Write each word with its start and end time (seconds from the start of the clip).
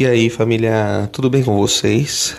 E 0.00 0.06
aí, 0.06 0.30
família, 0.30 1.10
tudo 1.10 1.28
bem 1.28 1.42
com 1.42 1.56
vocês? 1.56 2.36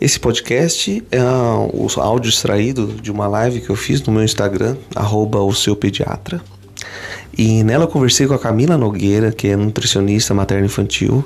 Esse 0.00 0.18
podcast 0.18 1.04
é 1.10 1.22
o 1.22 1.86
áudio 2.00 2.30
extraído 2.30 2.86
de 2.86 3.12
uma 3.12 3.26
live 3.28 3.60
que 3.60 3.68
eu 3.68 3.76
fiz 3.76 4.00
no 4.00 4.10
meu 4.10 4.24
Instagram, 4.24 4.74
arroba 4.96 5.38
o 5.42 5.52
seu 5.52 5.76
pediatra. 5.76 6.40
E 7.36 7.62
nela 7.62 7.84
eu 7.84 7.88
conversei 7.88 8.26
com 8.26 8.32
a 8.32 8.38
Camila 8.38 8.78
Nogueira, 8.78 9.30
que 9.30 9.48
é 9.48 9.54
nutricionista 9.54 10.32
materno-infantil, 10.32 11.22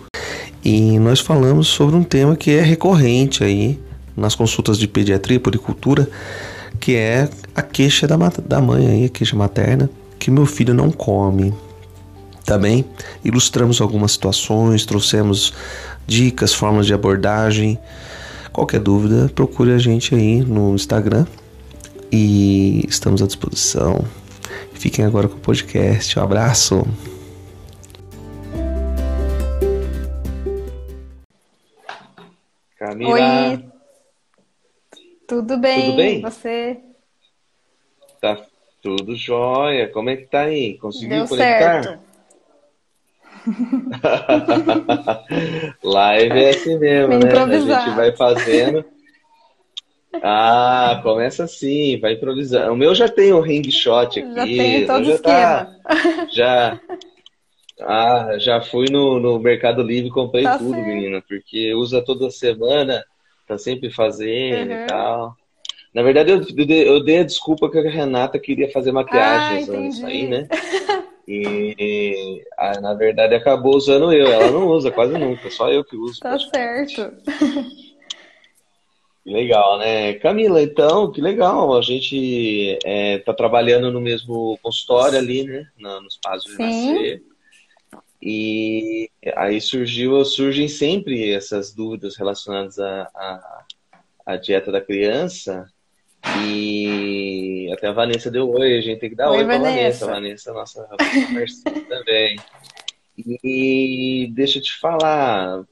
e 0.65 0.99
nós 0.99 1.21
falamos 1.21 1.69
sobre 1.69 1.95
um 1.95 2.03
tema 2.03 2.35
que 2.35 2.51
é 2.51 2.61
recorrente 2.61 3.45
aí 3.45 3.79
nas 4.17 4.35
consultas 4.35 4.77
de 4.77 4.89
pediatria 4.89 5.37
e 5.37 5.39
puricultura, 5.39 6.11
que 6.81 6.97
é 6.97 7.29
a 7.55 7.63
queixa 7.63 8.09
da, 8.09 8.17
da 8.17 8.61
mãe 8.61 8.89
aí, 8.89 9.05
a 9.05 9.09
queixa 9.09 9.37
materna, 9.37 9.89
que 10.19 10.29
meu 10.29 10.45
filho 10.45 10.75
não 10.75 10.91
come. 10.91 11.55
Também 12.45 12.85
ilustramos 13.25 13.81
algumas 13.81 14.13
situações, 14.13 14.85
trouxemos 14.85 15.53
dicas, 16.07 16.53
formas 16.53 16.87
de 16.87 16.95
abordagem. 16.95 17.79
Qualquer 18.53 18.81
dúvida, 18.81 19.31
procure 19.35 19.73
a 19.73 19.79
gente 19.79 20.15
aí 20.15 20.43
no 20.43 20.75
Instagram 20.75 21.27
e 22.11 22.85
estamos 22.87 23.23
à 23.23 23.27
disposição. 23.27 24.05
Fiquem 24.75 25.05
agora 25.05 25.29
com 25.29 25.37
o 25.37 25.41
podcast. 25.41 26.19
Um 26.19 26.23
abraço. 26.23 26.85
Camila. 32.77 33.13
Oi. 33.13 33.65
Tudo 35.27 35.57
bem? 35.57 35.87
Tudo 35.87 35.97
bem? 35.97 36.21
Você? 36.21 36.81
Tá 38.21 38.45
tudo 38.83 39.17
jóia. 39.17 39.89
Como 39.89 40.11
é 40.11 40.17
que 40.17 40.27
tá 40.27 40.41
aí? 40.43 40.77
Conseguiu 40.79 41.19
Deu 41.19 41.29
conectar? 41.29 41.85
Certo. 41.85 42.12
Live 45.83 46.39
é 46.39 46.51
assim 46.51 46.79
mesmo, 46.79 47.19
né? 47.19 47.33
A 47.33 47.59
gente 47.59 47.91
vai 47.91 48.15
fazendo. 48.17 48.85
Ah, 50.23 51.01
começa 51.03 51.45
assim, 51.45 51.99
vai 51.99 52.13
improvisando. 52.13 52.73
O 52.73 52.77
meu 52.77 52.95
já 52.95 53.09
tem 53.09 53.33
o 53.33 53.41
ring 53.41 53.69
shot 53.71 54.21
aqui. 54.21 54.35
Já 54.35 54.47
tem 54.47 54.87
todo 54.87 55.05
já 55.05 55.15
esquema. 55.15 55.65
Tá, 55.83 56.29
já, 56.33 56.81
ah, 57.81 58.39
já 58.39 58.61
fui 58.61 58.87
no, 58.91 59.19
no 59.19 59.39
Mercado 59.41 59.83
Livre 59.83 60.09
e 60.09 60.13
comprei 60.13 60.45
tá 60.45 60.59
tudo, 60.59 60.75
certo. 60.75 60.87
menina, 60.87 61.23
porque 61.29 61.75
usa 61.75 62.03
toda 62.05 62.31
semana, 62.31 63.03
tá 63.49 63.59
sempre 63.59 63.91
fazendo 63.91 64.69
Uhum. 64.71 64.75
e 64.75 64.87
tal. 64.87 65.37
Na 65.93 66.03
verdade, 66.03 66.31
eu, 66.31 66.39
eu 66.39 67.03
dei- 67.05 67.19
a 67.19 67.25
desculpa 67.25 67.71
que 67.71 67.79
a 67.79 67.83
Renata 67.83 68.39
queria 68.39 68.71
fazer 68.71 68.91
Ah, 68.91 68.95
maquiagem 68.95 69.63
entendi. 69.63 70.05
aí, 70.05 70.29
né? 70.29 70.49
E 71.27 72.43
ah, 72.59 72.81
na 72.81 72.95
verdade 72.95 73.35
acabou 73.35 73.77
usando 73.77 74.13
eu. 74.13 74.27
Ela 74.27 74.51
não 74.51 74.69
usa 74.69 74.91
quase 74.91 75.17
nunca, 75.17 75.51
só 75.51 75.71
eu 75.71 75.85
que 75.85 75.97
uso. 75.97 76.21
Tá 76.21 76.39
certo. 76.39 77.13
Legal, 79.25 79.79
né? 79.79 80.15
Camila, 80.15 80.61
então, 80.61 81.13
que 81.13 81.21
legal. 81.21 81.77
A 81.77 81.81
gente 81.81 82.77
é, 82.85 83.19
tá 83.19 83.33
trabalhando 83.33 83.93
no 83.93 84.01
mesmo 84.01 84.59
consultório 84.61 85.17
ali, 85.17 85.45
né? 85.45 85.67
Na, 85.79 86.01
no 86.01 86.09
espaço 86.09 86.49
de 86.49 86.59
nascer. 86.59 87.23
E 88.21 89.09
aí 89.37 89.61
surgiu, 89.61 90.25
surgem 90.25 90.69
sempre 90.69 91.33
essas 91.33 91.73
dúvidas 91.73 92.17
relacionadas 92.17 92.79
à, 92.79 93.03
à, 93.15 93.65
à 94.27 94.37
dieta 94.37 94.73
da 94.73 94.81
criança. 94.81 95.69
E 96.45 97.71
até 97.73 97.89
a 97.89 97.93
Vanessa 97.93 98.31
deu 98.31 98.51
oi, 98.51 98.79
a 98.79 98.81
gente 98.81 99.01
tem 99.01 99.11
que 99.11 99.17
dar 99.17 99.31
Oi, 99.31 99.39
oi, 99.39 99.47
pra 99.47 99.59
Vanessa. 99.59 100.07
Vanessa. 100.07 100.53
Nossa 100.53 100.89
parceira 101.33 101.81
também. 101.89 102.39
E 103.17 104.31
deixa 104.35 104.59
eu 104.59 104.63
te 104.63 104.79
falar, 104.79 105.65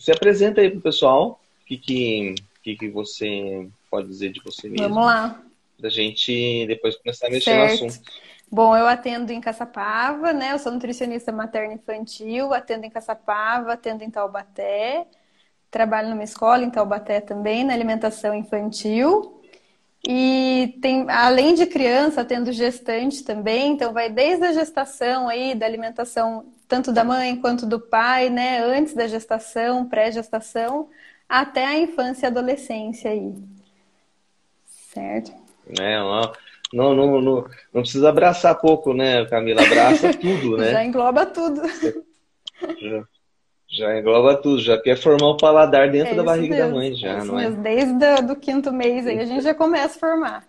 se 0.00 0.10
apresenta 0.10 0.60
aí 0.60 0.70
pro 0.70 0.80
pessoal, 0.80 1.40
o 1.62 1.64
que, 1.66 1.76
que, 1.76 2.34
que, 2.62 2.76
que 2.76 2.88
você 2.90 3.68
pode 3.90 4.08
dizer 4.08 4.32
de 4.32 4.40
você 4.40 4.68
mesmo, 4.68 4.88
Vamos 4.88 5.04
lá. 5.06 5.42
pra 5.78 5.90
gente 5.90 6.66
depois 6.66 6.96
começar 6.96 7.26
a 7.26 7.30
mexer 7.30 7.54
no 7.54 7.68
Certo. 7.68 7.84
assunto. 7.86 8.10
Bom, 8.50 8.74
eu 8.74 8.86
atendo 8.86 9.30
em 9.30 9.40
Caçapava, 9.40 10.32
né? 10.32 10.52
Eu 10.52 10.58
sou 10.58 10.72
nutricionista 10.72 11.30
materno 11.30 11.74
infantil, 11.74 12.54
atendo 12.54 12.86
em 12.86 12.90
Caçapava, 12.90 13.74
atendo 13.74 14.02
em 14.02 14.10
Taubaté, 14.10 15.06
trabalho 15.70 16.08
numa 16.08 16.24
escola 16.24 16.64
em 16.64 16.70
Taubaté 16.70 17.20
também, 17.20 17.62
na 17.62 17.74
alimentação 17.74 18.34
infantil. 18.34 19.37
E 20.06 20.78
tem, 20.80 21.06
além 21.10 21.54
de 21.54 21.66
criança, 21.66 22.20
atendo 22.20 22.52
gestante 22.52 23.24
também, 23.24 23.72
então 23.72 23.92
vai 23.92 24.08
desde 24.08 24.44
a 24.44 24.52
gestação 24.52 25.28
aí, 25.28 25.54
da 25.54 25.66
alimentação 25.66 26.46
tanto 26.68 26.92
da 26.92 27.02
mãe 27.02 27.34
quanto 27.40 27.64
do 27.64 27.80
pai, 27.80 28.28
né? 28.28 28.62
Antes 28.62 28.94
da 28.94 29.06
gestação, 29.06 29.88
pré-gestação, 29.88 30.88
até 31.26 31.64
a 31.64 31.78
infância 31.78 32.26
e 32.26 32.28
adolescência 32.28 33.10
aí. 33.10 33.34
Certo? 34.66 35.32
Né? 35.66 35.98
Não, 35.98 36.32
não, 36.72 36.94
não, 36.94 37.20
não, 37.20 37.48
não 37.72 37.80
precisa 37.80 38.10
abraçar 38.10 38.58
pouco, 38.58 38.92
né, 38.92 39.24
Camila? 39.26 39.62
Abraça 39.62 40.12
tudo, 40.12 40.58
Já 40.62 40.72
né? 40.72 40.84
engloba 40.84 41.24
tudo. 41.24 41.62
Já, 42.78 43.04
já 43.78 43.98
engloba 43.98 44.36
tudo, 44.36 44.60
já 44.60 44.76
quer 44.76 44.96
formar 44.96 45.28
o 45.28 45.36
paladar 45.36 45.90
dentro 45.90 46.12
É 46.12 46.16
da 46.16 46.22
barriga 46.24 46.56
da 46.56 46.64
mesmo, 46.64 46.76
mãe, 46.76 46.94
já, 46.94 47.08
é 47.10 47.24
não 47.24 47.38
é? 47.38 47.44
mesmo. 47.44 47.62
Desde 47.62 48.04
o 48.04 48.26
do 48.26 48.36
quinto 48.36 48.72
mês 48.72 49.06
aí 49.06 49.20
a 49.20 49.24
gente 49.24 49.42
já 49.42 49.54
começa 49.54 49.96
a 49.96 50.00
formar. 50.00 50.48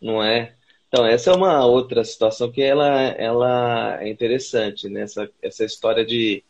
Não 0.00 0.22
é? 0.22 0.54
Então, 0.88 1.06
essa 1.06 1.30
é 1.30 1.34
uma 1.34 1.64
outra 1.64 2.02
situação 2.02 2.50
que 2.50 2.62
ela, 2.62 2.88
ela 3.00 4.02
é 4.02 4.08
interessante, 4.08 4.88
né? 4.88 5.02
Essa, 5.02 5.30
essa 5.40 5.64
história 5.64 6.04
de, 6.04 6.42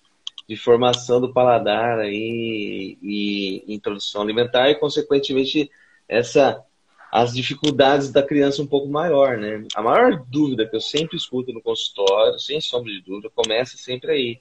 de 0.49 0.57
formação 0.57 1.21
do 1.21 1.33
paladar 1.33 1.99
aí 1.99 2.99
e 3.03 3.65
introdução 3.69 4.23
alimentar 4.23 4.71
e, 4.71 4.77
consequentemente, 4.77 5.71
essa, 6.09 6.65
as 7.13 7.35
dificuldades 7.35 8.11
da 8.11 8.23
criança 8.23 8.63
um 8.63 8.67
pouco 8.67 8.89
maior, 8.89 9.37
né? 9.37 9.65
A 9.75 9.83
maior 9.83 10.25
dúvida 10.29 10.67
que 10.67 10.75
eu 10.75 10.81
sempre 10.81 11.17
escuto 11.17 11.53
no 11.53 11.63
consultório, 11.63 12.39
sem 12.41 12.61
sombra 12.61 12.91
de 12.91 13.01
dúvida, 13.01 13.31
começa 13.35 13.77
sempre 13.77 14.13
aí. 14.13 14.41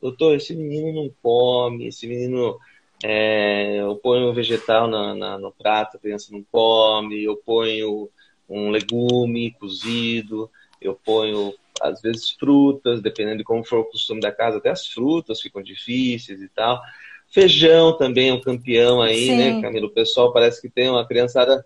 Doutor, 0.00 0.36
esse 0.36 0.54
menino 0.54 0.92
não 0.92 1.10
come, 1.22 1.88
esse 1.88 2.06
menino... 2.06 2.56
é, 3.02 3.78
eu 3.80 3.96
ponho 3.96 4.30
um 4.30 4.34
vegetal 4.34 4.86
na, 4.88 5.14
na- 5.14 5.38
no 5.38 5.52
prato, 5.52 5.96
a 5.96 6.00
criança 6.00 6.32
não 6.32 6.42
come, 6.50 7.22
eu 7.24 7.36
ponho 7.36 8.08
um 8.48 8.70
legume 8.70 9.52
cozido, 9.52 10.50
eu 10.80 10.94
ponho 11.04 11.52
às 11.80 12.00
vezes 12.00 12.30
frutas, 12.30 13.00
dependendo 13.00 13.38
de 13.38 13.44
como 13.44 13.64
for 13.64 13.80
o 13.80 13.84
costume 13.84 14.20
da 14.20 14.32
casa, 14.32 14.58
até 14.58 14.70
as 14.70 14.86
frutas 14.86 15.40
ficam 15.40 15.62
difíceis 15.62 16.40
e 16.40 16.48
tal. 16.48 16.80
Feijão 17.30 17.96
também 17.96 18.30
é 18.30 18.34
um 18.34 18.40
campeão 18.40 19.00
aí, 19.02 19.26
Sim. 19.26 19.36
né, 19.36 19.60
Camilo? 19.60 19.86
O 19.86 19.90
pessoal 19.94 20.32
parece 20.32 20.60
que 20.60 20.68
tem 20.70 20.88
uma 20.88 21.06
criançada 21.06 21.64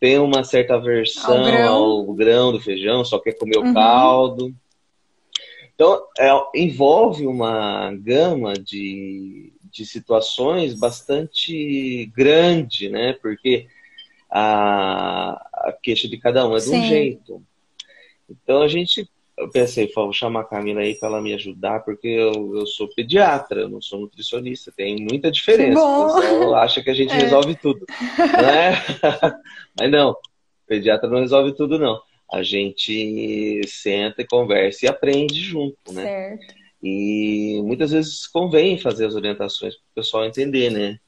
tem 0.00 0.18
uma 0.18 0.42
certa 0.42 0.74
aversão 0.74 1.38
Ao 1.38 1.44
grão. 1.44 1.74
ao 1.74 2.14
grão 2.14 2.52
do 2.52 2.60
feijão, 2.60 3.04
só 3.04 3.20
quer 3.20 3.34
comer 3.38 3.58
o 3.58 3.62
Uhum. 3.62 3.72
caldo. 3.72 4.52
Então, 5.82 6.06
é, 6.16 6.30
envolve 6.54 7.26
uma 7.26 7.92
gama 7.96 8.54
de, 8.54 9.52
de 9.64 9.84
situações 9.84 10.74
bastante 10.74 12.06
grande, 12.14 12.88
né? 12.88 13.14
Porque 13.14 13.66
a, 14.30 15.32
a 15.68 15.76
queixa 15.82 16.08
de 16.08 16.16
cada 16.18 16.46
um 16.46 16.56
é 16.56 16.60
de 16.60 16.68
um 16.68 16.74
Sim. 16.74 16.84
jeito. 16.84 17.42
Então 18.30 18.62
a 18.62 18.68
gente, 18.68 19.10
eu 19.36 19.50
pensei, 19.50 19.88
"Pô, 19.88 20.04
vou 20.04 20.12
chamar 20.12 20.42
a 20.42 20.44
Camila 20.44 20.82
aí 20.82 20.94
para 20.94 21.08
ela 21.08 21.20
me 21.20 21.34
ajudar, 21.34 21.80
porque 21.80 22.06
eu, 22.06 22.54
eu 22.54 22.64
sou 22.64 22.86
pediatra, 22.94 23.62
eu 23.62 23.68
não 23.68 23.80
sou 23.82 23.98
nutricionista, 24.02 24.70
tem 24.70 24.94
muita 25.00 25.32
diferença. 25.32 25.80
bom. 25.80 26.00
O 26.00 26.04
pessoal 26.06 26.54
acha 26.54 26.80
que 26.80 26.90
a 26.90 26.94
gente 26.94 27.10
É. 27.18 27.22
resolve 27.22 27.56
tudo, 27.56 27.84
não 28.38 28.48
é? 28.48 28.72
Mas 29.74 29.90
não, 29.90 30.16
pediatra 30.64 31.10
não 31.10 31.18
resolve 31.18 31.56
tudo, 31.56 31.76
não. 31.76 32.00
A 32.32 32.42
gente 32.42 33.60
senta 33.66 34.22
e 34.22 34.26
conversa 34.26 34.86
e 34.86 34.88
aprende 34.88 35.40
junto, 35.40 35.92
né? 35.92 36.02
Certo. 36.02 36.54
E 36.82 37.60
muitas 37.62 37.92
vezes 37.92 38.26
convém 38.26 38.78
fazer 38.78 39.06
as 39.06 39.14
orientações 39.14 39.74
para 39.74 39.82
o 39.82 39.94
pessoal 39.94 40.24
entender, 40.24 40.70
né? 40.70 40.98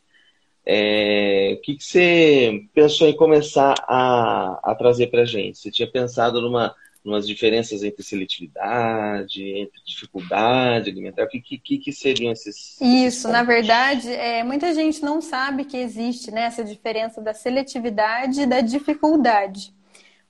É, 0.66 1.56
o 1.58 1.60
que, 1.60 1.76
que 1.76 1.84
você 1.84 2.62
pensou 2.72 3.08
em 3.08 3.16
começar 3.16 3.74
a, 3.86 4.60
a 4.62 4.74
trazer 4.74 5.08
para 5.08 5.22
a 5.22 5.26
gente? 5.26 5.58
Você 5.58 5.70
tinha 5.70 5.90
pensado 5.90 6.40
numa 6.40 6.74
umas 7.04 7.26
diferenças 7.26 7.82
entre 7.82 8.02
seletividade, 8.02 9.42
entre 9.42 9.78
dificuldade 9.84 10.88
alimentar? 10.88 11.24
O 11.24 11.28
que, 11.28 11.58
que, 11.58 11.78
que 11.78 11.92
seriam 11.92 12.32
esses, 12.32 12.80
esses 12.80 12.80
Isso, 12.80 13.28
na 13.28 13.40
pontos? 13.40 13.54
verdade, 13.54 14.10
é, 14.10 14.42
muita 14.42 14.72
gente 14.72 15.02
não 15.02 15.20
sabe 15.20 15.66
que 15.66 15.76
existe 15.76 16.30
né, 16.30 16.44
essa 16.44 16.64
diferença 16.64 17.20
da 17.20 17.34
seletividade 17.34 18.42
e 18.42 18.46
da 18.46 18.62
dificuldade. 18.62 19.74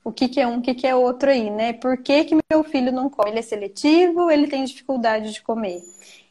O 0.05 0.13
que, 0.13 0.29
que 0.29 0.39
é 0.39 0.47
um, 0.47 0.59
o 0.59 0.61
que, 0.61 0.75
que 0.75 0.87
é 0.87 0.95
outro 0.95 1.31
aí, 1.31 1.49
né? 1.49 1.73
Por 1.73 1.97
que, 1.97 2.25
que 2.25 2.37
meu 2.49 2.63
filho 2.63 2.91
não 2.91 3.09
come? 3.09 3.31
Ele 3.31 3.39
é 3.39 3.41
seletivo, 3.41 4.29
ele 4.31 4.47
tem 4.47 4.63
dificuldade 4.63 5.33
de 5.33 5.41
comer. 5.41 5.81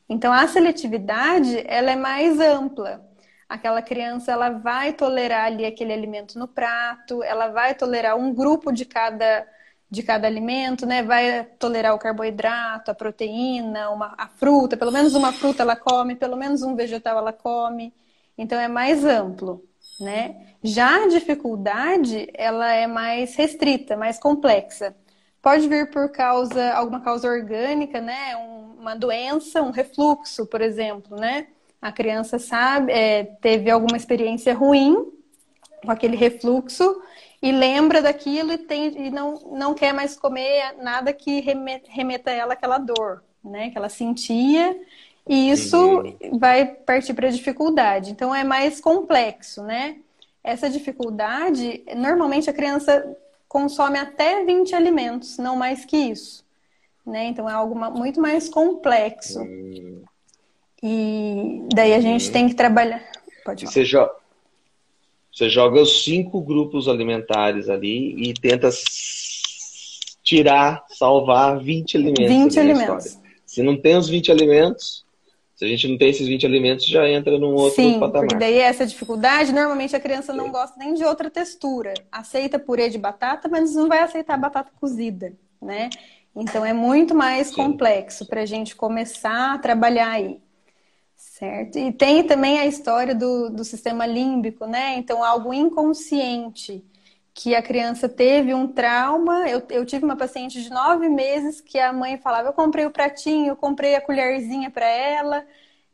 Então, 0.08 0.32
a 0.32 0.46
seletividade, 0.48 1.62
ela 1.66 1.90
é 1.90 1.96
mais 1.96 2.38
ampla. 2.40 3.04
Aquela 3.48 3.82
criança, 3.82 4.32
ela 4.32 4.50
vai 4.50 4.92
tolerar 4.92 5.46
ali 5.46 5.66
aquele 5.66 5.92
alimento 5.92 6.38
no 6.38 6.48
prato, 6.48 7.22
ela 7.22 7.48
vai 7.48 7.74
tolerar 7.74 8.16
um 8.16 8.32
grupo 8.34 8.72
de 8.72 8.84
cada 8.84 9.46
de 9.90 10.02
cada 10.02 10.26
alimento, 10.26 10.86
né? 10.86 11.02
Vai 11.02 11.44
tolerar 11.58 11.94
o 11.94 11.98
carboidrato, 11.98 12.90
a 12.90 12.94
proteína, 12.94 13.90
uma, 13.90 14.14
a 14.18 14.28
fruta, 14.28 14.76
pelo 14.76 14.90
menos 14.92 15.14
uma 15.14 15.32
fruta 15.32 15.62
ela 15.62 15.76
come, 15.76 16.16
pelo 16.16 16.36
menos 16.36 16.62
um 16.62 16.74
vegetal 16.74 17.18
ela 17.18 17.32
come. 17.32 17.94
Então 18.36 18.58
é 18.58 18.68
mais 18.68 19.04
amplo, 19.04 19.64
né? 20.00 20.36
Já 20.62 21.04
a 21.04 21.08
dificuldade, 21.08 22.28
ela 22.34 22.72
é 22.72 22.86
mais 22.86 23.34
restrita, 23.36 23.96
mais 23.96 24.18
complexa. 24.18 24.94
Pode 25.42 25.68
vir 25.68 25.90
por 25.90 26.10
causa, 26.10 26.72
alguma 26.72 27.00
causa 27.00 27.28
orgânica, 27.28 28.00
né? 28.00 28.36
Um, 28.36 28.80
uma 28.80 28.94
doença, 28.94 29.62
um 29.62 29.70
refluxo, 29.70 30.46
por 30.46 30.60
exemplo, 30.60 31.18
né? 31.18 31.48
A 31.80 31.92
criança 31.92 32.38
sabe, 32.38 32.92
é, 32.92 33.24
teve 33.24 33.70
alguma 33.70 33.96
experiência 33.96 34.54
ruim 34.54 35.12
com 35.84 35.90
aquele 35.90 36.16
refluxo 36.16 37.02
e 37.42 37.52
lembra 37.52 38.00
daquilo 38.00 38.52
e, 38.52 38.58
tem, 38.58 39.06
e 39.06 39.10
não, 39.10 39.34
não 39.52 39.74
quer 39.74 39.92
mais 39.92 40.16
comer 40.16 40.76
nada 40.82 41.12
que 41.12 41.40
remeta 41.88 42.30
ela 42.30 42.54
àquela 42.54 42.78
dor, 42.78 43.22
né? 43.44 43.70
Que 43.70 43.76
ela 43.76 43.90
sentia 43.90 44.74
e 45.26 45.50
isso 45.50 46.02
vai 46.38 46.66
partir 46.66 47.14
para 47.14 47.28
a 47.28 47.32
dificuldade. 47.32 48.10
Então 48.10 48.34
é 48.34 48.44
mais 48.44 48.80
complexo, 48.80 49.62
né? 49.62 49.96
Essa 50.42 50.68
dificuldade, 50.68 51.82
normalmente 51.96 52.50
a 52.50 52.52
criança 52.52 53.16
consome 53.48 53.98
até 53.98 54.44
20 54.44 54.74
alimentos, 54.74 55.38
não 55.38 55.56
mais 55.56 55.84
que 55.84 55.96
isso. 55.96 56.44
Né? 57.06 57.26
Então 57.26 57.48
é 57.48 57.52
algo 57.52 57.74
muito 57.96 58.20
mais 58.20 58.48
complexo. 58.48 59.40
Uhum. 59.40 60.02
E 60.82 61.62
daí 61.74 61.94
a 61.94 62.00
gente 62.00 62.26
uhum. 62.26 62.32
tem 62.32 62.48
que 62.48 62.54
trabalhar. 62.54 63.02
Pode. 63.44 63.66
Você 63.66 63.84
joga 63.84 64.24
você 65.34 65.50
joga 65.50 65.80
os 65.80 66.04
cinco 66.04 66.40
grupos 66.40 66.86
alimentares 66.86 67.68
ali 67.68 68.14
e 68.22 68.32
tenta 68.34 68.70
tirar, 70.22 70.84
salvar 70.88 71.58
20 71.58 71.96
alimentos. 71.96 72.28
20 72.28 72.60
alimentos. 72.60 73.18
Se 73.44 73.60
não 73.60 73.76
tem 73.76 73.96
os 73.96 74.08
20 74.08 74.30
alimentos, 74.30 75.04
se 75.54 75.64
a 75.64 75.68
gente 75.68 75.86
não 75.86 75.96
tem 75.96 76.10
esses 76.10 76.26
20 76.26 76.46
alimentos, 76.46 76.86
já 76.86 77.08
entra 77.08 77.38
num 77.38 77.54
outro 77.54 77.76
Sim, 77.76 78.00
patamar. 78.00 78.26
porque 78.26 78.34
daí 78.34 78.58
essa 78.58 78.84
dificuldade, 78.84 79.52
normalmente 79.52 79.94
a 79.94 80.00
criança 80.00 80.32
não 80.32 80.50
gosta 80.50 80.76
nem 80.78 80.94
de 80.94 81.04
outra 81.04 81.30
textura. 81.30 81.94
Aceita 82.10 82.58
purê 82.58 82.88
de 82.88 82.98
batata, 82.98 83.48
mas 83.48 83.74
não 83.74 83.88
vai 83.88 84.00
aceitar 84.00 84.36
batata 84.36 84.72
cozida, 84.80 85.32
né? 85.62 85.90
Então 86.34 86.66
é 86.66 86.72
muito 86.72 87.14
mais 87.14 87.48
Sim. 87.48 87.54
complexo 87.54 88.26
para 88.26 88.40
a 88.40 88.46
gente 88.46 88.74
começar 88.74 89.54
a 89.54 89.58
trabalhar 89.58 90.10
aí. 90.10 90.40
Certo. 91.16 91.78
E 91.78 91.92
tem 91.92 92.24
também 92.24 92.58
a 92.58 92.66
história 92.66 93.14
do, 93.14 93.50
do 93.50 93.64
sistema 93.64 94.06
límbico, 94.06 94.66
né? 94.66 94.96
Então, 94.96 95.22
algo 95.22 95.52
inconsciente, 95.52 96.84
que 97.34 97.54
a 97.54 97.60
criança 97.62 98.08
teve 98.08 98.54
um 98.54 98.68
trauma. 98.68 99.48
Eu, 99.48 99.60
eu 99.68 99.84
tive 99.84 100.04
uma 100.04 100.16
paciente 100.16 100.62
de 100.62 100.70
nove 100.70 101.08
meses 101.08 101.60
que 101.60 101.78
a 101.78 101.92
mãe 101.92 102.16
falava: 102.16 102.48
Eu 102.48 102.52
comprei 102.52 102.86
o 102.86 102.90
pratinho, 102.92 103.48
eu 103.48 103.56
comprei 103.56 103.96
a 103.96 104.00
colherzinha 104.00 104.70
para 104.70 104.86
ela, 104.86 105.44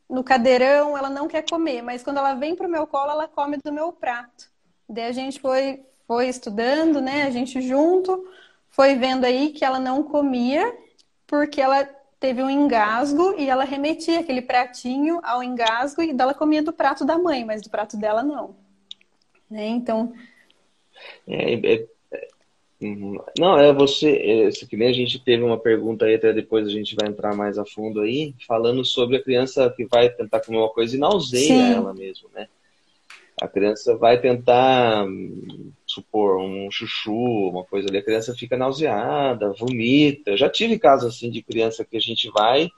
no 0.07 0.23
cadeirão, 0.23 0.95
ela 0.95 1.09
não 1.09 1.27
quer 1.27 1.43
comer, 1.49 1.81
mas 1.81 2.03
quando 2.03 2.17
ela 2.17 2.35
vem 2.35 2.55
para 2.55 2.67
o 2.67 2.71
meu 2.71 2.85
colo, 2.85 3.11
ela 3.11 3.27
come 3.27 3.57
do 3.57 3.73
meu 3.73 3.91
prato. 3.91 4.51
Daí 4.87 5.05
a 5.05 5.11
gente 5.11 5.39
foi, 5.39 5.83
foi 6.05 6.27
estudando, 6.27 7.01
né? 7.01 7.23
A 7.23 7.31
gente 7.31 7.59
junto 7.61 8.23
foi 8.69 8.95
vendo 8.95 9.25
aí 9.25 9.49
que 9.51 9.65
ela 9.65 9.79
não 9.79 10.03
comia 10.03 10.77
porque 11.25 11.59
ela 11.59 11.83
teve 12.19 12.43
um 12.43 12.49
engasgo 12.49 13.33
e 13.37 13.49
ela 13.49 13.63
remetia 13.63 14.19
aquele 14.19 14.41
pratinho 14.41 15.19
ao 15.23 15.41
engasgo 15.41 16.03
e 16.03 16.11
ela 16.11 16.33
comia 16.35 16.61
do 16.61 16.71
prato 16.71 17.03
da 17.03 17.17
mãe, 17.17 17.43
mas 17.43 17.61
do 17.61 17.69
prato 17.69 17.97
dela 17.97 18.21
não. 18.21 18.55
Né? 19.49 19.67
Então. 19.67 20.13
É, 21.27 21.53
é, 21.53 21.85
é, 22.11 22.27
uhum. 22.81 23.19
não, 23.37 23.57
é 23.57 23.73
você. 23.73 24.11
É, 24.11 24.65
que 24.65 24.77
nem 24.77 24.89
a 24.89 24.93
gente 24.93 25.19
teve 25.19 25.43
uma 25.43 25.59
pergunta 25.59 26.05
aí, 26.05 26.15
até 26.15 26.33
depois 26.33 26.67
a 26.67 26.71
gente 26.71 26.95
vai 26.95 27.09
entrar 27.09 27.35
mais 27.35 27.57
a 27.57 27.65
fundo 27.65 28.01
aí, 28.01 28.33
falando 28.47 28.83
sobre 28.83 29.17
a 29.17 29.23
criança 29.23 29.69
que 29.75 29.85
vai 29.85 30.09
tentar 30.09 30.41
comer 30.41 30.57
uma 30.57 30.69
coisa 30.69 30.95
e 30.95 30.99
nauseia 30.99 31.47
Sim. 31.47 31.73
ela 31.73 31.93
mesmo, 31.93 32.29
né? 32.33 32.47
A 33.41 33.47
criança 33.47 33.97
vai 33.97 34.21
tentar 34.21 35.03
supor, 35.85 36.39
um 36.39 36.69
chuchu, 36.69 37.49
uma 37.49 37.63
coisa 37.63 37.89
ali, 37.89 37.97
a 37.97 38.03
criança 38.03 38.35
fica 38.35 38.55
nauseada, 38.55 39.51
vomita. 39.53 40.31
Eu 40.31 40.37
já 40.37 40.47
tive 40.47 40.77
casos 40.77 41.15
assim 41.15 41.31
de 41.31 41.41
criança 41.41 41.83
que 41.83 41.97
a 41.97 41.99
gente 41.99 42.29
vai, 42.29 42.69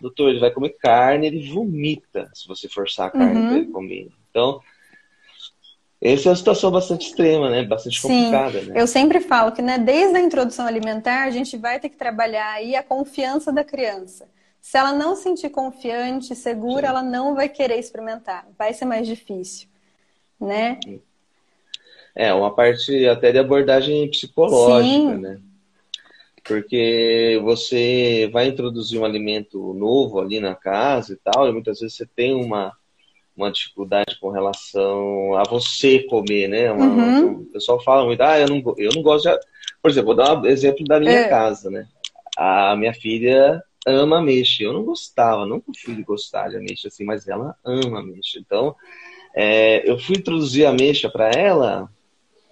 doutor, 0.00 0.30
ele 0.30 0.38
vai 0.38 0.50
comer 0.50 0.76
carne, 0.78 1.26
ele 1.26 1.50
vomita 1.50 2.30
se 2.34 2.46
você 2.46 2.68
forçar 2.68 3.08
a 3.08 3.10
carne 3.10 3.40
uhum. 3.40 3.48
para 3.48 3.56
ele 3.58 3.66
comer. 3.66 4.08
Então, 4.30 4.60
essa 6.02 6.28
é 6.28 6.30
uma 6.30 6.36
situação 6.36 6.70
bastante 6.70 7.08
extrema, 7.08 7.50
né? 7.50 7.62
Bastante 7.62 8.00
complicada, 8.00 8.62
né? 8.62 8.72
Eu 8.74 8.86
sempre 8.86 9.20
falo 9.20 9.52
que, 9.52 9.60
né, 9.60 9.78
desde 9.78 10.16
a 10.16 10.20
introdução 10.20 10.66
alimentar, 10.66 11.24
a 11.24 11.30
gente 11.30 11.58
vai 11.58 11.78
ter 11.78 11.90
que 11.90 11.96
trabalhar 11.96 12.52
aí 12.52 12.74
a 12.74 12.82
confiança 12.82 13.52
da 13.52 13.62
criança. 13.62 14.26
Se 14.62 14.78
ela 14.78 14.92
não 14.92 15.14
se 15.14 15.24
sentir 15.24 15.50
confiante, 15.50 16.34
segura, 16.34 16.82
Sim. 16.82 16.88
ela 16.88 17.02
não 17.02 17.34
vai 17.34 17.48
querer 17.48 17.78
experimentar. 17.78 18.46
Vai 18.58 18.72
ser 18.72 18.86
mais 18.86 19.06
difícil, 19.06 19.68
né? 20.40 20.78
Sim. 20.82 21.00
É, 22.14 22.32
uma 22.32 22.54
parte 22.54 23.06
até 23.06 23.30
de 23.30 23.38
abordagem 23.38 24.08
psicológica, 24.10 25.14
Sim. 25.14 25.18
né? 25.18 25.38
Porque 26.42 27.38
você 27.44 28.28
vai 28.32 28.46
introduzir 28.46 28.98
um 28.98 29.04
alimento 29.04 29.74
novo 29.74 30.18
ali 30.18 30.40
na 30.40 30.54
casa 30.54 31.12
e 31.12 31.16
tal, 31.16 31.46
e 31.46 31.52
muitas 31.52 31.80
vezes 31.80 31.96
você 31.96 32.06
tem 32.06 32.34
uma, 32.34 32.72
uma 33.44 33.52
dificuldade 33.52 34.18
com 34.20 34.30
relação 34.30 35.34
a 35.36 35.44
você 35.44 36.00
comer, 36.00 36.48
né? 36.48 36.70
Uma, 36.70 36.86
uhum. 36.86 37.32
O 37.32 37.44
pessoal 37.46 37.82
fala 37.82 38.04
muito, 38.04 38.20
ah, 38.22 38.38
eu 38.38 38.48
não, 38.48 38.62
eu 38.76 38.90
não 38.94 39.02
gosto 39.02 39.28
de. 39.28 39.38
Por 39.82 39.90
exemplo, 39.90 40.14
vou 40.14 40.16
dar 40.16 40.38
um 40.38 40.46
exemplo 40.46 40.84
da 40.84 41.00
minha 41.00 41.12
é. 41.12 41.28
casa, 41.28 41.70
né? 41.70 41.86
A 42.36 42.76
minha 42.76 42.92
filha 42.92 43.62
ama 43.86 44.18
ameixa. 44.18 44.62
Eu 44.62 44.72
não 44.72 44.84
gostava, 44.84 45.46
nunca 45.46 45.72
fui 45.82 45.94
de 45.94 46.02
gostar 46.02 46.48
de 46.48 46.56
ameixa 46.56 46.88
assim, 46.88 47.04
mas 47.04 47.26
ela 47.26 47.56
ama 47.64 48.00
ameixa. 48.00 48.38
Então, 48.38 48.74
é, 49.34 49.88
eu 49.90 49.98
fui 49.98 50.16
introduzir 50.16 50.66
ameixa 50.66 51.08
para 51.08 51.30
ela 51.30 51.88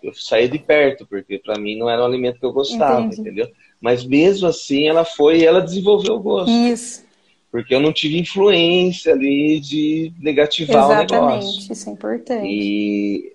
eu 0.02 0.12
saí 0.14 0.48
de 0.48 0.58
perto, 0.58 1.06
porque 1.06 1.38
para 1.38 1.58
mim 1.58 1.76
não 1.76 1.90
era 1.90 2.02
um 2.02 2.06
alimento 2.06 2.38
que 2.38 2.46
eu 2.46 2.52
gostava, 2.52 3.00
Entendi. 3.00 3.20
entendeu? 3.20 3.50
Mas 3.80 4.04
mesmo 4.04 4.46
assim 4.46 4.88
ela 4.88 5.04
foi 5.04 5.38
e 5.38 5.44
ela 5.44 5.60
desenvolveu 5.60 6.14
o 6.14 6.20
gosto. 6.20 6.50
Isso. 6.50 7.04
Porque 7.50 7.74
eu 7.74 7.80
não 7.80 7.92
tive 7.92 8.18
influência 8.18 9.12
ali 9.12 9.58
de 9.58 10.12
negativar 10.18 10.84
Exatamente, 10.84 11.12
o 11.12 11.14
negócio. 11.14 11.38
Exatamente, 11.38 11.72
isso 11.72 11.88
é 11.88 11.92
importante. 11.92 12.46
E 12.46 13.32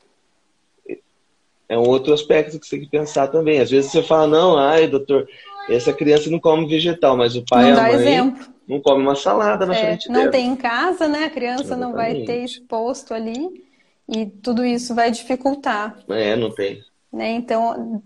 é 1.68 1.78
um 1.78 1.88
outro 1.88 2.14
aspecto 2.14 2.60
que 2.60 2.68
você 2.68 2.78
tem 2.78 2.86
que 2.86 2.92
pensar 2.92 3.28
também. 3.28 3.60
Às 3.60 3.72
vezes 3.72 3.92
você 3.92 4.04
fala, 4.04 4.28
não, 4.28 4.58
ai, 4.58 4.88
doutor, 4.88 5.28
essa 5.70 5.92
criança 5.92 6.30
não 6.30 6.40
come 6.40 6.68
vegetal, 6.68 7.18
mas 7.18 7.36
o 7.36 7.44
pai 7.44 7.64
não 7.64 7.70
e 7.70 7.80
a 7.80 7.82
mãe 7.82 7.94
exemplo. 7.94 8.46
não 8.68 8.80
come 8.80 9.02
uma 9.02 9.16
salada 9.16 9.66
na 9.66 9.76
é, 9.76 9.80
frente 9.80 10.08
não 10.08 10.14
dela. 10.14 10.26
Não 10.26 10.32
tem 10.32 10.48
em 10.48 10.56
casa, 10.56 11.08
né? 11.08 11.26
A 11.26 11.30
criança 11.30 11.64
Exatamente. 11.64 11.88
não 11.88 11.94
vai 11.94 12.24
ter 12.24 12.44
exposto 12.44 13.14
ali. 13.14 13.64
E 14.08 14.26
tudo 14.26 14.66
isso 14.66 14.94
vai 14.94 15.10
dificultar. 15.10 15.98
É, 16.10 16.36
não 16.36 16.52
tem. 16.52 16.84
Né? 17.12 17.32
Então. 17.32 18.04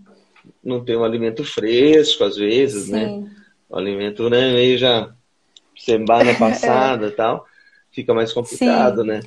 Não 0.64 0.84
tem 0.84 0.96
um 0.96 1.04
alimento 1.04 1.44
fresco, 1.44 2.24
às 2.24 2.38
vezes, 2.38 2.88
né? 2.90 3.06
Sim. 3.06 3.22
né? 3.22 3.32
O 3.70 3.78
alimento, 3.78 4.30
né, 4.30 4.54
meio 4.54 4.78
já 4.78 5.14
semana 5.78 6.34
passada 6.38 7.08
e 7.08 7.12
tal, 7.12 7.46
fica 7.92 8.14
mais 8.14 8.34
complicado, 8.34 9.02
Sim. 9.02 9.08
né? 9.08 9.22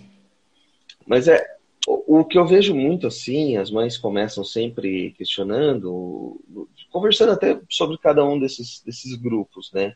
Mas 1.07 1.29
é. 1.29 1.45
O, 1.87 2.21
o 2.21 2.25
que 2.25 2.39
eu 2.39 2.47
vejo 2.47 2.75
muito 2.75 3.07
assim, 3.07 3.57
as 3.57 3.71
mães 3.71 3.97
começam 3.97 4.45
sempre 4.45 5.13
questionando, 5.17 6.39
conversando 6.91 7.33
até 7.33 7.59
sobre 7.71 7.97
cada 7.97 8.23
um 8.23 8.39
desses, 8.39 8.83
desses 8.85 9.15
grupos, 9.15 9.73
né? 9.73 9.95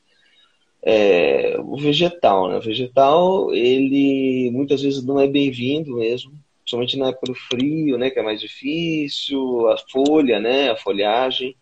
É, 0.83 1.57
o 1.61 1.77
vegetal, 1.77 2.49
né? 2.49 2.57
O 2.57 2.63
vegetal, 2.63 3.53
ele 3.53 4.51
muitas 4.51 4.81
vezes 4.81 5.05
não 5.05 5.21
é 5.21 5.29
bem-vindo 5.29 5.97
mesmo 5.97 6.33
principalmente 6.65 6.97
na 6.97 7.09
época 7.09 7.27
do 7.27 7.35
frio, 7.35 7.99
né, 7.99 8.11
que 8.11 8.19
é 8.19 8.23
mais 8.23 8.41
difícil, 8.41 9.69
a 9.69 9.77
folha, 9.77 10.41
né, 10.41 10.71
a 10.71 10.77
folhagem. 10.77 11.55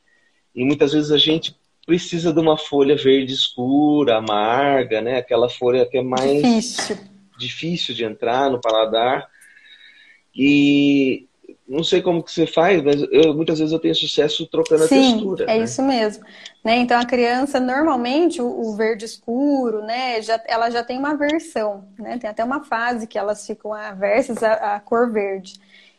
E 0.54 0.64
muitas 0.64 0.92
vezes 0.92 1.10
a 1.10 1.18
gente 1.18 1.54
precisa 1.86 2.32
de 2.32 2.40
uma 2.40 2.56
folha 2.56 2.96
verde 2.96 3.32
escura, 3.32 4.18
amarga, 4.18 5.00
né, 5.00 5.18
aquela 5.18 5.48
folha 5.48 5.86
que 5.86 5.98
é 5.98 6.02
mais 6.02 6.42
difícil, 6.42 6.98
difícil 7.38 7.94
de 7.94 8.04
entrar 8.04 8.50
no 8.50 8.60
paladar. 8.60 9.28
E 10.34 11.26
não 11.68 11.82
sei 11.82 12.02
como 12.02 12.22
que 12.22 12.30
você 12.30 12.46
faz, 12.46 12.82
mas 12.82 13.02
eu, 13.10 13.34
muitas 13.34 13.58
vezes 13.58 13.72
eu 13.72 13.78
tenho 13.78 13.94
sucesso 13.94 14.46
trocando 14.46 14.86
Sim, 14.86 15.08
a 15.08 15.12
textura. 15.12 15.44
É 15.44 15.58
né? 15.58 15.64
isso 15.64 15.82
mesmo. 15.82 16.24
Né? 16.64 16.76
Então 16.76 16.98
a 16.98 17.04
criança 17.04 17.58
normalmente 17.58 18.40
o, 18.40 18.46
o, 18.46 18.76
verde 18.76 19.04
escuro, 19.04 19.82
né? 19.82 20.20
Já, 20.22 20.40
ela 20.46 20.70
já 20.70 20.82
tem 20.82 20.98
uma 20.98 21.14
versão, 21.14 21.88
né? 21.98 22.18
Tem 22.18 22.28
até 22.28 22.44
uma 22.44 22.64
fase 22.64 23.06
que 23.06 23.18
elas 23.18 23.46
ficam 23.46 23.72
aversas 23.72 24.42
à, 24.42 24.76
à 24.76 24.80
cor 24.80 25.10
verde. 25.10 25.54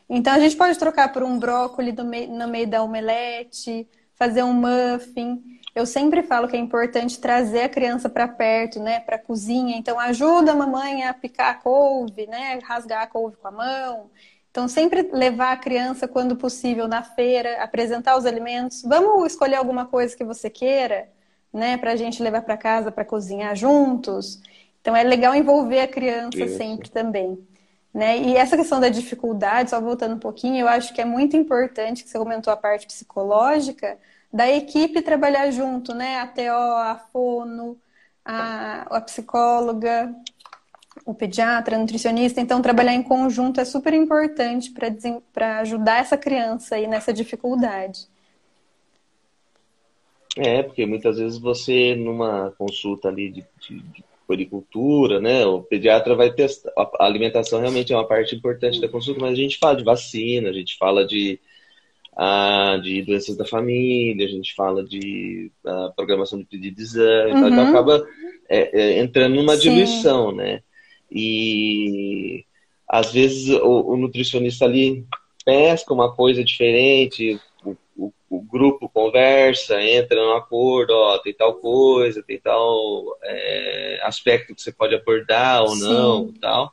Então 0.10 0.34
a 0.34 0.40
gente 0.40 0.56
pode 0.56 0.78
trocar 0.78 1.12
por 1.12 1.24
um 1.24 1.40
brócolis 1.40 1.96
no 1.96 2.04
meio, 2.04 2.30
no 2.30 2.48
meio 2.48 2.68
da 2.68 2.84
omelete, 2.84 3.88
fazer 4.16 4.44
um 4.44 4.54
muffin. 4.54 5.42
Eu 5.76 5.86
sempre 5.86 6.22
falo 6.24 6.48
que 6.48 6.56
é 6.56 6.60
importante 6.60 7.20
trazer 7.20 7.64
a 7.64 7.70
criança 7.70 8.10
para 8.10 8.28
perto, 8.28 8.80
né, 8.80 9.00
para 9.00 9.16
a 9.16 9.20
cozinha. 9.20 9.76
Então 9.78 10.00
ajuda 10.00 10.52
a 10.52 10.56
mamãe 10.56 11.04
a 11.04 11.14
picar 11.14 11.50
a 11.52 11.56
couve, 11.56 12.28
né, 12.28 12.60
rasgar 12.64 13.02
a 13.04 13.08
couve 13.08 13.38
com 13.38 13.48
a 13.48 13.52
mão 13.52 14.12
Então, 14.52 14.68
sempre 14.68 15.10
levar 15.12 15.52
a 15.54 15.58
criança, 15.58 16.08
quando 16.08 16.36
possível, 16.36 16.88
na 16.88 17.04
feira, 17.04 17.64
apresentar 17.64 18.18
os 18.18 18.26
alimentos. 18.26 18.84
Vamos 18.84 19.26
escolher 19.32 19.56
alguma 19.56 19.88
coisa 19.88 20.16
que 20.16 20.24
você 20.24 20.50
queira, 20.50 21.10
né, 21.52 21.78
para 21.78 21.92
a 21.94 21.96
gente 21.96 22.22
levar 22.22 22.44
para 22.44 22.58
casa 22.58 22.92
para 22.92 23.06
cozinhar 23.06 23.56
juntos. 23.56 24.42
Então, 24.82 24.96
é 24.96 25.04
legal 25.04 25.34
envolver 25.36 25.80
a 25.82 25.88
criança 25.88 26.46
Isso. 26.46 26.58
sempre 26.58 26.90
também. 26.92 27.40
Né? 27.94 28.18
E 28.20 28.36
essa 28.38 28.58
questão 28.58 28.80
da 28.80 28.90
dificuldade, 28.90 29.70
só 29.72 29.80
voltando 29.82 30.16
um 30.16 30.20
pouquinho, 30.20 30.62
eu 30.62 30.68
acho 30.68 30.94
que 30.94 31.02
é 31.02 31.06
muito 31.06 31.38
importante, 31.38 32.04
que 32.04 32.10
você 32.10 32.18
comentou 32.18 32.52
a 32.54 32.58
parte 32.58 32.88
psicológica, 32.88 33.98
da 34.34 34.50
equipe 34.50 35.04
trabalhar 35.04 35.52
junto, 35.52 35.94
né? 35.94 36.18
A 36.18 36.26
TO, 36.26 36.42
a 36.42 36.96
fono, 37.14 37.78
a, 38.26 38.98
a 38.98 39.02
psicóloga, 39.02 40.12
o 41.06 41.14
pediatra, 41.14 41.76
a 41.76 41.80
nutricionista. 41.80 42.42
Então, 42.42 42.60
trabalhar 42.60 42.96
em 42.96 43.04
conjunto 43.04 43.62
é 43.62 43.66
super 43.66 43.94
importante 43.94 44.74
para 45.32 45.60
ajudar 45.60 46.00
essa 46.00 46.18
criança 46.18 46.76
aí 46.76 46.88
nessa 46.88 47.14
dificuldade. 47.14 48.08
É, 50.36 50.64
porque 50.64 50.84
muitas 50.88 51.20
vezes 51.20 51.38
você, 51.38 51.96
numa 51.96 52.52
consulta 52.58 53.10
ali 53.10 53.30
de, 53.30 53.46
de, 53.60 53.80
de 53.80 54.04
né, 55.22 55.46
o 55.46 55.62
pediatra 55.62 56.16
vai 56.16 56.32
testar. 56.32 56.72
A 56.76 57.06
alimentação 57.06 57.60
realmente 57.60 57.94
é 57.94 57.96
uma 57.96 58.08
parte 58.08 58.36
importante 58.36 58.82
da 58.82 58.90
consulta, 58.90 59.22
mas 59.22 59.34
a 59.34 59.36
gente 59.36 59.60
fala 59.60 59.78
de 59.78 59.84
vacina, 59.84 60.50
a 60.50 60.54
gente 60.54 60.76
fala 60.76 61.06
de, 61.06 61.40
ah, 62.16 62.80
de 62.82 63.02
doenças 63.02 63.36
da 63.36 63.46
família, 63.46 64.26
a 64.26 64.30
gente 64.30 64.54
fala 64.54 64.84
de 64.84 65.52
ah, 65.66 65.92
programação 65.96 66.38
de 66.40 66.46
pedido 66.46 66.76
de 66.76 66.82
exame, 66.82 67.32
então 67.32 67.44
uhum. 67.44 67.50
então 67.50 67.68
acaba 67.70 68.08
é, 68.50 68.82
é, 68.82 69.00
entrando 69.00 69.36
numa 69.36 69.56
Sim. 69.56 69.62
diluição, 69.62 70.32
né? 70.32 70.62
E 71.12 72.46
às 72.88 73.12
vezes 73.12 73.50
o, 73.50 73.94
o, 73.94 73.98
nutricionista 73.98 74.66
ali 74.66 75.06
pesca 75.46 75.94
uma 75.94 76.14
coisa 76.14 76.44
diferente, 76.44 77.40
o, 77.66 77.76
o, 77.98 78.14
o, 78.30 78.42
grupo 78.42 78.90
conversa, 78.90 79.82
entra 79.82 80.24
no 80.24 80.34
acordo, 80.34 80.94
ó, 80.94 81.18
tem 81.20 81.34
tal 81.34 81.56
coisa, 81.56 82.22
tem 82.24 82.40
tal 82.40 83.18
é, 83.24 84.00
aspecto 84.04 84.54
que 84.54 84.62
você 84.62 84.72
pode 84.72 84.96
abordar 84.96 85.64
ou 85.64 85.76
não, 85.76 86.28
Sim. 86.28 86.34
tal. 86.40 86.72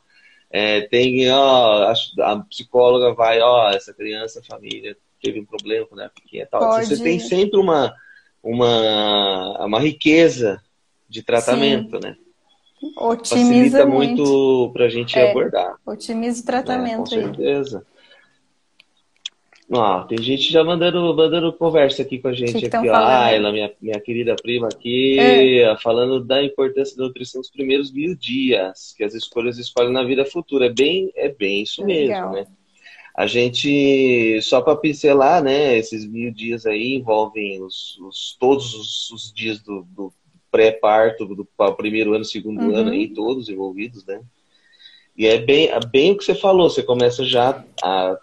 É, 0.51 0.81
tem, 0.81 1.31
ó, 1.31 1.83
a, 1.83 1.93
a, 2.31 2.39
psicóloga 2.41 3.13
vai, 3.13 3.39
ó, 3.39 3.69
essa 3.71 3.93
criança, 3.93 4.39
a 4.39 4.43
família 4.43 4.95
teve 5.21 5.39
um 5.39 5.45
problema 5.45 5.85
quando 5.85 6.01
era 6.01 6.09
pequena, 6.09 6.47
tal. 6.49 6.59
Pode. 6.61 6.87
Você 6.87 7.01
tem 7.01 7.19
sempre 7.19 7.59
uma, 7.59 7.93
uma, 8.43 9.65
uma 9.65 9.79
riqueza 9.79 10.61
de 11.07 11.21
tratamento, 11.23 11.97
Sim. 11.97 12.03
né? 12.03 12.17
Otimiza 12.97 13.35
Facilita 13.35 13.85
muito, 13.85 14.23
muito 14.23 14.73
para 14.73 14.85
a 14.85 14.89
gente 14.89 15.17
é, 15.17 15.29
abordar. 15.29 15.75
Otimiza 15.85 16.41
o 16.41 16.45
tratamento 16.45 17.13
é, 17.13 17.21
com 17.21 17.27
certeza. 17.27 17.85
Ah, 19.73 20.05
tem 20.07 20.21
gente 20.21 20.51
já 20.51 20.63
mandando, 20.65 21.15
mandando 21.15 21.53
conversa 21.53 22.01
aqui 22.01 22.19
com 22.19 22.27
a 22.27 22.33
gente. 22.33 22.59
Que 22.59 22.75
aqui, 22.75 22.89
ó. 22.89 22.95
Ayla, 22.95 23.53
minha, 23.53 23.71
minha 23.79 23.99
querida 24.01 24.35
prima 24.35 24.67
aqui, 24.67 25.17
é. 25.17 25.77
falando 25.77 26.19
da 26.19 26.43
importância 26.43 26.97
da 26.97 27.03
nutrição 27.03 27.39
nos 27.39 27.49
primeiros 27.49 27.89
mil 27.91 28.13
dias, 28.13 28.93
que 28.97 29.03
as 29.03 29.13
escolhas 29.13 29.57
escolhem 29.57 29.93
na 29.93 30.03
vida 30.03 30.25
futura. 30.25 30.65
É 30.65 30.73
bem, 30.73 31.09
é 31.15 31.29
bem 31.29 31.63
isso 31.63 31.85
Legal. 31.85 32.31
mesmo, 32.31 32.51
né? 32.51 32.57
A 33.15 33.27
gente, 33.27 34.39
só 34.41 34.61
para 34.61 34.75
pincelar, 34.75 35.43
né, 35.43 35.77
esses 35.77 36.05
mil 36.05 36.31
dias 36.31 36.65
aí 36.65 36.95
envolvem 36.95 37.61
os, 37.61 37.99
os 37.99 38.37
todos 38.39 38.73
os, 38.73 39.11
os, 39.11 39.33
dias 39.33 39.59
do, 39.61 39.85
do 39.89 40.13
pré-parto, 40.49 41.25
do, 41.25 41.35
do 41.35 41.73
primeiro 41.75 42.13
ano, 42.13 42.23
segundo 42.23 42.61
uhum. 42.61 42.75
ano 42.75 42.91
aí, 42.91 43.09
todos 43.09 43.49
envolvidos, 43.49 44.05
né? 44.05 44.21
E 45.17 45.27
é 45.27 45.37
bem, 45.37 45.67
é 45.67 45.79
bem 45.79 46.11
o 46.11 46.17
que 46.17 46.23
você 46.23 46.33
falou, 46.33 46.69
você 46.69 46.81
começa 46.81 47.25
já 47.25 47.63
a 47.83 48.17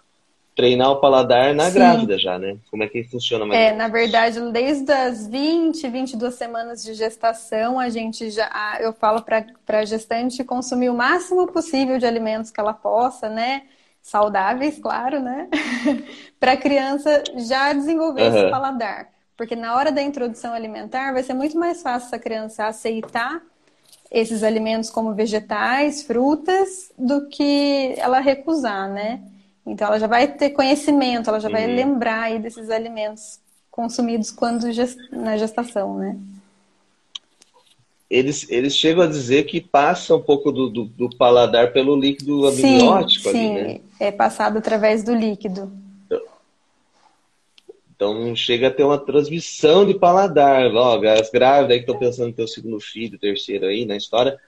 treinar 0.59 0.91
o 0.91 0.99
paladar 0.99 1.55
na 1.55 1.67
Sim. 1.69 1.75
grávida 1.75 2.17
já, 2.17 2.37
né? 2.37 2.57
Como 2.69 2.83
é 2.83 2.87
que 2.87 3.03
funciona 3.05 3.45
mais? 3.45 3.57
É, 3.57 3.73
na 3.73 3.87
verdade, 3.87 4.41
desde 4.51 4.91
as 4.91 5.25
20, 5.25 5.87
22 5.87 6.33
semanas 6.33 6.83
de 6.83 6.93
gestação, 6.95 7.79
a 7.79 7.87
gente 7.87 8.29
já, 8.29 8.77
eu 8.81 8.91
falo 8.91 9.21
para 9.21 9.45
a 9.67 9.85
gestante 9.85 10.43
consumir 10.43 10.89
o 10.89 10.93
máximo 10.93 11.47
possível 11.47 11.97
de 11.97 12.05
alimentos 12.05 12.51
que 12.51 12.59
ela 12.59 12.73
possa, 12.73 13.29
né? 13.29 13.63
Saudáveis, 14.01 14.79
claro, 14.79 15.19
né? 15.19 15.49
para 16.39 16.53
a 16.53 16.57
criança 16.57 17.23
já 17.35 17.73
desenvolver 17.73 18.23
uhum. 18.23 18.37
esse 18.37 18.49
paladar. 18.49 19.09
Porque 19.37 19.55
na 19.55 19.75
hora 19.75 19.91
da 19.91 20.01
introdução 20.01 20.53
alimentar 20.53 21.13
vai 21.13 21.23
ser 21.23 21.33
muito 21.33 21.57
mais 21.57 21.81
fácil 21.81 22.07
essa 22.07 22.19
criança 22.19 22.65
aceitar 22.65 23.41
esses 24.11 24.43
alimentos 24.43 24.89
como 24.89 25.13
vegetais, 25.13 26.03
frutas, 26.03 26.91
do 26.97 27.27
que 27.27 27.93
ela 27.97 28.19
recusar, 28.19 28.89
né? 28.89 29.21
Então 29.65 29.87
ela 29.87 29.99
já 29.99 30.07
vai 30.07 30.27
ter 30.27 30.49
conhecimento, 30.49 31.29
ela 31.29 31.39
já 31.39 31.49
vai 31.49 31.67
uhum. 31.67 31.75
lembrar 31.75 32.23
aí 32.23 32.39
desses 32.39 32.69
alimentos 32.69 33.39
consumidos 33.69 34.31
quando 34.31 34.65
na 35.11 35.37
gestação, 35.37 35.97
né? 35.97 36.17
Eles, 38.09 38.49
eles 38.49 38.75
chegam 38.75 39.03
a 39.03 39.07
dizer 39.07 39.43
que 39.43 39.61
passa 39.61 40.15
um 40.15 40.21
pouco 40.21 40.51
do, 40.51 40.69
do, 40.69 40.85
do 40.85 41.09
paladar 41.15 41.71
pelo 41.71 41.95
líquido 41.95 42.47
amniótico 42.47 43.29
sim, 43.29 43.29
ali, 43.29 43.37
sim. 43.37 43.53
né? 43.53 43.81
É 43.99 44.11
passado 44.11 44.57
através 44.57 45.03
do 45.03 45.13
líquido. 45.13 45.71
Então 47.99 48.33
chega 48.33 48.69
a 48.69 48.71
ter 48.71 48.83
uma 48.83 48.97
transmissão 48.97 49.85
de 49.85 49.93
paladar. 49.93 50.71
Logo, 50.71 51.05
as 51.05 51.29
grávidas 51.29 51.71
aí 51.71 51.79
que 51.79 51.83
estão 51.83 51.99
pensando 51.99 52.29
em 52.29 52.33
ter 52.33 52.43
o 52.43 52.47
segundo 52.47 52.79
filho, 52.79 53.19
terceiro 53.19 53.65
aí 53.65 53.85
na 53.85 53.97
história, 53.97 54.39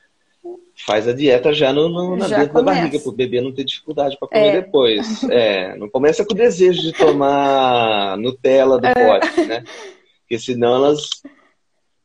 faz 0.85 1.05
a 1.05 1.11
dieta 1.11 1.53
já, 1.53 1.73
no, 1.73 1.89
no 1.89 2.15
na 2.15 2.29
já 2.29 2.37
dentro 2.37 2.53
começa. 2.53 2.65
da 2.65 2.81
barriga, 2.81 2.99
para 2.99 3.09
o 3.09 3.15
bebê 3.15 3.41
não 3.41 3.53
ter 3.53 3.65
dificuldade 3.65 4.17
para 4.17 4.29
comer 4.29 4.47
é. 4.47 4.61
depois. 4.61 5.21
É, 5.29 5.75
não 5.75 5.89
começa 5.89 6.25
com 6.25 6.33
o 6.33 6.37
desejo 6.37 6.81
de 6.81 6.93
tomar 6.93 8.17
Nutella 8.17 8.79
do 8.79 8.87
é. 8.87 8.93
pote, 8.93 9.41
né? 9.45 9.63
Porque 10.21 10.39
senão 10.39 10.75
elas. 10.75 11.09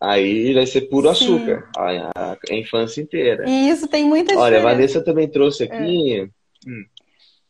Aí 0.00 0.52
vai 0.52 0.66
ser 0.66 0.82
puro 0.82 1.12
Sim. 1.14 1.24
açúcar, 1.24 1.70
a, 1.76 2.34
a, 2.34 2.54
infância 2.54 3.00
inteira. 3.00 3.48
E 3.48 3.70
isso 3.70 3.88
tem 3.88 4.04
muita 4.04 4.34
diferença. 4.34 4.44
Olha, 4.44 4.58
a 4.58 4.62
Vanessa 4.62 5.02
também 5.02 5.28
trouxe 5.28 5.64
aqui. 5.64 6.20
É. 6.20 6.24
Hum, 6.68 6.84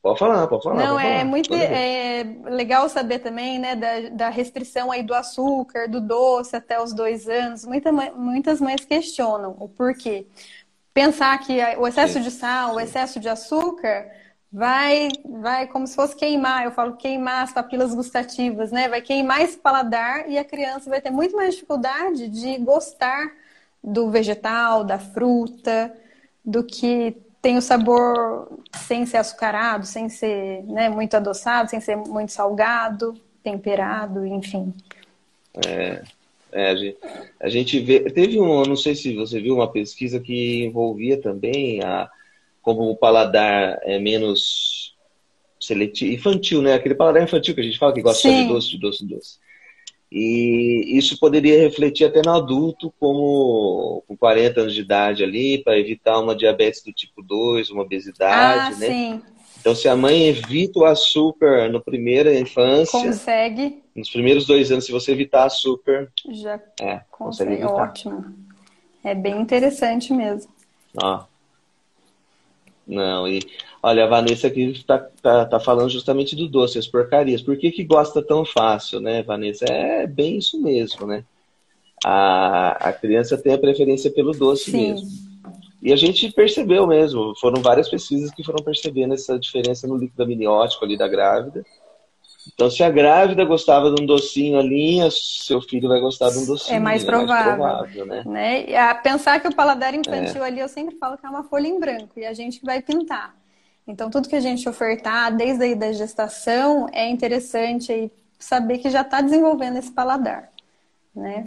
Pode 0.06 0.20
falar, 0.20 0.46
pode 0.46 0.62
falar. 0.62 0.76
Não, 0.76 0.94
pode 0.94 1.06
é 1.06 1.10
falar. 1.10 1.24
muito 1.24 1.52
é 1.52 2.22
legal 2.44 2.88
saber 2.88 3.18
também, 3.18 3.58
né, 3.58 3.74
da, 3.74 4.08
da, 4.10 4.28
restrição 4.28 4.92
aí 4.92 5.02
do 5.02 5.12
açúcar, 5.12 5.88
do 5.88 6.00
doce 6.00 6.54
até 6.54 6.80
os 6.80 6.92
dois 6.94 7.28
anos. 7.28 7.64
Muita, 7.64 7.90
muitas 7.90 8.60
mães 8.60 8.84
questionam 8.84 9.56
o 9.58 9.68
porquê. 9.68 10.24
Pensar 10.94 11.36
que 11.38 11.58
o 11.76 11.88
excesso 11.88 12.14
sim, 12.14 12.22
de 12.22 12.30
sal, 12.30 12.70
sim. 12.70 12.76
o 12.76 12.80
excesso 12.80 13.18
de 13.18 13.28
açúcar 13.28 14.08
vai, 14.56 15.10
vai 15.22 15.66
como 15.66 15.86
se 15.86 15.94
fosse 15.94 16.16
queimar. 16.16 16.64
Eu 16.64 16.70
falo 16.70 16.96
queimar 16.96 17.44
as 17.44 17.52
papilas 17.52 17.94
gustativas, 17.94 18.72
né? 18.72 18.88
Vai 18.88 19.02
queimar 19.02 19.42
esse 19.42 19.58
paladar 19.58 20.30
e 20.30 20.38
a 20.38 20.44
criança 20.44 20.88
vai 20.88 20.98
ter 20.98 21.10
muito 21.10 21.36
mais 21.36 21.52
dificuldade 21.52 22.26
de 22.28 22.56
gostar 22.56 23.34
do 23.84 24.10
vegetal, 24.10 24.82
da 24.82 24.98
fruta, 24.98 25.94
do 26.42 26.64
que 26.64 27.14
tem 27.42 27.58
o 27.58 27.62
sabor 27.62 28.58
sem 28.74 29.04
ser 29.04 29.18
açucarado, 29.18 29.84
sem 29.84 30.08
ser 30.08 30.62
né, 30.64 30.88
muito 30.88 31.14
adoçado, 31.14 31.68
sem 31.68 31.78
ser 31.78 31.94
muito 31.94 32.32
salgado, 32.32 33.14
temperado, 33.42 34.24
enfim. 34.24 34.72
É, 35.66 36.02
é 36.50 36.70
a, 36.70 36.74
gente, 36.74 36.98
a 37.40 37.48
gente 37.50 37.80
vê. 37.80 38.00
Teve 38.10 38.40
um, 38.40 38.62
não 38.62 38.76
sei 38.76 38.94
se 38.94 39.14
você 39.14 39.38
viu, 39.38 39.56
uma 39.56 39.70
pesquisa 39.70 40.18
que 40.18 40.64
envolvia 40.64 41.20
também 41.20 41.84
a 41.84 42.10
como 42.66 42.90
o 42.90 42.96
paladar 42.96 43.78
é 43.84 43.96
menos 43.96 44.92
seletivo, 45.60 46.12
infantil, 46.12 46.60
né? 46.60 46.74
Aquele 46.74 46.96
paladar 46.96 47.22
infantil 47.22 47.54
que 47.54 47.60
a 47.60 47.64
gente 47.64 47.78
fala 47.78 47.92
que 47.92 48.02
gosta 48.02 48.28
Sim. 48.28 48.42
de 48.42 48.48
doce, 48.48 48.70
de 48.70 48.80
doce, 48.80 49.06
de 49.06 49.14
doce. 49.14 49.38
E 50.10 50.98
isso 50.98 51.16
poderia 51.20 51.60
refletir 51.60 52.06
até 52.06 52.22
no 52.24 52.34
adulto, 52.34 52.92
como 52.98 54.02
com 54.08 54.16
40 54.16 54.62
anos 54.62 54.74
de 54.74 54.80
idade 54.80 55.22
ali, 55.22 55.62
para 55.62 55.78
evitar 55.78 56.18
uma 56.18 56.34
diabetes 56.34 56.82
do 56.82 56.92
tipo 56.92 57.22
2, 57.22 57.70
uma 57.70 57.82
obesidade, 57.82 58.74
ah, 58.74 58.78
né? 58.78 58.86
Sim. 58.88 59.22
Então, 59.60 59.72
se 59.72 59.88
a 59.88 59.94
mãe 59.94 60.26
evita 60.26 60.80
o 60.80 60.84
açúcar 60.84 61.70
na 61.70 61.78
primeira 61.78 62.36
infância, 62.36 63.00
consegue. 63.00 63.80
Nos 63.94 64.10
primeiros 64.10 64.44
dois 64.44 64.72
anos, 64.72 64.86
se 64.86 64.92
você 64.92 65.12
evitar 65.12 65.44
açúcar, 65.44 66.10
já 66.30 66.54
é, 66.80 67.00
consegue. 67.10 67.10
consegue 67.12 67.52
evitar. 67.52 67.74
Ótimo. 67.74 68.34
É 69.04 69.14
bem 69.14 69.40
interessante 69.40 70.12
mesmo. 70.12 70.50
Ó. 71.00 71.35
Não, 72.86 73.26
e 73.26 73.40
olha, 73.82 74.04
a 74.04 74.06
Vanessa 74.06 74.46
aqui 74.46 74.70
está 74.70 74.98
tá, 74.98 75.44
tá 75.44 75.58
falando 75.58 75.90
justamente 75.90 76.36
do 76.36 76.48
doce, 76.48 76.78
as 76.78 76.86
porcarias. 76.86 77.42
Por 77.42 77.56
que, 77.56 77.72
que 77.72 77.82
gosta 77.82 78.22
tão 78.22 78.44
fácil, 78.44 79.00
né, 79.00 79.22
Vanessa? 79.22 79.64
É 79.64 80.06
bem 80.06 80.38
isso 80.38 80.62
mesmo, 80.62 81.06
né? 81.06 81.24
A, 82.04 82.88
a 82.88 82.92
criança 82.92 83.36
tem 83.36 83.54
a 83.54 83.58
preferência 83.58 84.10
pelo 84.10 84.32
doce 84.32 84.70
Sim. 84.70 84.90
mesmo. 84.90 85.08
E 85.82 85.92
a 85.92 85.96
gente 85.96 86.30
percebeu 86.32 86.86
mesmo, 86.86 87.34
foram 87.36 87.62
várias 87.62 87.88
pesquisas 87.88 88.30
que 88.32 88.44
foram 88.44 88.64
percebendo 88.64 89.14
essa 89.14 89.38
diferença 89.38 89.86
no 89.86 89.96
líquido 89.96 90.22
amniótico 90.22 90.84
ali 90.84 90.96
da 90.96 91.08
grávida. 91.08 91.64
Então, 92.52 92.70
se 92.70 92.82
a 92.82 92.90
grávida 92.90 93.44
gostava 93.44 93.92
de 93.92 94.00
um 94.00 94.06
docinho 94.06 94.58
ali, 94.58 94.98
seu 95.10 95.60
filho 95.60 95.88
vai 95.88 96.00
gostar 96.00 96.30
de 96.30 96.38
um 96.38 96.46
docinho. 96.46 96.76
É 96.76 96.80
mais 96.80 97.04
provável. 97.04 97.34
É 97.34 97.56
mais 97.56 97.82
provável 97.82 98.06
né? 98.06 98.22
né? 98.24 98.76
A 98.76 98.94
pensar 98.94 99.40
que 99.40 99.48
o 99.48 99.54
paladar 99.54 99.94
infantil 99.94 100.42
é. 100.42 100.46
ali, 100.46 100.60
eu 100.60 100.68
sempre 100.68 100.96
falo 100.96 101.18
que 101.18 101.26
é 101.26 101.28
uma 101.28 101.44
folha 101.44 101.66
em 101.66 101.78
branco 101.78 102.18
e 102.18 102.24
a 102.24 102.32
gente 102.32 102.64
vai 102.64 102.80
pintar. 102.80 103.34
Então, 103.86 104.10
tudo 104.10 104.28
que 104.28 104.36
a 104.36 104.40
gente 104.40 104.68
ofertar, 104.68 105.34
desde 105.34 105.64
aí 105.64 105.74
da 105.74 105.92
gestação, 105.92 106.88
é 106.92 107.08
interessante 107.08 107.92
aí 107.92 108.10
saber 108.38 108.78
que 108.78 108.90
já 108.90 109.02
está 109.02 109.20
desenvolvendo 109.20 109.78
esse 109.78 109.92
paladar, 109.92 110.50
né? 111.14 111.44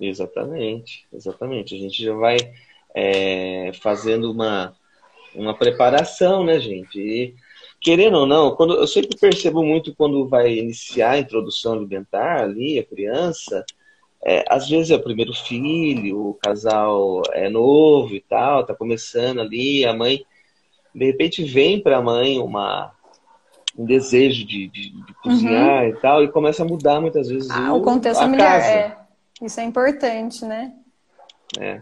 Exatamente, 0.00 1.06
exatamente. 1.12 1.74
A 1.74 1.78
gente 1.78 2.02
já 2.02 2.12
vai 2.14 2.36
é, 2.94 3.70
fazendo 3.80 4.32
uma, 4.32 4.74
uma 5.34 5.56
preparação, 5.56 6.44
né, 6.44 6.58
gente? 6.58 6.98
E, 6.98 7.34
querendo 7.82 8.18
ou 8.18 8.26
não, 8.26 8.54
quando 8.54 8.74
eu 8.74 8.86
sempre 8.86 9.18
percebo 9.18 9.62
muito 9.64 9.94
quando 9.94 10.28
vai 10.28 10.56
iniciar 10.56 11.12
a 11.12 11.18
introdução 11.18 11.72
alimentar 11.72 12.42
ali, 12.42 12.78
a 12.78 12.84
criança, 12.84 13.64
é, 14.24 14.44
às 14.48 14.68
vezes 14.68 14.92
é 14.92 14.94
o 14.94 15.02
primeiro 15.02 15.34
filho, 15.34 16.28
o 16.28 16.34
casal 16.34 17.22
é 17.32 17.50
novo 17.50 18.14
e 18.14 18.20
tal, 18.20 18.64
tá 18.64 18.72
começando 18.72 19.40
ali, 19.40 19.84
a 19.84 19.92
mãe, 19.92 20.24
de 20.94 21.04
repente 21.04 21.42
vem 21.42 21.82
para 21.82 21.98
a 21.98 22.02
mãe 22.02 22.38
uma 22.38 22.92
um 23.76 23.86
desejo 23.86 24.46
de, 24.46 24.68
de, 24.68 24.90
de 24.90 25.14
cozinhar 25.22 25.84
uhum. 25.84 25.88
e 25.88 25.96
tal, 25.96 26.22
e 26.22 26.28
começa 26.28 26.62
a 26.62 26.66
mudar 26.66 27.00
muitas 27.00 27.28
vezes 27.28 27.50
ah, 27.50 27.72
o, 27.72 27.78
o 27.78 27.82
contexto 27.82 28.20
familiar. 28.20 28.60
É. 28.60 28.98
Isso 29.40 29.58
é 29.60 29.64
importante, 29.64 30.44
né? 30.44 30.74
É. 31.58 31.80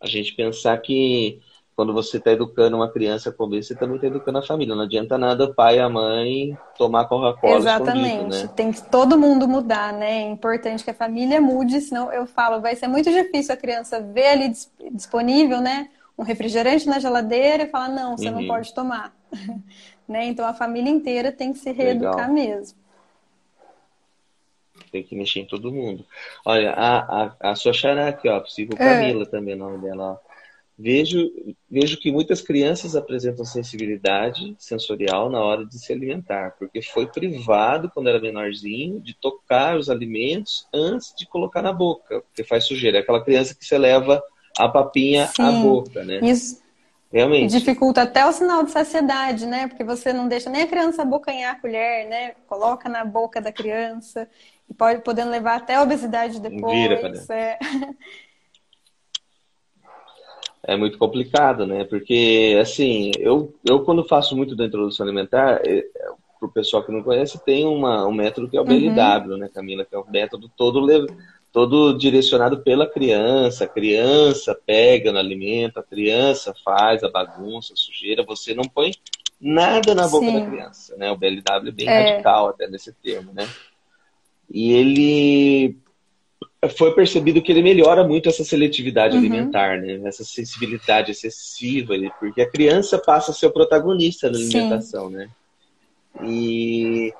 A 0.00 0.06
gente 0.06 0.34
pensar 0.34 0.76
que 0.78 1.42
quando 1.76 1.92
você 1.92 2.18
está 2.18 2.30
educando 2.30 2.76
uma 2.76 2.88
criança 2.88 3.30
a 3.30 3.32
comer, 3.32 3.62
você 3.62 3.74
também 3.74 3.96
está 3.96 4.06
educando 4.06 4.38
a 4.38 4.42
família. 4.42 4.74
Não 4.74 4.84
adianta 4.84 5.18
nada 5.18 5.44
o 5.44 5.54
pai 5.54 5.76
e 5.76 5.80
a 5.80 5.88
mãe 5.88 6.56
tomar 6.78 7.06
Coca-Cola 7.06 7.56
Exatamente. 7.56 8.44
Né? 8.44 8.50
Tem 8.54 8.70
que 8.70 8.82
todo 8.88 9.18
mundo 9.18 9.48
mudar, 9.48 9.92
né? 9.92 10.22
É 10.22 10.30
importante 10.30 10.84
que 10.84 10.90
a 10.90 10.94
família 10.94 11.40
mude, 11.40 11.80
senão 11.80 12.12
eu 12.12 12.26
falo, 12.26 12.60
vai 12.60 12.76
ser 12.76 12.86
muito 12.86 13.10
difícil 13.10 13.54
a 13.54 13.56
criança 13.56 14.00
ver 14.00 14.26
ali 14.26 14.52
disponível, 14.92 15.60
né? 15.60 15.88
Um 16.16 16.22
refrigerante 16.22 16.86
na 16.86 17.00
geladeira 17.00 17.64
e 17.64 17.68
falar, 17.68 17.88
não, 17.88 18.16
você 18.16 18.28
uhum. 18.28 18.40
não 18.40 18.46
pode 18.46 18.72
tomar. 18.72 19.12
né? 20.06 20.26
Então 20.26 20.46
a 20.46 20.54
família 20.54 20.90
inteira 20.90 21.32
tem 21.32 21.52
que 21.52 21.58
se 21.58 21.72
reeducar 21.72 22.30
Legal. 22.30 22.32
mesmo. 22.32 22.78
Tem 24.92 25.02
que 25.02 25.16
mexer 25.16 25.40
em 25.40 25.46
todo 25.46 25.72
mundo. 25.72 26.06
Olha, 26.44 26.72
a, 26.72 27.24
a, 27.24 27.50
a 27.50 27.54
sua 27.56 27.72
xará 27.72 28.06
aqui, 28.06 28.28
ó, 28.28 28.38
possível 28.38 28.76
é. 28.78 28.78
Camila 28.78 29.24
é. 29.24 29.26
também, 29.26 29.54
o 29.54 29.58
nome 29.58 29.78
dela, 29.78 30.12
ó. 30.12 30.23
Vejo, 30.76 31.30
vejo 31.70 31.98
que 32.00 32.10
muitas 32.10 32.42
crianças 32.42 32.96
apresentam 32.96 33.44
sensibilidade 33.44 34.56
sensorial 34.58 35.30
na 35.30 35.40
hora 35.40 35.64
de 35.64 35.78
se 35.78 35.92
alimentar, 35.92 36.56
porque 36.58 36.82
foi 36.82 37.06
privado, 37.06 37.88
quando 37.94 38.08
era 38.08 38.20
menorzinho, 38.20 39.00
de 39.00 39.14
tocar 39.14 39.78
os 39.78 39.88
alimentos 39.88 40.66
antes 40.74 41.14
de 41.16 41.26
colocar 41.26 41.62
na 41.62 41.72
boca, 41.72 42.20
porque 42.22 42.42
faz 42.42 42.64
sujeira. 42.64 42.98
É 42.98 43.00
aquela 43.02 43.22
criança 43.22 43.54
que 43.54 43.64
você 43.64 43.78
leva 43.78 44.20
a 44.58 44.68
papinha 44.68 45.26
Sim, 45.28 45.42
à 45.42 45.52
boca, 45.52 46.02
né? 46.02 46.18
Isso 46.22 46.64
realmente 47.14 47.52
dificulta 47.52 48.02
até 48.02 48.26
o 48.26 48.32
sinal 48.32 48.64
de 48.64 48.72
saciedade, 48.72 49.46
né? 49.46 49.68
Porque 49.68 49.84
você 49.84 50.12
não 50.12 50.26
deixa 50.26 50.50
nem 50.50 50.62
a 50.62 50.66
criança 50.66 51.02
abocanhar 51.02 51.54
a 51.54 51.60
colher, 51.60 52.08
né? 52.08 52.32
Coloca 52.48 52.88
na 52.88 53.04
boca 53.04 53.40
da 53.40 53.52
criança 53.52 54.28
e 54.68 54.74
pode 54.74 55.02
podendo 55.02 55.30
levar 55.30 55.56
até 55.56 55.76
a 55.76 55.82
obesidade 55.82 56.40
depois. 56.40 56.76
Vira, 56.76 57.24
é. 57.30 57.58
é 60.66 60.76
muito 60.76 60.98
complicado, 60.98 61.66
né? 61.66 61.84
Porque, 61.84 62.58
assim, 62.60 63.10
eu, 63.18 63.54
eu 63.64 63.80
quando 63.80 64.04
faço 64.04 64.36
muito 64.36 64.56
da 64.56 64.64
introdução 64.64 65.04
alimentar, 65.04 65.60
é, 65.64 65.84
para 66.38 66.48
o 66.48 66.52
pessoal 66.52 66.82
que 66.82 66.92
não 66.92 67.02
conhece, 67.02 67.42
tem 67.44 67.64
uma, 67.64 68.06
um 68.06 68.12
método 68.12 68.48
que 68.48 68.56
é 68.56 68.60
o 68.60 68.64
BLW, 68.64 69.32
uhum. 69.32 69.38
né, 69.38 69.50
Camila? 69.52 69.84
Que 69.84 69.94
é 69.94 69.98
um 69.98 70.10
método 70.10 70.50
todo, 70.56 70.86
todo 71.52 71.96
direcionado 71.96 72.58
pela 72.62 72.86
criança. 72.86 73.64
A 73.64 73.68
criança 73.68 74.58
pega 74.66 75.12
no 75.12 75.18
alimento, 75.18 75.78
a 75.78 75.82
criança 75.82 76.54
faz 76.64 77.02
a 77.02 77.10
bagunça, 77.10 77.72
a 77.72 77.76
sujeira. 77.76 78.24
Você 78.24 78.54
não 78.54 78.64
põe 78.64 78.92
nada 79.40 79.94
na 79.94 80.08
boca 80.08 80.26
Sim. 80.26 80.40
da 80.40 80.46
criança, 80.46 80.96
né? 80.96 81.10
O 81.10 81.16
BLW 81.16 81.68
é 81.68 81.70
bem 81.70 81.88
é. 81.88 82.10
radical 82.10 82.48
até 82.48 82.66
nesse 82.66 82.92
termo, 82.92 83.32
né? 83.32 83.48
E 84.50 84.72
ele 84.72 85.76
foi 86.68 86.94
percebido 86.94 87.42
que 87.42 87.50
ele 87.50 87.62
melhora 87.62 88.04
muito 88.04 88.28
essa 88.28 88.44
seletividade 88.44 89.14
uhum. 89.14 89.20
alimentar, 89.20 89.80
né? 89.80 90.00
Essa 90.04 90.24
sensibilidade 90.24 91.10
excessiva, 91.10 91.94
porque 92.18 92.42
a 92.42 92.50
criança 92.50 92.98
passa 92.98 93.30
a 93.30 93.34
ser 93.34 93.46
o 93.46 93.52
protagonista 93.52 94.30
da 94.30 94.38
alimentação, 94.38 95.08
Sim. 95.08 95.16
né? 95.16 95.30
E 96.22 97.12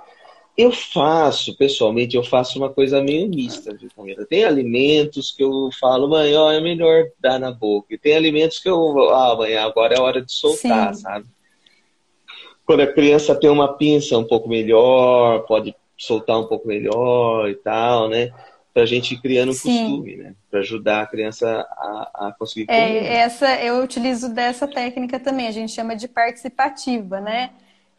eu 0.57 0.71
faço, 0.71 1.57
pessoalmente, 1.57 2.17
eu 2.17 2.23
faço 2.23 2.59
uma 2.59 2.71
coisa 2.71 3.03
meio 3.03 3.29
mista, 3.29 3.75
viu, 3.75 3.91
Camila? 3.95 4.25
Tem 4.25 4.45
alimentos 4.45 5.33
que 5.33 5.43
eu 5.43 5.69
falo, 5.81 6.09
mãe, 6.09 6.35
ó, 6.37 6.53
é 6.53 6.61
melhor 6.61 7.07
dar 7.19 7.41
na 7.41 7.51
boca. 7.51 7.93
E 7.93 7.99
tem 7.99 8.15
alimentos 8.15 8.61
que 8.61 8.69
eu, 8.69 9.11
ah, 9.11 9.35
mãe, 9.37 9.57
agora 9.57 9.95
é 9.97 10.01
hora 10.01 10.23
de 10.23 10.33
soltar, 10.33 10.95
Sim. 10.95 11.03
sabe? 11.03 11.27
Quando 12.65 12.81
a 12.81 12.87
criança 12.87 13.35
tem 13.35 13.51
uma 13.51 13.77
pinça 13.77 14.17
um 14.17 14.25
pouco 14.25 14.49
melhor, 14.49 15.41
pode 15.41 15.75
soltar 15.99 16.39
um 16.39 16.47
pouco 16.47 16.69
melhor 16.69 17.51
e 17.51 17.57
tal, 17.57 18.09
né? 18.09 18.33
Pra 18.75 18.85
gente 18.85 19.15
ir 19.15 19.21
criando 19.21 19.51
um 19.51 19.55
costume, 19.55 20.17
né? 20.17 20.35
Pra 20.51 20.59
ajudar 20.61 21.03
a 21.03 21.07
criança 21.07 21.47
a, 21.49 22.27
a 22.27 22.33
conseguir 22.37 22.67
é, 22.69 22.87
comer. 22.87 23.05
É, 23.05 23.17
essa, 23.19 23.63
eu 23.63 23.83
utilizo 23.83 24.29
dessa 24.29 24.67
técnica 24.67 25.21
também, 25.21 25.47
a 25.47 25.53
gente 25.53 25.73
chama 25.73 25.95
de 25.95 26.09
participativa, 26.09 27.21
né? 27.21 27.51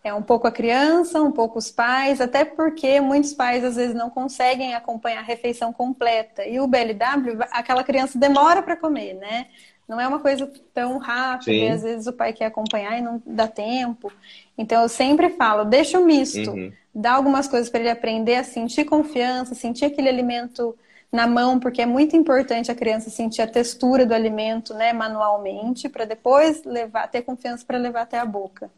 É 0.03 0.13
um 0.13 0.21
pouco 0.21 0.45
a 0.45 0.51
criança, 0.51 1.19
um 1.23 1.31
pouco 1.31 1.57
os 1.57 1.71
pais, 1.71 2.21
até 2.21 2.45
porque 2.45 3.01
muitos 3.01 3.33
pais 3.33 3.63
às 3.63 3.75
vezes 3.75 3.95
não 3.95 4.09
conseguem 4.09 4.75
acompanhar 4.75 5.19
a 5.19 5.23
refeição 5.23 5.73
completa. 5.73 6.45
E 6.45 6.59
o 6.59 6.67
BLW, 6.67 7.41
aquela 7.49 7.83
criança 7.83 8.19
demora 8.19 8.61
para 8.61 8.75
comer, 8.75 9.15
né? 9.15 9.47
Não 9.87 9.99
é 9.99 10.07
uma 10.07 10.19
coisa 10.19 10.51
tão 10.73 10.97
rápida, 10.97 11.51
e 11.53 11.69
às 11.69 11.83
vezes 11.83 12.05
o 12.05 12.13
pai 12.13 12.33
quer 12.33 12.45
acompanhar 12.45 12.97
e 12.97 13.01
não 13.01 13.21
dá 13.25 13.47
tempo. 13.47 14.11
Então 14.57 14.81
eu 14.83 14.89
sempre 14.89 15.29
falo, 15.29 15.63
deixa 15.65 15.99
o 15.99 16.05
misto, 16.05 16.51
uhum. 16.51 16.71
Dá 16.95 17.13
algumas 17.13 17.47
coisas 17.47 17.69
para 17.69 17.81
ele 17.81 17.89
aprender 17.89 18.35
a 18.37 18.43
sentir 18.43 18.85
confiança, 18.85 19.53
sentir 19.53 19.85
aquele 19.85 20.09
alimento 20.09 20.75
na 21.11 21.27
mão, 21.27 21.59
porque 21.59 21.81
é 21.81 21.85
muito 21.85 22.15
importante 22.15 22.71
a 22.71 22.75
criança 22.75 23.09
sentir 23.09 23.41
a 23.41 23.47
textura 23.47 24.05
do 24.05 24.13
alimento, 24.13 24.73
né, 24.73 24.93
manualmente, 24.93 25.89
para 25.89 26.05
depois 26.05 26.63
levar, 26.63 27.07
ter 27.07 27.21
confiança 27.21 27.65
para 27.65 27.77
levar 27.77 28.01
até 28.01 28.17
a 28.17 28.25
boca 28.25 28.71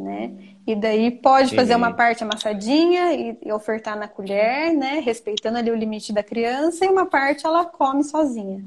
né? 0.00 0.32
E 0.66 0.74
daí 0.74 1.10
pode 1.10 1.54
fazer 1.54 1.74
uma 1.74 1.92
parte 1.92 2.24
amassadinha 2.24 3.12
e, 3.12 3.36
e, 3.44 3.52
ofertar 3.52 3.98
na 3.98 4.08
colher, 4.08 4.72
né? 4.74 5.00
Respeitando 5.04 5.58
ali 5.58 5.70
o 5.70 5.76
limite 5.76 6.12
da 6.12 6.22
criança, 6.22 6.84
e 6.84 6.88
uma 6.88 7.06
parte 7.06 7.46
ela 7.46 7.64
come 7.64 8.02
sozinha. 8.02 8.64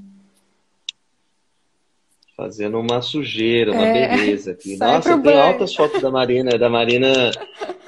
Fazendo 2.35 2.79
uma 2.79 3.01
sujeira, 3.01 3.71
uma 3.71 3.85
é, 3.85 4.15
beleza 4.15 4.51
aqui. 4.51 4.77
Nossa, 4.77 5.09
tem 5.09 5.19
banho. 5.19 5.41
altas 5.41 5.75
fotos 5.75 6.01
da 6.01 6.11
Marina, 6.11 6.57
da 6.57 6.69
Marina. 6.69 7.31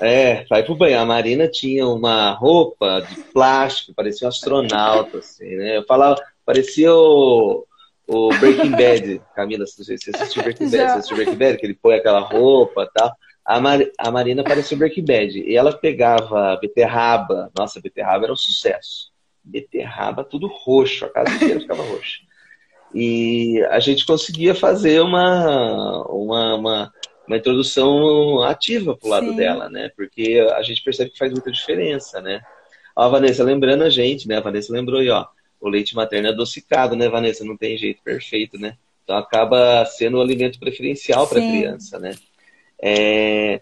É, 0.01 0.45
vai 0.45 0.63
pro 0.63 0.75
banho. 0.75 0.99
A 0.99 1.05
Marina 1.05 1.47
tinha 1.47 1.87
uma 1.87 2.31
roupa 2.31 3.01
de 3.01 3.21
plástico, 3.31 3.93
parecia 3.93 4.27
um 4.27 4.29
astronauta, 4.29 5.19
assim, 5.19 5.55
né? 5.55 5.77
Eu 5.77 5.85
falava, 5.85 6.21
parecia 6.45 6.93
o 6.93 7.65
o 8.07 8.29
Breaking 8.39 8.71
Bad, 8.71 9.21
Camila, 9.35 9.65
se 9.65 9.83
você 9.83 9.95
assistiu 10.13 10.43
Breaking 10.43 10.69
Bad, 10.69 10.77
você 10.77 10.97
assistiu 10.97 11.17
Breaking 11.17 11.37
Bad, 11.37 11.57
que 11.57 11.65
ele 11.65 11.73
põe 11.73 11.95
aquela 11.95 12.19
roupa 12.19 12.83
e 12.83 12.99
tal. 12.99 13.11
A, 13.43 13.59
Mar, 13.59 13.79
a 13.97 14.11
Marina 14.11 14.43
parecia 14.43 14.77
Breaking 14.77 15.05
Bad. 15.05 15.39
E 15.39 15.55
ela 15.55 15.75
pegava 15.75 16.57
beterraba. 16.61 17.51
Nossa, 17.57 17.81
beterraba 17.81 18.25
era 18.25 18.33
um 18.33 18.37
sucesso. 18.37 19.11
Beterraba, 19.43 20.23
tudo 20.23 20.47
roxo. 20.47 21.05
A 21.05 21.09
casa 21.09 21.35
inteira 21.35 21.59
ficava 21.59 21.83
roxa. 21.83 22.19
E 22.93 23.61
a 23.69 23.79
gente 23.79 24.05
conseguia 24.05 24.55
fazer 24.55 25.01
uma, 25.01 26.03
uma, 26.07 26.55
uma, 26.55 26.93
uma 27.27 27.37
introdução 27.37 28.41
ativa 28.43 28.95
pro 28.95 29.09
lado 29.09 29.29
Sim. 29.29 29.35
dela, 29.35 29.69
né? 29.69 29.89
Porque 29.95 30.45
a 30.55 30.61
gente 30.61 30.83
percebe 30.83 31.11
que 31.11 31.17
faz 31.17 31.31
muita 31.31 31.51
diferença, 31.51 32.21
né? 32.21 32.41
Ó, 32.95 33.03
a 33.03 33.09
Vanessa 33.09 33.43
lembrando 33.43 33.83
a 33.83 33.89
gente, 33.89 34.27
né? 34.27 34.37
A 34.37 34.41
Vanessa 34.41 34.71
lembrou 34.71 34.99
aí, 34.99 35.09
ó. 35.09 35.25
O 35.59 35.67
leite 35.67 35.95
materno 35.95 36.27
é 36.27 36.31
adocicado, 36.31 36.95
né, 36.95 37.09
Vanessa? 37.09 37.43
Não 37.43 37.57
tem 37.57 37.77
jeito 37.77 38.01
perfeito, 38.03 38.57
né? 38.57 38.77
Então 39.03 39.17
acaba 39.17 39.85
sendo 39.85 40.17
o 40.17 40.21
alimento 40.21 40.59
preferencial 40.59 41.27
para 41.27 41.39
a 41.39 41.41
criança, 41.41 41.99
né? 41.99 42.13
É... 42.81 43.61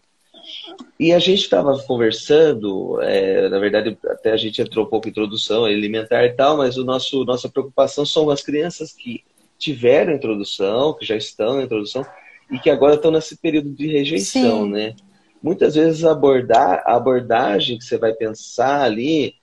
E 0.99 1.13
a 1.13 1.19
gente 1.19 1.41
estava 1.41 1.77
conversando, 1.83 2.99
é, 3.01 3.47
na 3.47 3.59
verdade, 3.59 3.97
até 4.07 4.31
a 4.31 4.37
gente 4.37 4.61
entrou 4.61 4.85
um 4.85 4.89
pouco 4.89 5.07
em 5.07 5.11
introdução 5.11 5.63
alimentar 5.63 6.25
e 6.25 6.33
tal, 6.33 6.57
mas 6.57 6.77
o 6.77 6.83
nosso 6.83 7.23
nossa 7.23 7.47
preocupação 7.47 8.05
são 8.05 8.29
as 8.29 8.41
crianças 8.41 8.91
que 8.91 9.23
tiveram 9.57 10.13
introdução, 10.13 10.93
que 10.93 11.05
já 11.05 11.15
estão 11.15 11.55
na 11.55 11.63
introdução 11.63 12.05
e 12.53 12.59
que 12.59 12.69
agora 12.69 12.95
estão 12.95 13.11
nesse 13.11 13.35
período 13.35 13.71
de 13.71 13.87
rejeição, 13.87 14.65
Sim. 14.65 14.71
né? 14.71 14.95
Muitas 15.41 15.75
vezes 15.75 16.05
abordar, 16.05 16.83
a 16.85 16.95
abordagem 16.95 17.77
que 17.77 17.83
você 17.83 17.97
vai 17.97 18.13
pensar 18.13 18.83
ali, 18.83 19.33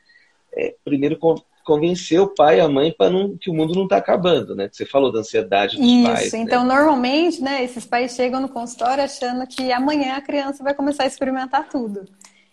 é, 0.52 0.74
primeiro 0.84 1.18
convencer 1.64 2.20
o 2.20 2.28
pai 2.28 2.58
e 2.58 2.60
a 2.60 2.68
mãe 2.68 2.92
para 2.92 3.12
que 3.40 3.50
o 3.50 3.54
mundo 3.54 3.74
não 3.74 3.84
está 3.84 3.96
acabando, 3.96 4.54
né? 4.54 4.68
Você 4.72 4.86
falou 4.86 5.12
da 5.12 5.20
ansiedade 5.20 5.76
dos 5.76 5.86
Isso, 5.86 6.04
pais. 6.04 6.26
Isso. 6.26 6.36
Então, 6.36 6.64
né? 6.64 6.74
normalmente, 6.74 7.42
né, 7.42 7.62
esses 7.62 7.84
pais 7.84 8.14
chegam 8.14 8.40
no 8.40 8.48
consultório 8.48 9.04
achando 9.04 9.46
que 9.46 9.70
amanhã 9.72 10.16
a 10.16 10.20
criança 10.20 10.62
vai 10.62 10.74
começar 10.74 11.02
a 11.02 11.06
experimentar 11.06 11.68
tudo. 11.68 12.06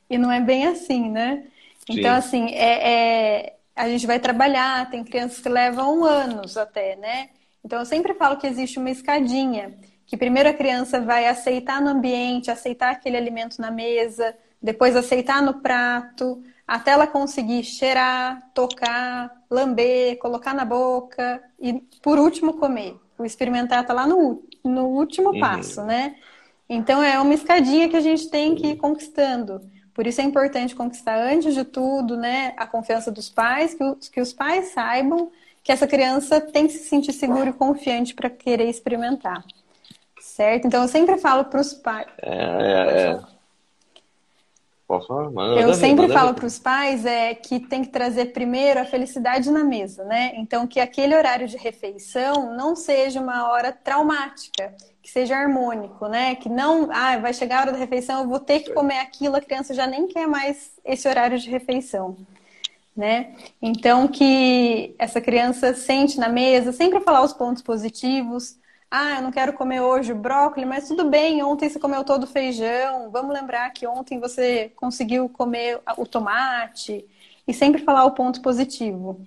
E 0.10 0.18
não 0.18 0.32
é 0.32 0.42
bem 0.42 0.68
assim, 0.68 1.10
né? 1.10 1.46
Então, 1.90 2.12
Sim. 2.12 2.18
assim, 2.18 2.46
é, 2.54 2.92
é, 2.92 3.54
a 3.76 3.88
gente 3.88 4.06
vai 4.06 4.20
trabalhar, 4.20 4.90
tem 4.90 5.04
crianças 5.04 5.40
que 5.40 5.50
levam 5.50 6.04
anos 6.04 6.58
até, 6.58 6.96
né? 6.96 7.30
Então, 7.64 7.80
eu 7.80 7.86
sempre 7.86 8.14
falo 8.14 8.38
que 8.38 8.48
existe 8.48 8.78
uma 8.78 8.90
escadinha. 8.90 9.74
Que 10.08 10.16
primeiro 10.18 10.50
a 10.50 10.54
criança 10.54 11.02
vai 11.02 11.28
aceitar 11.28 11.82
no 11.82 11.90
ambiente, 11.90 12.50
aceitar 12.50 12.92
aquele 12.92 13.18
alimento 13.18 13.62
na 13.62 13.70
mesa, 13.70 14.34
depois 14.62 14.96
aceitar 14.96 15.44
no 15.44 15.56
prato, 15.56 16.42
até 16.66 16.92
ela 16.92 17.06
conseguir 17.06 17.64
cheirar, 17.64 18.50
tocar, 18.54 19.44
lamber, 19.52 20.18
colocar 20.18 20.54
na 20.54 20.64
boca 20.64 21.44
e, 21.60 21.74
por 22.02 22.18
último, 22.18 22.54
comer. 22.54 22.98
O 23.18 23.26
experimentar 23.26 23.82
está 23.82 23.94
lá 23.94 24.08
no, 24.08 24.44
no 24.64 24.86
último 24.86 25.32
uhum. 25.32 25.40
passo, 25.40 25.84
né? 25.84 26.16
Então 26.70 27.04
é 27.04 27.20
uma 27.20 27.34
escadinha 27.34 27.90
que 27.90 27.96
a 27.96 28.02
gente 28.02 28.30
tem 28.30 28.56
que 28.56 28.68
ir 28.68 28.76
conquistando. 28.78 29.62
Por 29.94 30.08
isso 30.08 30.22
é 30.22 30.24
importante 30.24 30.76
conquistar 30.76 31.18
antes 31.18 31.54
de 31.54 31.64
tudo, 31.64 32.16
né, 32.16 32.54
a 32.56 32.68
confiança 32.68 33.12
dos 33.12 33.30
pais, 33.30 33.74
que 33.74 33.84
os, 33.84 34.08
que 34.10 34.22
os 34.22 34.32
pais 34.32 34.70
saibam 34.70 35.32
que 35.64 35.72
essa 35.72 35.88
criança 35.88 36.40
tem 36.40 36.68
que 36.68 36.74
se 36.74 36.88
sentir 36.88 37.12
seguro 37.12 37.50
e 37.50 37.54
confiante 37.54 38.14
para 38.14 38.30
querer 38.30 38.70
experimentar. 38.70 39.44
Certo? 40.38 40.68
Então 40.68 40.84
eu 40.84 40.88
sempre 40.88 41.18
falo 41.18 41.46
para 41.46 41.60
os 41.60 41.74
pais. 41.74 42.06
É, 42.22 42.30
é, 42.30 43.10
é. 43.10 43.20
Posso 44.88 45.08
falar? 45.08 45.32
Manda 45.32 45.60
eu 45.60 45.74
sempre 45.74 46.08
falo 46.10 46.36
para 46.36 46.46
os 46.46 46.60
pais 46.60 47.08
é 47.08 47.34
que 47.34 47.60
tem 47.60 47.84
que 47.84 47.90
trazer 47.90 48.28
primeiro 48.34 48.80
a 48.80 48.86
felicidade 48.86 49.50
na 49.50 49.64
mesa, 49.64 50.04
né? 50.04 50.34
Então 50.36 50.68
que 50.68 50.80
aquele 50.80 51.16
horário 51.16 51.48
de 51.48 51.58
refeição 51.58 52.56
não 52.56 52.76
seja 52.76 53.20
uma 53.20 53.50
hora 53.50 53.72
traumática, 53.72 54.76
que 55.02 55.10
seja 55.10 55.36
harmônico, 55.36 56.08
né? 56.08 56.36
Que 56.36 56.50
não, 56.50 56.88
ah, 56.92 57.18
vai 57.18 57.34
chegar 57.34 57.58
a 57.58 57.62
hora 57.62 57.72
da 57.72 57.80
refeição, 57.80 58.22
eu 58.22 58.28
vou 58.28 58.40
ter 58.40 58.60
que 58.60 58.76
comer 58.76 59.00
aquilo, 59.00 59.38
a 59.38 59.42
criança 59.42 59.74
já 59.74 59.88
nem 59.88 60.08
quer 60.08 60.28
mais 60.28 60.74
esse 60.86 61.10
horário 61.10 61.40
de 61.40 61.50
refeição, 61.50 62.16
né? 62.96 63.34
Então 63.60 64.08
que 64.08 64.94
essa 65.00 65.20
criança 65.20 65.74
sente 65.74 66.20
na 66.20 66.30
mesa, 66.30 66.72
sempre 66.72 67.00
falar 67.00 67.24
os 67.24 67.34
pontos 67.34 67.64
positivos. 67.64 68.56
Ah, 68.90 69.18
eu 69.18 69.22
não 69.22 69.32
quero 69.32 69.54
comer 69.54 69.82
hoje 69.82 70.14
brócolis, 70.14 70.68
mas 70.68 70.88
tudo 70.88 71.10
bem, 71.10 71.44
ontem 71.44 71.70
você 71.70 71.78
comeu 71.78 72.04
todo 72.06 72.24
o 72.24 72.28
feijão. 72.28 73.12
Vamos 73.12 73.34
lembrar 73.34 73.70
que 73.72 73.86
ontem 73.86 74.20
você 74.20 74.72
conseguiu 74.76 75.28
comer 75.28 75.82
o 75.98 76.06
tomate. 76.06 77.06
E 77.46 77.54
sempre 77.54 77.82
falar 77.82 78.06
o 78.06 78.12
ponto 78.12 78.42
positivo. 78.42 79.26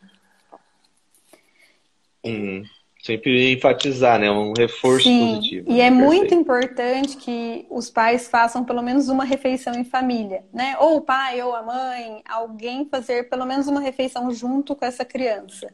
Hum. 2.25 2.63
Sempre 3.03 3.53
enfatizar, 3.53 4.19
né? 4.19 4.31
Um 4.31 4.53
reforço 4.53 5.05
Sim, 5.05 5.37
positivo. 5.37 5.71
E 5.71 5.81
é 5.81 5.91
Perfeito. 5.91 6.07
muito 6.07 6.35
importante 6.35 7.17
que 7.17 7.67
os 7.71 7.89
pais 7.89 8.29
façam 8.29 8.63
pelo 8.63 8.83
menos 8.83 9.09
uma 9.09 9.25
refeição 9.25 9.73
em 9.75 9.85
família, 9.85 10.45
né? 10.53 10.77
Ou 10.79 10.99
o 10.99 11.01
pai 11.01 11.43
ou 11.43 11.55
a 11.55 11.63
mãe, 11.63 12.23
alguém 12.29 12.87
fazer 12.91 13.31
pelo 13.31 13.47
menos 13.47 13.69
uma 13.69 13.81
refeição 13.81 14.31
junto 14.31 14.77
com 14.77 14.85
essa 14.85 15.03
criança. 15.03 15.73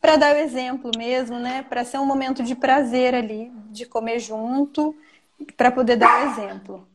Para 0.00 0.16
dar 0.16 0.34
o 0.34 0.38
exemplo 0.38 0.90
mesmo, 0.96 1.38
né? 1.38 1.64
Para 1.68 1.84
ser 1.84 1.98
um 1.98 2.06
momento 2.06 2.42
de 2.42 2.54
prazer 2.54 3.14
ali, 3.14 3.50
de 3.70 3.84
comer 3.84 4.20
junto, 4.20 4.94
para 5.56 5.70
poder 5.70 5.96
dar 5.96 6.26
o 6.26 6.30
exemplo. 6.30 6.86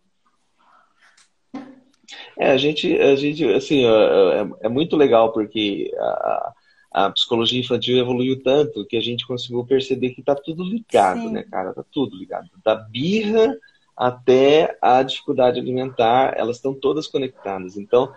É, 2.37 2.51
a 2.51 2.57
gente, 2.57 2.97
a 2.99 3.15
gente 3.15 3.45
assim, 3.53 3.85
é, 3.85 4.65
é 4.65 4.69
muito 4.69 4.95
legal 4.95 5.31
porque 5.31 5.91
a, 5.97 6.53
a 6.93 7.09
psicologia 7.09 7.59
infantil 7.59 7.97
evoluiu 7.97 8.41
tanto 8.41 8.85
que 8.85 8.95
a 8.95 9.01
gente 9.01 9.25
conseguiu 9.25 9.65
perceber 9.65 10.11
que 10.11 10.21
está 10.21 10.35
tudo 10.35 10.63
ligado, 10.63 11.21
Sim. 11.21 11.31
né, 11.31 11.43
cara? 11.43 11.73
Tá 11.73 11.83
tudo 11.91 12.15
ligado. 12.15 12.49
Da 12.63 12.75
birra 12.75 13.57
até 13.95 14.77
a 14.81 15.01
dificuldade 15.03 15.59
alimentar, 15.59 16.33
elas 16.37 16.57
estão 16.57 16.73
todas 16.73 17.07
conectadas. 17.07 17.77
Então, 17.77 18.13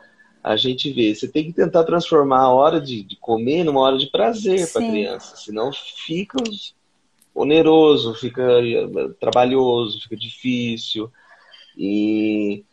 a 0.47 0.57
gente 0.57 0.93
vê, 0.93 1.13
você 1.13 1.27
tem 1.27 1.43
que 1.43 1.53
tentar 1.53 1.83
transformar 1.83 2.43
a 2.43 2.53
hora 2.53 2.81
de, 2.81 3.03
de 3.03 3.17
comer 3.17 3.65
numa 3.65 3.81
hora 3.81 3.99
de 3.99 4.07
prazer 4.07 4.71
para 4.73 4.81
a 4.81 4.89
criança, 4.89 5.37
senão 5.37 5.73
fica 5.73 6.39
oneroso, 7.35 8.15
fica 8.15 8.43
eh, 8.43 9.09
trabalhoso, 9.19 10.01
fica 10.03 10.17
difícil. 10.17 11.11
E 11.77 12.65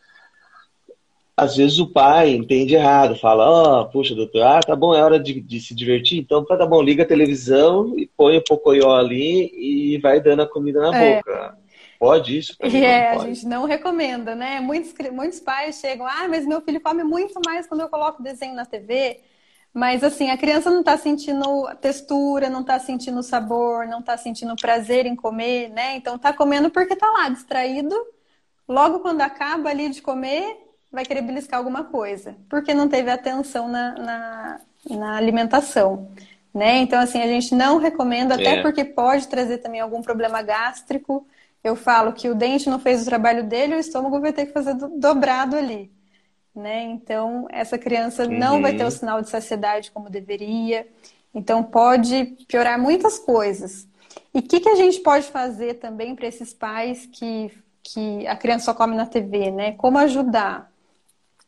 às 1.35 1.55
vezes 1.55 1.79
o 1.79 1.87
pai 1.87 2.29
entende 2.29 2.75
errado, 2.75 3.15
fala, 3.15 3.49
ó, 3.49 3.81
oh, 3.81 3.85
puxa, 3.87 4.13
doutor, 4.13 4.43
ah, 4.43 4.59
tá 4.59 4.75
bom, 4.75 4.93
é 4.93 5.03
hora 5.03 5.19
de, 5.19 5.41
de 5.41 5.59
se 5.59 5.73
divertir, 5.73 6.19
então 6.19 6.45
tá 6.45 6.67
bom, 6.67 6.79
liga 6.79 7.01
a 7.01 7.07
televisão 7.07 7.97
e 7.97 8.05
põe 8.05 8.37
o 8.37 8.43
pocoyó 8.43 8.95
ali 8.95 9.51
e 9.51 9.97
vai 9.97 10.21
dando 10.21 10.43
a 10.43 10.47
comida 10.47 10.79
na 10.79 10.95
é. 10.95 11.15
boca. 11.15 11.62
Pode 12.03 12.37
isso? 12.37 12.57
É, 12.59 13.11
a 13.11 13.17
gente 13.19 13.45
não 13.45 13.65
recomenda, 13.65 14.35
né? 14.35 14.59
Muitos, 14.59 14.93
muitos 15.09 15.39
pais 15.39 15.77
chegam, 15.79 16.05
ah, 16.05 16.27
mas 16.27 16.45
meu 16.45 16.59
filho 16.59 16.81
come 16.81 17.01
muito 17.01 17.39
mais 17.45 17.65
quando 17.65 17.79
eu 17.79 17.87
coloco 17.87 18.21
desenho 18.21 18.53
na 18.53 18.65
TV. 18.65 19.21
Mas 19.73 20.03
assim, 20.03 20.29
a 20.29 20.37
criança 20.37 20.69
não 20.69 20.81
está 20.81 20.97
sentindo 20.97 21.65
textura, 21.79 22.49
não 22.49 22.59
está 22.59 22.77
sentindo 22.77 23.23
sabor, 23.23 23.87
não 23.87 24.01
está 24.01 24.17
sentindo 24.17 24.53
prazer 24.57 25.05
em 25.05 25.15
comer, 25.15 25.69
né? 25.69 25.95
Então 25.95 26.17
tá 26.17 26.33
comendo 26.33 26.69
porque 26.69 26.93
tá 26.93 27.09
lá, 27.09 27.29
distraído. 27.29 27.95
Logo 28.67 28.99
quando 28.99 29.21
acaba 29.21 29.69
ali 29.69 29.87
de 29.87 30.01
comer, 30.01 30.57
vai 30.91 31.05
querer 31.05 31.21
beliscar 31.21 31.57
alguma 31.57 31.85
coisa, 31.85 32.35
porque 32.49 32.73
não 32.73 32.89
teve 32.89 33.09
atenção 33.11 33.69
na, 33.69 33.93
na, 33.93 34.61
na 34.89 35.15
alimentação. 35.15 36.11
Né? 36.53 36.79
Então, 36.79 36.99
assim, 36.99 37.21
a 37.21 37.27
gente 37.27 37.55
não 37.55 37.77
recomenda, 37.77 38.35
até 38.35 38.59
é. 38.59 38.61
porque 38.61 38.83
pode 38.83 39.27
trazer 39.29 39.59
também 39.59 39.79
algum 39.79 40.01
problema 40.01 40.41
gástrico. 40.41 41.25
Eu 41.63 41.75
falo 41.75 42.13
que 42.13 42.29
o 42.29 42.35
dente 42.35 42.69
não 42.69 42.77
fez 42.77 43.01
o 43.01 43.05
trabalho 43.05 43.43
dele, 43.43 43.75
o 43.75 43.79
estômago 43.79 44.19
vai 44.19 44.33
ter 44.33 44.47
que 44.47 44.51
fazer 44.51 44.73
do, 44.73 44.89
dobrado 44.99 45.55
ali. 45.55 45.91
Né? 46.53 46.83
Então, 46.83 47.47
essa 47.49 47.77
criança 47.77 48.25
uhum. 48.25 48.37
não 48.37 48.61
vai 48.61 48.75
ter 48.75 48.85
o 48.85 48.91
sinal 48.91 49.21
de 49.21 49.29
saciedade 49.29 49.89
como 49.89 50.09
deveria. 50.09 50.87
Então, 51.33 51.63
pode 51.63 52.37
piorar 52.47 52.79
muitas 52.79 53.17
coisas. 53.17 53.87
E 54.33 54.39
o 54.39 54.41
que, 54.41 54.59
que 54.59 54.69
a 54.69 54.75
gente 54.75 54.99
pode 54.99 55.27
fazer 55.27 55.75
também 55.75 56.15
para 56.15 56.27
esses 56.27 56.53
pais 56.53 57.05
que, 57.05 57.51
que 57.81 58.27
a 58.27 58.35
criança 58.35 58.65
só 58.65 58.73
come 58.73 58.95
na 58.95 59.05
TV, 59.05 59.49
né? 59.49 59.71
Como 59.73 59.97
ajudar? 59.97 60.71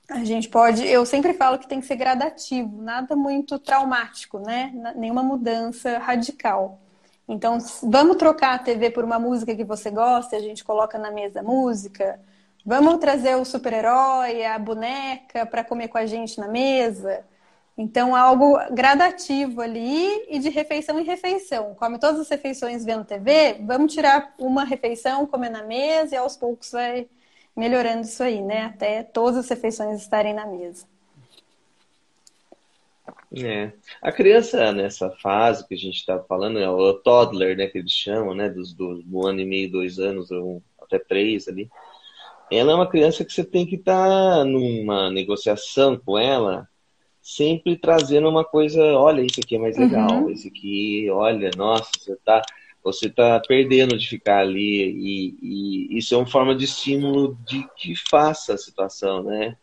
A 0.09 0.23
gente 0.23 0.47
pode, 0.49 0.85
eu 0.85 1.05
sempre 1.05 1.33
falo 1.33 1.57
que 1.57 1.67
tem 1.67 1.79
que 1.79 1.87
ser 1.87 1.95
gradativo, 1.95 2.81
nada 2.81 3.15
muito 3.15 3.57
traumático, 3.57 4.39
né? 4.39 4.71
Nenhuma 4.95 5.23
mudança 5.23 5.97
radical. 5.97 6.79
Então, 7.27 7.57
vamos 7.83 8.17
trocar 8.17 8.55
a 8.55 8.59
TV 8.59 8.91
por 8.91 9.03
uma 9.03 9.17
música 9.19 9.55
que 9.55 9.63
você 9.63 9.89
gosta, 9.89 10.35
a 10.35 10.39
gente 10.39 10.63
coloca 10.63 10.97
na 10.97 11.11
mesa 11.11 11.41
música. 11.41 12.19
Vamos 12.65 12.97
trazer 12.99 13.35
o 13.35 13.45
super-herói, 13.45 14.45
a 14.45 14.57
boneca 14.59 15.45
para 15.45 15.63
comer 15.63 15.87
com 15.87 15.97
a 15.97 16.05
gente 16.05 16.39
na 16.39 16.47
mesa. 16.47 17.25
Então, 17.77 18.15
algo 18.15 18.57
gradativo 18.71 19.61
ali 19.61 20.25
e 20.29 20.39
de 20.39 20.49
refeição 20.49 20.99
em 20.99 21.03
refeição. 21.03 21.75
Come 21.75 21.99
todas 21.99 22.21
as 22.21 22.29
refeições 22.29 22.85
vendo 22.85 23.03
TV, 23.05 23.57
vamos 23.65 23.93
tirar 23.93 24.33
uma 24.39 24.63
refeição, 24.63 25.27
comer 25.27 25.49
na 25.49 25.63
mesa 25.63 26.15
e 26.15 26.17
aos 26.17 26.37
poucos 26.37 26.71
vai 26.71 27.07
melhorando 27.55 28.01
isso 28.01 28.23
aí, 28.23 28.41
né? 28.41 28.65
Até 28.65 29.03
todas 29.03 29.37
as 29.37 29.49
refeições 29.49 30.01
estarem 30.01 30.33
na 30.33 30.45
mesa. 30.45 30.85
É. 33.37 33.71
A 34.01 34.11
criança 34.11 34.71
nessa 34.71 35.09
fase 35.11 35.67
que 35.67 35.73
a 35.73 35.77
gente 35.77 35.97
está 35.97 36.19
falando, 36.19 36.59
é 36.59 36.69
o 36.69 36.93
toddler, 36.93 37.57
né, 37.57 37.67
que 37.67 37.77
eles 37.77 37.91
chamam, 37.91 38.33
né, 38.33 38.49
dos, 38.49 38.73
do, 38.73 39.01
do 39.03 39.27
ano 39.27 39.41
e 39.41 39.45
meio, 39.45 39.71
dois 39.71 39.99
anos, 39.99 40.31
ou 40.31 40.63
até 40.81 40.97
três 40.97 41.47
ali. 41.47 41.69
Ela 42.51 42.71
é 42.71 42.75
uma 42.75 42.89
criança 42.89 43.25
que 43.25 43.33
você 43.33 43.43
tem 43.43 43.65
que 43.65 43.75
estar 43.75 44.07
tá 44.07 44.45
numa 44.45 45.09
negociação 45.09 45.97
com 45.97 46.17
ela, 46.17 46.67
sempre 47.21 47.75
trazendo 47.75 48.29
uma 48.29 48.45
coisa, 48.45 48.81
olha, 48.93 49.21
isso 49.21 49.39
aqui 49.39 49.55
é 49.55 49.59
mais 49.59 49.77
legal, 49.77 50.11
uhum. 50.11 50.29
esse 50.29 50.47
aqui, 50.47 51.09
olha, 51.09 51.49
nossa, 51.57 51.89
você 51.97 52.13
está 52.13 52.41
você 52.83 53.07
está 53.07 53.39
perdendo 53.39 53.97
de 53.97 54.07
ficar 54.07 54.41
ali 54.41 54.91
e, 54.91 55.37
e, 55.41 55.97
isso 55.97 56.13
é 56.13 56.17
uma 56.19 56.27
forma 56.27 56.55
de 56.55 56.65
estímulo 56.65 57.35
de 57.43 57.67
que 57.75 57.95
faça 57.95 58.53
a 58.53 58.57
situação, 58.59 59.23
né? 59.23 59.57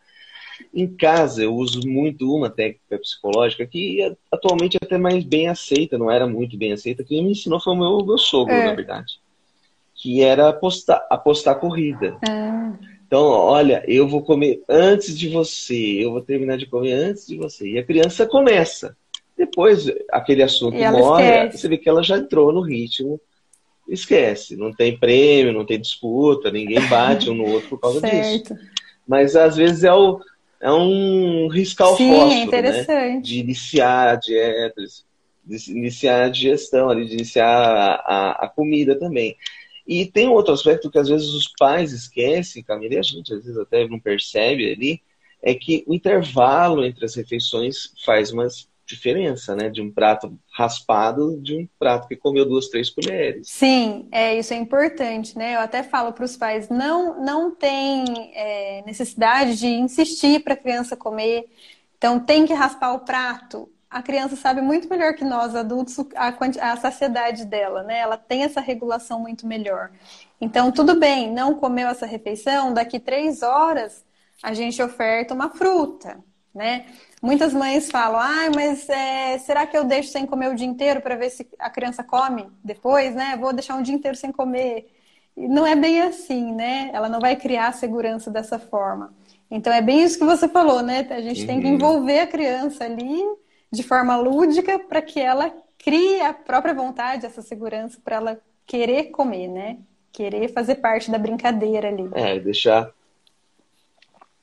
Em 0.75 0.87
casa 0.87 1.43
eu 1.43 1.55
uso 1.55 1.87
muito 1.87 2.35
uma 2.35 2.49
técnica 2.49 2.99
psicológica 2.99 3.67
que 3.67 4.15
atualmente 4.31 4.77
é 4.77 4.85
até 4.85 4.97
mais 4.97 5.23
bem 5.23 5.49
aceita, 5.49 5.99
não 5.99 6.11
era 6.11 6.27
muito 6.27 6.57
bem 6.57 6.73
aceita, 6.73 7.05
quem 7.05 7.23
me 7.23 7.33
ensinou 7.33 7.61
foi 7.61 7.75
o 7.75 7.77
meu, 7.77 8.07
meu 8.07 8.19
sogro, 8.19 8.55
é. 8.55 8.67
na 8.67 8.75
verdade, 8.75 9.21
que 9.95 10.23
era 10.23 10.49
apostar, 10.49 11.07
apostar 11.11 11.61
corrida. 11.61 12.17
É. 12.27 12.93
Então, 13.07 13.25
olha, 13.25 13.85
eu 13.87 14.09
vou 14.09 14.23
comer 14.23 14.63
antes 14.67 15.19
de 15.19 15.29
você, 15.29 16.03
eu 16.03 16.13
vou 16.13 16.23
terminar 16.23 16.57
de 16.57 16.65
comer 16.65 16.95
antes 16.95 17.27
de 17.27 17.37
você. 17.37 17.69
E 17.69 17.79
a 17.79 17.85
criança 17.85 18.25
começa. 18.25 18.97
Depois 19.37 19.93
aquele 20.11 20.43
assunto 20.43 20.79
morre, 20.79 21.25
esquece. 21.25 21.59
você 21.59 21.69
vê 21.69 21.77
que 21.77 21.91
ela 21.91 22.03
já 22.03 22.17
entrou 22.17 22.53
no 22.53 22.63
ritmo. 22.63 23.21
Esquece, 23.87 24.57
não 24.57 24.73
tem 24.73 24.99
prêmio, 24.99 25.53
não 25.53 25.67
tem 25.67 25.79
disputa, 25.79 26.51
ninguém 26.51 26.81
bate 26.89 27.29
um 27.29 27.35
no 27.35 27.45
outro 27.45 27.69
por 27.69 27.81
causa 27.81 28.01
disso. 28.01 28.55
Mas 29.07 29.37
às 29.37 29.57
vezes 29.57 29.85
é, 29.85 29.93
o, 29.93 30.19
é 30.63 30.73
um 30.73 31.49
riscar 31.49 31.89
o 31.93 31.97
Sim, 31.97 32.13
é 32.13 32.17
fósforo, 32.17 32.63
né? 32.63 33.21
De 33.21 33.41
iniciar 33.41 34.11
a 34.11 34.15
dieta, 34.15 34.81
de 35.45 35.73
iniciar 35.73 36.23
a 36.23 36.29
digestão, 36.29 36.89
ali, 36.89 37.05
de 37.05 37.15
iniciar 37.15 37.49
a, 37.49 37.95
a, 37.95 38.31
a 38.45 38.49
comida 38.49 38.97
também. 38.97 39.37
E 39.85 40.07
tem 40.07 40.29
outro 40.29 40.55
aspecto 40.55 40.89
que 40.89 40.99
às 40.99 41.09
vezes 41.09 41.31
os 41.31 41.53
pais 41.59 41.93
esquecem, 41.93 42.63
Camila, 42.63 42.95
e 42.95 42.99
a 42.99 43.03
gente 43.03 43.35
às 43.35 43.45
vezes 43.45 43.59
até 43.59 43.89
não 43.89 43.99
percebe 43.99 44.73
ali, 44.73 45.03
é 45.43 45.53
que 45.53 45.83
o 45.89 45.95
intervalo 45.95 46.85
entre 46.85 47.05
as 47.05 47.17
refeições 47.17 47.93
faz 48.05 48.31
uma 48.31 48.47
diferença, 48.95 49.57
né? 49.57 49.69
De 49.69 49.81
um 49.81 49.91
prato 49.91 50.39
raspado 50.53 51.41
de 51.41 51.57
um 51.57 51.69
prato 51.79 52.07
que 52.07 52.17
comeu 52.17 52.45
duas, 52.45 52.69
três 52.69 52.91
colheres. 52.91 53.49
Sim, 53.49 54.09
é 54.13 54.39
isso 54.39 54.53
é 54.53 54.57
importante, 54.57 55.37
né? 55.37 55.55
Eu 55.57 55.61
até 55.61 55.83
falo 55.83 56.13
para 56.13 56.25
os 56.25 56.37
pais, 56.37 56.69
não, 56.69 57.25
não 57.25 57.55
tem 57.55 58.05
é, 58.35 58.83
necessidade 58.85 59.57
de 59.57 59.67
insistir 59.67 60.43
para 60.43 60.55
a 60.55 60.57
criança 60.57 60.97
comer. 60.97 61.45
Então 61.97 62.21
tem 62.21 62.47
que 62.47 62.53
raspar 62.53 62.93
o 62.93 63.01
prato. 63.01 63.69
A 63.89 64.03
criança 64.03 64.37
sabe 64.37 64.63
muito 64.63 64.89
melhor 64.89 65.15
que 65.15 65.25
nós 65.25 65.55
adultos 65.55 65.97
a, 66.15 66.73
a 66.73 66.77
saciedade 66.77 67.45
dela, 67.45 67.83
né? 67.83 67.99
Ela 67.99 68.17
tem 68.17 68.43
essa 68.45 68.61
regulação 68.61 69.21
muito 69.21 69.47
melhor. 69.47 69.91
Então 70.41 70.71
tudo 70.73 70.95
bem, 70.95 71.33
não 71.33 71.55
comeu 71.55 71.89
essa 71.89 72.07
refeição, 72.07 72.73
daqui 72.73 72.99
três 72.99 73.43
horas 73.43 74.05
a 74.43 74.53
gente 74.53 74.83
oferta 74.83 75.33
uma 75.33 75.51
fruta, 75.51 76.19
né? 76.55 76.87
Muitas 77.21 77.53
mães 77.55 77.91
falam, 77.91 78.21
ah, 78.21 78.51
mas 78.55 78.89
é, 78.89 79.39
será 79.39 79.67
que 79.67 79.77
eu 79.77 79.85
deixo 79.85 80.11
sem 80.11 80.27
comer 80.27 80.51
o 80.51 80.55
dia 80.55 80.67
inteiro 80.67 81.01
para 81.01 81.17
ver 81.17 81.31
se 81.31 81.47
a 81.59 81.71
criança 81.71 82.03
come 82.03 82.47
depois, 82.63 83.15
né? 83.15 83.37
Vou 83.41 83.53
deixar 83.53 83.77
um 83.77 83.83
dia 83.83 83.95
inteiro 83.95 84.17
sem 84.17 84.31
comer. 84.31 84.91
E 85.37 85.49
não 85.49 85.67
é 85.67 85.75
bem 85.75 86.03
assim, 86.03 86.53
né? 86.53 86.91
Ela 86.93 87.09
não 87.09 87.21
vai 87.21 87.37
criar 87.37 87.73
segurança 87.73 88.31
dessa 88.31 88.59
forma. 88.59 89.15
Então 89.51 89.73
é 89.73 89.81
bem 89.81 90.03
isso 90.03 90.19
que 90.19 90.25
você 90.25 90.49
falou, 90.49 90.83
né? 90.83 91.07
A 91.11 91.21
gente 91.21 91.43
uhum. 91.43 91.47
tem 91.47 91.61
que 91.61 91.67
uhum. 91.67 91.75
envolver 91.75 92.21
a 92.21 92.27
criança 92.27 92.85
ali 92.85 93.23
de 93.71 93.83
forma 93.83 94.17
lúdica 94.17 94.79
para 94.79 95.01
que 95.01 95.21
ela 95.21 95.53
crie 95.79 96.21
a 96.21 96.33
própria 96.33 96.75
vontade, 96.75 97.27
essa 97.27 97.43
segurança 97.43 97.99
para 98.03 98.17
ela 98.17 98.41
querer 98.67 99.05
comer, 99.05 99.49
né? 99.49 99.79
Querer 100.13 100.49
fazer 100.49 100.77
parte 100.77 101.11
da 101.11 101.19
brincadeira 101.19 101.89
ali. 101.89 102.09
É, 102.15 102.39
deixar 102.39 102.93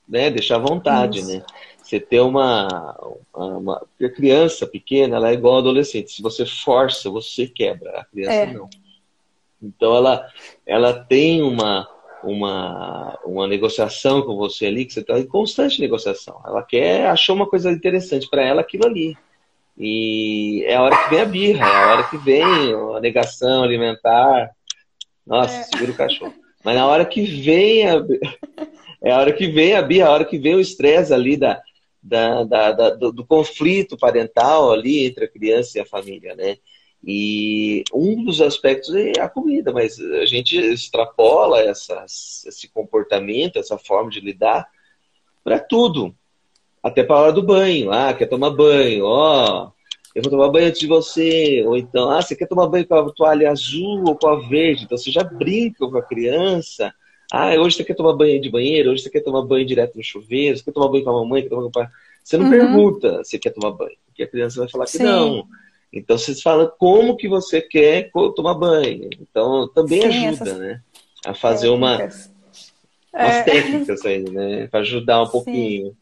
né? 0.10 0.30
Deixar 0.30 0.56
à 0.56 0.60
vontade, 0.60 1.19
Isso. 1.19 1.32
né? 1.32 1.43
Você 1.82 2.00
ter 2.00 2.19
uma, 2.19 2.95
uma, 3.34 3.88
A 4.04 4.10
criança 4.10 4.67
pequena, 4.67 5.15
ela 5.15 5.30
é 5.30 5.34
igual 5.34 5.56
ao 5.56 5.60
adolescente. 5.60 6.12
Se 6.12 6.22
você 6.22 6.45
força, 6.45 7.10
você 7.10 7.48
quebra. 7.48 8.02
A 8.02 8.06
criança 8.06 8.34
é. 8.34 8.54
não. 8.54 8.69
Então 9.62 9.95
ela, 9.95 10.28
ela 10.65 10.93
tem 10.93 11.41
uma, 11.41 11.88
uma, 12.24 13.17
uma 13.26 13.48
negociação 13.48 14.22
com 14.22 14.36
você 14.36 14.67
ali, 14.67 14.86
que 14.86 14.93
você 14.93 15.02
está 15.02 15.19
em 15.19 15.26
constante 15.26 15.82
negociação. 15.82 16.41
Ela 16.45 16.63
quer, 16.63 17.08
achou 17.08 17.36
uma 17.36 17.48
coisa 17.48 17.72
interessante 17.72 18.30
para 18.30 18.43
ela 18.43 18.62
aquilo 18.62 18.86
ali. 18.86 19.17
E 19.78 20.63
é 20.67 20.76
a 20.76 20.82
hora 20.82 21.04
que 21.04 21.10
vem 21.10 21.22
a 21.22 21.26
birra, 21.26 21.65
é 21.65 21.72
a 21.72 21.91
hora 21.91 22.04
que 22.04 22.17
vem 22.17 22.74
a 22.95 23.00
negação 23.00 23.63
alimentar. 23.63 24.52
Nossa, 25.26 25.56
é. 25.56 25.63
segura 25.63 25.91
o 25.91 25.95
cachorro. 25.95 26.34
Mas 26.63 26.76
na 26.76 26.86
hora 26.86 27.06
que 27.06 27.24
vem 27.24 27.88
a, 27.88 27.95
é 29.02 29.12
a 29.12 29.18
hora 29.18 29.34
que 29.34 29.48
vem 29.48 29.74
a 29.74 29.82
birra, 29.82 30.08
a 30.08 30.12
hora 30.12 30.26
que 30.26 30.38
vem 30.38 30.56
o 30.56 30.60
estresse 30.60 31.14
ali 31.14 31.38
da, 31.38 31.62
da, 32.02 32.44
da, 32.44 32.72
da 32.72 32.90
do, 32.92 33.12
do, 33.12 33.26
conflito 33.26 33.98
parental 33.98 34.72
ali 34.72 35.06
entre 35.06 35.26
a 35.26 35.32
criança 35.32 35.78
e 35.78 35.82
a 35.82 35.86
família, 35.86 36.36
né? 36.36 36.58
E 37.04 37.84
um 37.94 38.26
dos 38.26 38.42
aspectos 38.42 38.94
é 38.94 39.22
a 39.22 39.30
comida, 39.30 39.72
mas 39.72 40.00
a 40.00 40.26
gente 40.26 40.58
extrapola 40.58 41.62
essas, 41.62 42.44
esse 42.46 42.68
comportamento, 42.68 43.58
essa 43.58 43.78
forma 43.78 44.10
de 44.10 44.20
lidar 44.20 44.68
para 45.44 45.60
tudo. 45.60 46.14
Até 46.84 47.04
para 47.04 47.16
a 47.16 47.20
hora 47.20 47.34
do 47.34 47.44
banho. 47.44 47.92
Ah, 47.92 48.14
quer 48.14 48.28
tomar 48.28 48.50
banho? 48.50 49.06
Ó, 49.06 49.68
oh, 49.68 49.72
eu 50.14 50.22
vou 50.22 50.32
tomar 50.32 50.50
banho 50.50 50.68
antes 50.68 50.80
de 50.80 50.88
você. 50.88 51.64
Ou 51.66 51.78
então, 51.78 52.10
ah, 52.10 52.22
você 52.22 52.36
quer 52.36 52.48
tomar 52.48 52.68
banho 52.68 52.86
com 52.86 52.96
a 52.96 53.14
toalha 53.14 53.50
azul 53.50 54.04
ou 54.06 54.16
com 54.16 54.28
a 54.28 54.36
verde? 54.48 54.84
Então 54.84 54.98
você 54.98 55.10
já 55.10 55.24
brinca 55.24 55.88
com 55.88 55.98
a 55.98 56.04
criança 56.06 56.94
ah, 57.32 57.54
hoje 57.60 57.78
você 57.78 57.84
quer 57.84 57.94
tomar 57.94 58.13
banho 58.13 58.42
de 58.42 58.50
banheiro, 58.50 58.92
hoje 58.92 59.04
você 59.04 59.10
quer 59.10 59.22
tomar 59.22 59.44
banho 59.44 59.65
direto 59.65 59.96
no 59.96 60.04
chuveiro, 60.04 60.58
você 60.58 60.63
quer 60.63 60.72
tomar 60.72 60.88
banho 60.88 61.04
com 61.04 61.10
a 61.12 61.22
mamãe, 61.22 61.44
quer 61.44 61.50
tomar 61.50 61.62
banho 61.62 61.72
com 61.72 61.80
a... 61.82 61.92
Você 62.24 62.38
não 62.38 62.46
uhum. 62.46 62.52
pergunta 62.52 63.24
se 63.24 63.38
quer 63.38 63.52
tomar 63.52 63.72
banho, 63.72 63.96
porque 64.08 64.24
a 64.24 64.28
criança 64.28 64.60
vai 64.60 64.70
falar 64.70 64.86
que 64.86 64.98
Sim. 64.98 65.04
não. 65.04 65.48
Então 65.92 66.18
você 66.18 66.36
fala 66.36 66.68
como 66.68 67.15
que 67.18 67.28
você 67.28 67.62
quer 67.62 68.12
tomar 68.36 68.54
banho. 68.54 69.10
Então 69.20 69.68
também 69.68 70.02
Sim, 70.02 70.28
ajuda, 70.28 70.50
essas... 70.50 70.60
né? 70.60 70.82
A 71.26 71.34
fazer 71.34 71.68
é, 71.68 71.72
uma, 71.72 71.96
umas 71.98 72.32
é. 73.13 73.44
técnicas 73.44 74.06
aí, 74.06 74.24
né? 74.24 74.68
Para 74.68 74.82
ajudar 74.82 75.22
um 75.22 75.26
Sim. 75.26 75.32
pouquinho. 75.32 75.98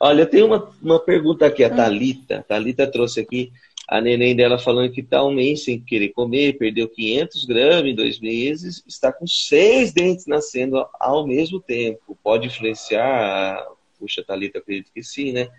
Olha, 0.00 0.26
tem 0.26 0.42
uma, 0.42 0.68
uma 0.82 0.98
pergunta 0.98 1.46
aqui, 1.46 1.62
a 1.62 1.68
hum. 1.68 1.76
Thalita. 1.76 2.38
A 2.38 2.42
Thalita 2.42 2.86
trouxe 2.86 3.20
aqui 3.20 3.52
a 3.92 4.00
neném 4.00 4.34
dela 4.34 4.58
falando 4.58 4.90
que 4.90 5.02
está 5.02 5.22
um 5.22 5.34
mês 5.34 5.64
sem 5.64 5.78
querer 5.78 6.08
comer, 6.14 6.56
perdeu 6.56 6.88
500 6.88 7.44
gramas 7.44 7.84
em 7.84 7.94
dois 7.94 8.18
meses, 8.18 8.82
está 8.86 9.12
com 9.12 9.26
seis 9.26 9.92
dentes 9.92 10.24
nascendo 10.24 10.82
ao 10.98 11.26
mesmo 11.26 11.60
tempo. 11.60 12.18
Pode 12.24 12.46
influenciar? 12.46 13.62
Puxa, 13.98 14.24
Thalita, 14.24 14.60
acredito 14.60 14.90
que 14.94 15.02
sim, 15.02 15.32
né? 15.32 15.50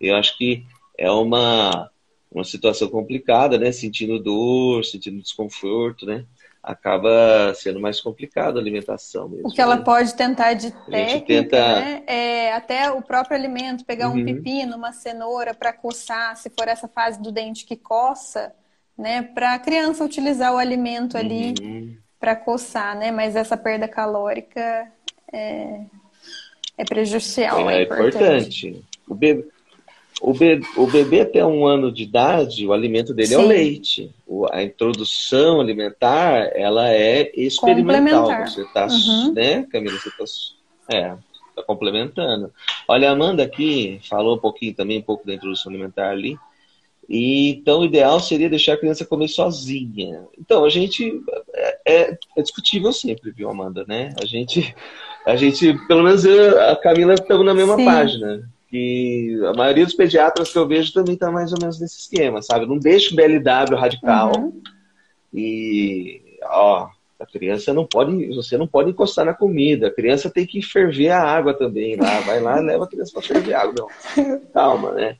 Eu 0.00 0.16
acho 0.16 0.36
que 0.36 0.64
é 0.98 1.08
uma, 1.08 1.88
uma 2.28 2.42
situação 2.42 2.88
complicada, 2.88 3.56
né? 3.56 3.70
Sentindo 3.70 4.18
dor, 4.18 4.84
sentindo 4.84 5.22
desconforto, 5.22 6.04
né? 6.04 6.26
Acaba 6.66 7.54
sendo 7.54 7.78
mais 7.78 8.00
complicado 8.00 8.58
a 8.58 8.60
alimentação 8.60 9.28
mesmo. 9.28 9.48
O 9.48 9.52
que 9.52 9.60
ela 9.60 9.76
né? 9.76 9.84
pode 9.84 10.14
tentar 10.14 10.54
de 10.54 10.72
técnica, 10.72 11.26
tenta... 11.26 11.80
né? 11.80 12.02
É 12.08 12.52
até 12.52 12.90
o 12.90 13.00
próprio 13.00 13.36
alimento, 13.36 13.84
pegar 13.84 14.08
uhum. 14.08 14.16
um 14.16 14.24
pepino, 14.24 14.76
uma 14.76 14.92
cenoura 14.92 15.54
para 15.54 15.72
coçar, 15.72 16.36
se 16.36 16.50
for 16.50 16.66
essa 16.66 16.88
fase 16.88 17.22
do 17.22 17.30
dente 17.30 17.64
que 17.64 17.76
coça, 17.76 18.52
né? 18.98 19.22
Para 19.22 19.54
a 19.54 19.58
criança 19.60 20.04
utilizar 20.04 20.52
o 20.52 20.58
alimento 20.58 21.16
ali 21.16 21.54
uhum. 21.62 21.96
para 22.18 22.34
coçar, 22.34 22.98
né? 22.98 23.12
Mas 23.12 23.36
essa 23.36 23.56
perda 23.56 23.86
calórica 23.86 24.90
é, 25.32 25.82
é 26.76 26.84
prejudicial, 26.84 27.70
é, 27.70 27.78
é 27.78 27.82
importante. 27.84 28.66
importante. 28.66 28.84
O 29.08 29.14
bebê, 29.14 29.48
o, 30.20 30.32
be 30.32 30.60
o 30.76 30.86
bebê 30.86 31.20
até 31.20 31.44
um 31.44 31.66
ano 31.66 31.92
de 31.92 32.02
idade, 32.04 32.66
o 32.66 32.72
alimento 32.72 33.12
dele 33.12 33.28
Sim. 33.28 33.34
é 33.34 33.38
o 33.38 33.46
leite. 33.46 34.14
O, 34.26 34.46
a 34.50 34.62
introdução 34.62 35.60
alimentar, 35.60 36.50
ela 36.54 36.90
é 36.90 37.30
experimental. 37.34 38.26
Você 38.46 38.62
está, 38.62 38.86
uhum. 38.86 39.32
né, 39.32 39.66
Camila? 39.70 39.98
Você 39.98 40.08
está 40.08 40.96
é, 40.96 41.14
tá 41.54 41.62
complementando. 41.66 42.50
Olha, 42.88 43.10
a 43.10 43.12
Amanda 43.12 43.42
aqui 43.42 44.00
falou 44.08 44.36
um 44.36 44.40
pouquinho 44.40 44.74
também, 44.74 44.98
um 44.98 45.02
pouco 45.02 45.26
da 45.26 45.34
introdução 45.34 45.70
alimentar 45.70 46.10
ali. 46.10 46.38
E, 47.08 47.50
então, 47.50 47.80
o 47.80 47.84
ideal 47.84 48.18
seria 48.18 48.50
deixar 48.50 48.72
a 48.72 48.78
criança 48.78 49.04
comer 49.04 49.28
sozinha. 49.28 50.24
Então, 50.38 50.64
a 50.64 50.68
gente. 50.70 51.22
É, 51.54 51.78
é, 51.86 52.18
é 52.36 52.42
discutível 52.42 52.92
sempre, 52.92 53.30
viu, 53.30 53.48
Amanda, 53.48 53.84
né? 53.86 54.12
A 54.20 54.24
gente, 54.24 54.74
a 55.24 55.36
gente 55.36 55.74
pelo 55.86 56.02
menos 56.02 56.24
eu, 56.24 56.60
a 56.68 56.74
Camila, 56.74 57.14
estamos 57.14 57.46
na 57.46 57.54
mesma 57.54 57.76
Sim. 57.76 57.84
página 57.84 58.55
que 58.68 59.38
a 59.46 59.52
maioria 59.52 59.84
dos 59.84 59.94
pediatras 59.94 60.52
que 60.52 60.58
eu 60.58 60.66
vejo 60.66 60.92
também 60.92 61.14
está 61.14 61.30
mais 61.30 61.52
ou 61.52 61.58
menos 61.60 61.80
nesse 61.80 62.00
esquema, 62.00 62.42
sabe? 62.42 62.66
Não 62.66 62.78
deixa 62.78 63.12
o 63.12 63.16
BLW 63.16 63.76
radical 63.76 64.32
uhum. 64.36 64.60
e, 65.32 66.20
ó, 66.44 66.88
a 67.18 67.26
criança 67.26 67.72
não 67.72 67.86
pode, 67.86 68.26
você 68.34 68.56
não 68.56 68.66
pode 68.66 68.90
encostar 68.90 69.24
na 69.24 69.32
comida, 69.32 69.86
a 69.86 69.94
criança 69.94 70.28
tem 70.28 70.44
que 70.44 70.60
ferver 70.60 71.10
a 71.10 71.22
água 71.22 71.54
também 71.54 71.96
lá, 71.96 72.20
vai 72.20 72.40
lá 72.40 72.58
leva 72.60 72.84
a 72.84 72.88
criança 72.88 73.12
para 73.12 73.22
ferver 73.22 73.54
a 73.54 73.62
água, 73.62 73.74
não, 74.16 74.40
calma, 74.52 74.92
né? 74.92 75.16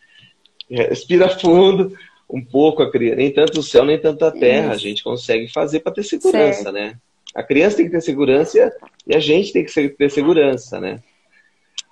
Respira 0.68 1.28
fundo 1.28 1.96
um 2.28 2.44
pouco 2.44 2.82
a 2.82 2.90
criança, 2.90 3.16
nem 3.16 3.32
tanto 3.32 3.60
o 3.60 3.62
céu, 3.62 3.84
nem 3.84 3.98
tanto 3.98 4.24
a 4.24 4.32
terra, 4.32 4.74
Isso. 4.74 4.74
a 4.74 4.78
gente 4.78 5.04
consegue 5.04 5.48
fazer 5.48 5.80
para 5.80 5.92
ter 5.92 6.02
segurança, 6.02 6.64
certo. 6.64 6.74
né? 6.74 6.96
A 7.34 7.42
criança 7.42 7.76
tem 7.76 7.86
que 7.86 7.92
ter 7.92 8.00
segurança 8.00 8.72
e 9.06 9.14
a 9.14 9.20
gente 9.20 9.52
tem 9.52 9.64
que 9.64 9.88
ter 9.90 10.10
segurança, 10.10 10.80
né? 10.80 10.98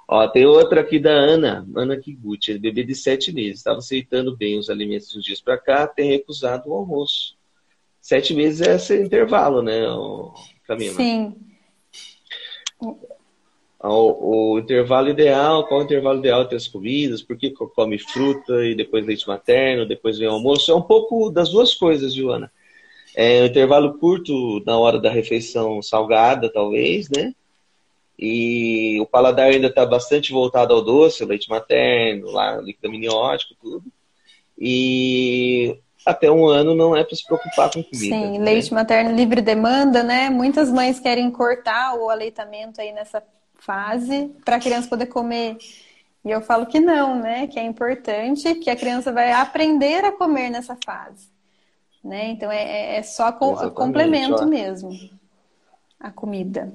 Ó, 0.06 0.28
tem 0.28 0.44
outra 0.44 0.82
aqui 0.82 0.98
da 0.98 1.12
Ana, 1.12 1.66
Ana 1.74 1.96
Kiguchi, 1.96 2.58
bebê 2.58 2.84
de 2.84 2.94
sete 2.94 3.32
meses. 3.32 3.58
Estava 3.58 3.78
aceitando 3.78 4.36
bem 4.36 4.58
os 4.58 4.68
alimentos 4.68 5.12
dos 5.12 5.24
dias 5.24 5.40
para 5.40 5.56
cá, 5.56 5.86
tem 5.86 6.10
recusado 6.10 6.68
o 6.68 6.74
almoço. 6.74 7.36
Sete 8.00 8.34
meses 8.34 8.60
é 8.60 8.74
esse 8.74 9.02
intervalo, 9.02 9.62
né, 9.62 9.80
Camila? 10.66 10.94
Sim. 10.94 11.34
O, 13.82 14.52
o, 14.52 14.58
intervalo 14.58 15.08
ideal, 15.08 15.66
qual 15.66 15.80
é 15.80 15.82
o 15.82 15.86
intervalo 15.86 16.18
ideal 16.18 16.42
entre 16.42 16.56
as 16.56 16.68
comidas? 16.68 17.22
Por 17.22 17.36
que 17.36 17.50
come 17.50 17.98
fruta 17.98 18.64
e 18.64 18.74
depois 18.74 19.06
leite 19.06 19.26
materno, 19.26 19.86
depois 19.86 20.18
vem 20.18 20.28
o 20.28 20.32
almoço? 20.32 20.70
É 20.70 20.74
um 20.74 20.82
pouco 20.82 21.30
das 21.30 21.50
duas 21.50 21.74
coisas, 21.74 22.14
Joana. 22.14 22.52
É 23.14 23.42
um 23.42 23.46
intervalo 23.46 23.98
curto 23.98 24.62
na 24.66 24.78
hora 24.78 24.98
da 24.98 25.10
refeição 25.10 25.80
salgada, 25.80 26.52
talvez, 26.52 27.08
né? 27.08 27.34
E 28.18 29.00
o 29.00 29.06
paladar 29.06 29.46
ainda 29.46 29.66
está 29.66 29.84
bastante 29.84 30.32
voltado 30.32 30.72
ao 30.72 30.82
doce, 30.82 31.24
leite 31.24 31.48
materno, 31.48 32.30
lá, 32.30 32.56
líquido 32.56 32.88
amniótico, 32.88 33.54
tudo. 33.60 33.84
E 34.58 35.76
até 36.06 36.30
um 36.30 36.46
ano 36.46 36.74
não 36.74 36.94
é 36.94 37.02
para 37.02 37.16
se 37.16 37.26
preocupar 37.26 37.70
com 37.72 37.82
comida. 37.82 37.98
Sim, 37.98 38.38
né? 38.38 38.44
leite 38.44 38.72
materno 38.72 39.14
livre 39.14 39.40
demanda, 39.40 40.02
né? 40.02 40.30
Muitas 40.30 40.70
mães 40.70 41.00
querem 41.00 41.30
cortar 41.30 41.94
o 41.96 42.08
aleitamento 42.08 42.80
aí 42.80 42.92
nessa 42.92 43.22
fase 43.56 44.30
para 44.44 44.56
a 44.56 44.60
criança 44.60 44.88
poder 44.88 45.06
comer. 45.06 45.56
E 46.24 46.30
eu 46.30 46.40
falo 46.40 46.66
que 46.66 46.78
não, 46.78 47.18
né? 47.18 47.46
Que 47.46 47.58
é 47.58 47.64
importante, 47.64 48.54
que 48.56 48.70
a 48.70 48.76
criança 48.76 49.12
vai 49.12 49.32
aprender 49.32 50.04
a 50.04 50.12
comer 50.12 50.50
nessa 50.50 50.76
fase. 50.84 51.28
Né? 52.02 52.28
Então 52.28 52.52
é, 52.52 52.62
é, 52.62 52.96
é 52.96 53.02
só 53.02 53.32
complemento 53.32 54.42
ó. 54.42 54.46
mesmo 54.46 54.90
a 55.98 56.10
comida. 56.10 56.70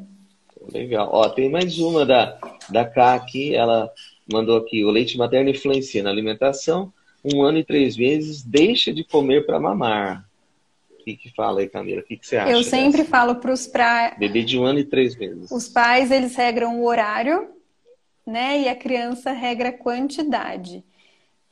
Legal. 0.73 1.10
Ó, 1.12 1.29
tem 1.29 1.49
mais 1.49 1.79
uma 1.79 2.05
da, 2.05 2.38
da 2.69 2.86
K 2.86 3.13
aqui. 3.13 3.55
Ela 3.55 3.91
mandou 4.32 4.58
aqui: 4.58 4.84
o 4.84 4.89
leite 4.89 5.17
materno 5.17 5.49
influencia 5.49 6.03
na 6.03 6.10
alimentação. 6.10 6.93
um 7.23 7.41
ano 7.41 7.58
e 7.58 7.63
três 7.63 7.97
meses 7.97 8.43
deixa 8.43 8.93
de 8.93 9.03
comer 9.03 9.45
para 9.45 9.60
mamar. 9.60 10.25
O 10.91 11.03
que, 11.03 11.15
que 11.15 11.34
fala 11.34 11.62
aí, 11.62 11.69
Camila? 11.69 12.01
O 12.01 12.03
que, 12.03 12.17
que 12.17 12.27
você 12.27 12.38
acha? 12.38 12.51
Eu 12.51 12.63
sempre 12.63 12.99
dessa? 12.99 13.10
falo 13.10 13.36
para 13.36 13.51
os 13.51 13.65
pra... 13.65 14.15
bebê 14.17 14.43
de 14.43 14.60
um 14.60 14.63
ano 14.63 14.79
e 14.79 14.86
três 14.86 15.15
meses. 15.15 15.49
Os 15.49 15.67
pais 15.67 16.12
eles 16.12 16.36
regram 16.36 16.79
o 16.79 16.86
horário, 16.86 17.49
né? 18.25 18.62
E 18.62 18.69
a 18.69 18.75
criança 18.75 19.32
regra 19.32 19.69
a 19.69 19.73
quantidade. 19.73 20.84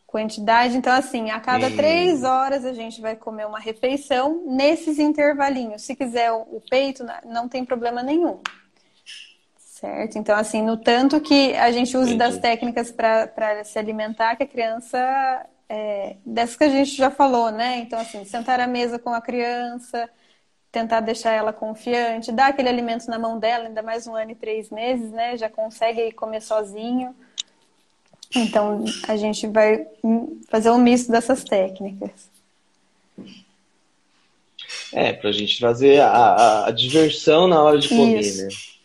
Quantidade, 0.05 0.77
então 0.77 0.93
assim, 0.93 1.31
a 1.31 1.39
cada 1.39 1.67
hum. 1.67 1.75
três 1.75 2.23
horas 2.23 2.63
a 2.63 2.71
gente 2.71 3.01
vai 3.01 3.15
comer 3.15 3.45
uma 3.45 3.59
refeição 3.59 4.45
nesses 4.47 4.99
intervalinhos. 4.99 5.81
Se 5.81 5.95
quiser 5.95 6.31
o 6.31 6.61
peito, 6.69 7.05
não 7.25 7.49
tem 7.49 7.65
problema 7.65 8.01
nenhum. 8.01 8.39
Certo? 9.79 10.17
Então, 10.17 10.35
assim, 10.35 10.63
no 10.63 10.75
tanto 10.75 11.21
que 11.21 11.53
a 11.53 11.71
gente 11.71 11.95
use 11.95 12.13
Entendi. 12.13 12.17
das 12.17 12.39
técnicas 12.39 12.91
para 12.91 13.63
se 13.63 13.77
alimentar, 13.77 14.35
que 14.35 14.41
a 14.43 14.47
criança. 14.47 15.45
É, 15.69 16.15
dessas 16.25 16.55
que 16.55 16.63
a 16.63 16.69
gente 16.69 16.95
já 16.95 17.11
falou, 17.11 17.51
né? 17.51 17.79
Então, 17.79 17.99
assim, 17.99 18.23
sentar 18.23 18.59
à 18.59 18.65
mesa 18.65 18.97
com 18.97 19.09
a 19.09 19.21
criança, 19.21 20.09
tentar 20.71 21.01
deixar 21.01 21.31
ela 21.31 21.51
confiante, 21.51 22.31
dar 22.31 22.47
aquele 22.47 22.69
alimento 22.69 23.05
na 23.07 23.19
mão 23.19 23.37
dela, 23.37 23.65
ainda 23.65 23.83
mais 23.83 24.07
um 24.07 24.15
ano 24.15 24.31
e 24.31 24.35
três 24.35 24.69
meses, 24.71 25.11
né? 25.11 25.37
Já 25.37 25.49
consegue 25.49 26.11
comer 26.13 26.41
sozinho. 26.41 27.13
Então, 28.33 28.83
a 29.07 29.15
gente 29.15 29.45
vai 29.45 29.85
fazer 30.49 30.71
um 30.71 30.79
misto 30.79 31.11
dessas 31.11 31.43
técnicas. 31.43 32.31
É, 34.93 35.13
para 35.13 35.29
a 35.29 35.33
gente 35.33 35.59
fazer 35.59 35.99
a, 35.99 36.07
a, 36.07 36.67
a, 36.67 36.71
diversão 36.71 37.47
na 37.47 37.61
hora 37.61 37.77
de 37.77 37.89
comer, 37.89 38.21
Isso. 38.21 38.43
né? 38.43 38.76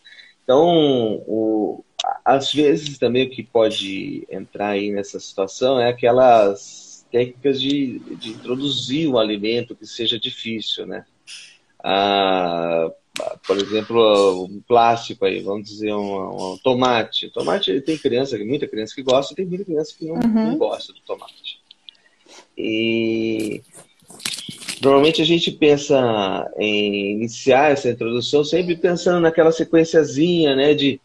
Então, 0.43 1.23
o, 1.25 1.83
às 2.23 2.51
vezes 2.53 2.97
também 2.97 3.27
o 3.27 3.29
que 3.29 3.43
pode 3.43 4.27
entrar 4.29 4.69
aí 4.69 4.91
nessa 4.91 5.19
situação 5.19 5.79
é 5.79 5.89
aquelas 5.89 7.05
técnicas 7.11 7.61
de, 7.61 7.99
de 7.99 8.29
introduzir 8.31 9.07
o 9.07 9.17
alimento 9.17 9.75
que 9.75 9.85
seja 9.85 10.19
difícil, 10.19 10.85
né? 10.85 11.05
Ah, 11.83 12.91
por 13.45 13.57
exemplo, 13.57 14.45
um 14.45 14.59
plástico 14.61 15.25
aí, 15.25 15.41
vamos 15.41 15.69
dizer 15.69 15.93
um, 15.93 16.53
um 16.53 16.57
tomate. 16.57 17.29
tomate 17.29 17.79
tem 17.81 17.97
criança, 17.97 18.37
muita 18.39 18.67
criança 18.67 18.95
que 18.95 19.03
gosta, 19.03 19.33
e 19.33 19.35
tem 19.35 19.45
muita 19.45 19.65
criança 19.65 19.93
que 19.97 20.05
não, 20.05 20.15
uhum. 20.15 20.51
não 20.51 20.57
gosta 20.57 20.91
do 20.91 20.99
tomate. 21.01 21.61
E 22.57 23.61
Normalmente 24.83 25.21
a 25.21 25.25
gente 25.25 25.51
pensa 25.51 26.51
em 26.57 27.13
iniciar 27.13 27.71
essa 27.71 27.89
introdução 27.89 28.43
sempre 28.43 28.75
pensando 28.75 29.21
naquela 29.21 29.51
sequenciazinha, 29.51 30.55
né, 30.55 30.73
de 30.73 30.99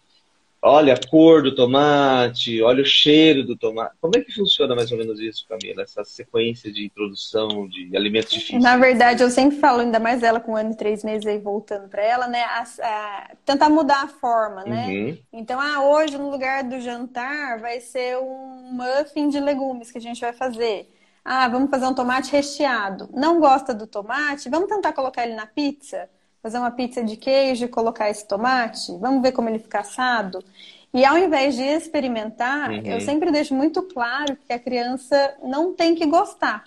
olha 0.60 0.94
a 0.94 1.08
cor 1.08 1.42
do 1.42 1.54
tomate, 1.54 2.60
olha 2.62 2.82
o 2.82 2.86
cheiro 2.86 3.44
do 3.44 3.56
tomate. 3.56 3.94
Como 4.00 4.16
é 4.16 4.20
que 4.20 4.34
funciona 4.34 4.74
mais 4.74 4.90
ou 4.90 4.98
menos 4.98 5.20
isso, 5.20 5.46
Camila? 5.48 5.82
Essa 5.82 6.02
sequência 6.04 6.72
de 6.72 6.84
introdução 6.84 7.68
de 7.68 7.96
alimentos 7.96 8.32
difíceis? 8.32 8.62
Na 8.62 8.76
verdade, 8.76 9.22
eu 9.22 9.30
sempre 9.30 9.58
falo, 9.58 9.80
ainda 9.80 10.00
mais 10.00 10.22
ela 10.22 10.40
com 10.40 10.52
um 10.52 10.56
ano 10.56 10.72
e 10.72 10.76
três 10.76 11.04
meses 11.04 11.26
aí 11.26 11.38
voltando 11.38 11.88
para 11.88 12.02
ela, 12.02 12.26
né? 12.26 12.42
A, 12.42 12.64
a, 12.82 13.30
tentar 13.44 13.70
mudar 13.70 14.02
a 14.02 14.08
forma, 14.08 14.64
né? 14.64 14.88
Uhum. 14.88 15.18
Então, 15.32 15.60
ah, 15.60 15.84
hoje 15.84 16.18
no 16.18 16.30
lugar 16.30 16.64
do 16.64 16.80
jantar 16.80 17.60
vai 17.60 17.80
ser 17.80 18.18
um 18.18 18.72
muffin 18.72 19.28
de 19.28 19.38
legumes 19.38 19.92
que 19.92 19.98
a 19.98 20.00
gente 20.00 20.20
vai 20.20 20.32
fazer. 20.32 20.88
Ah, 21.30 21.46
vamos 21.46 21.68
fazer 21.68 21.84
um 21.84 21.92
tomate 21.92 22.32
recheado. 22.32 23.10
Não 23.12 23.38
gosta 23.38 23.74
do 23.74 23.86
tomate? 23.86 24.48
Vamos 24.48 24.66
tentar 24.66 24.94
colocar 24.94 25.26
ele 25.26 25.34
na 25.34 25.44
pizza? 25.44 26.08
Fazer 26.42 26.56
uma 26.56 26.70
pizza 26.70 27.04
de 27.04 27.18
queijo 27.18 27.66
e 27.66 27.68
colocar 27.68 28.08
esse 28.08 28.26
tomate? 28.26 28.96
Vamos 28.96 29.20
ver 29.20 29.32
como 29.32 29.46
ele 29.46 29.58
fica 29.58 29.80
assado? 29.80 30.42
E 30.90 31.04
ao 31.04 31.18
invés 31.18 31.54
de 31.54 31.62
experimentar, 31.62 32.70
uhum. 32.70 32.80
eu 32.82 32.98
sempre 33.02 33.30
deixo 33.30 33.54
muito 33.54 33.82
claro 33.82 34.38
que 34.46 34.50
a 34.54 34.58
criança 34.58 35.36
não 35.42 35.74
tem 35.74 35.94
que 35.94 36.06
gostar. 36.06 36.64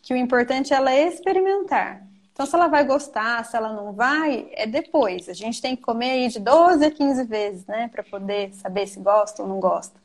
Que 0.00 0.14
o 0.14 0.16
importante 0.16 0.72
é 0.72 0.76
ela 0.76 0.94
experimentar. 0.94 2.02
Então, 2.32 2.46
se 2.46 2.54
ela 2.54 2.66
vai 2.66 2.86
gostar, 2.86 3.44
se 3.44 3.58
ela 3.58 3.74
não 3.74 3.92
vai, 3.92 4.48
é 4.52 4.66
depois. 4.66 5.28
A 5.28 5.34
gente 5.34 5.60
tem 5.60 5.76
que 5.76 5.82
comer 5.82 6.12
aí 6.12 6.28
de 6.28 6.40
12 6.40 6.82
a 6.82 6.90
15 6.90 7.24
vezes, 7.24 7.66
né? 7.66 7.90
Para 7.92 8.02
poder 8.02 8.54
saber 8.54 8.86
se 8.86 8.98
gosta 9.00 9.42
ou 9.42 9.48
não 9.50 9.60
gosta. 9.60 10.00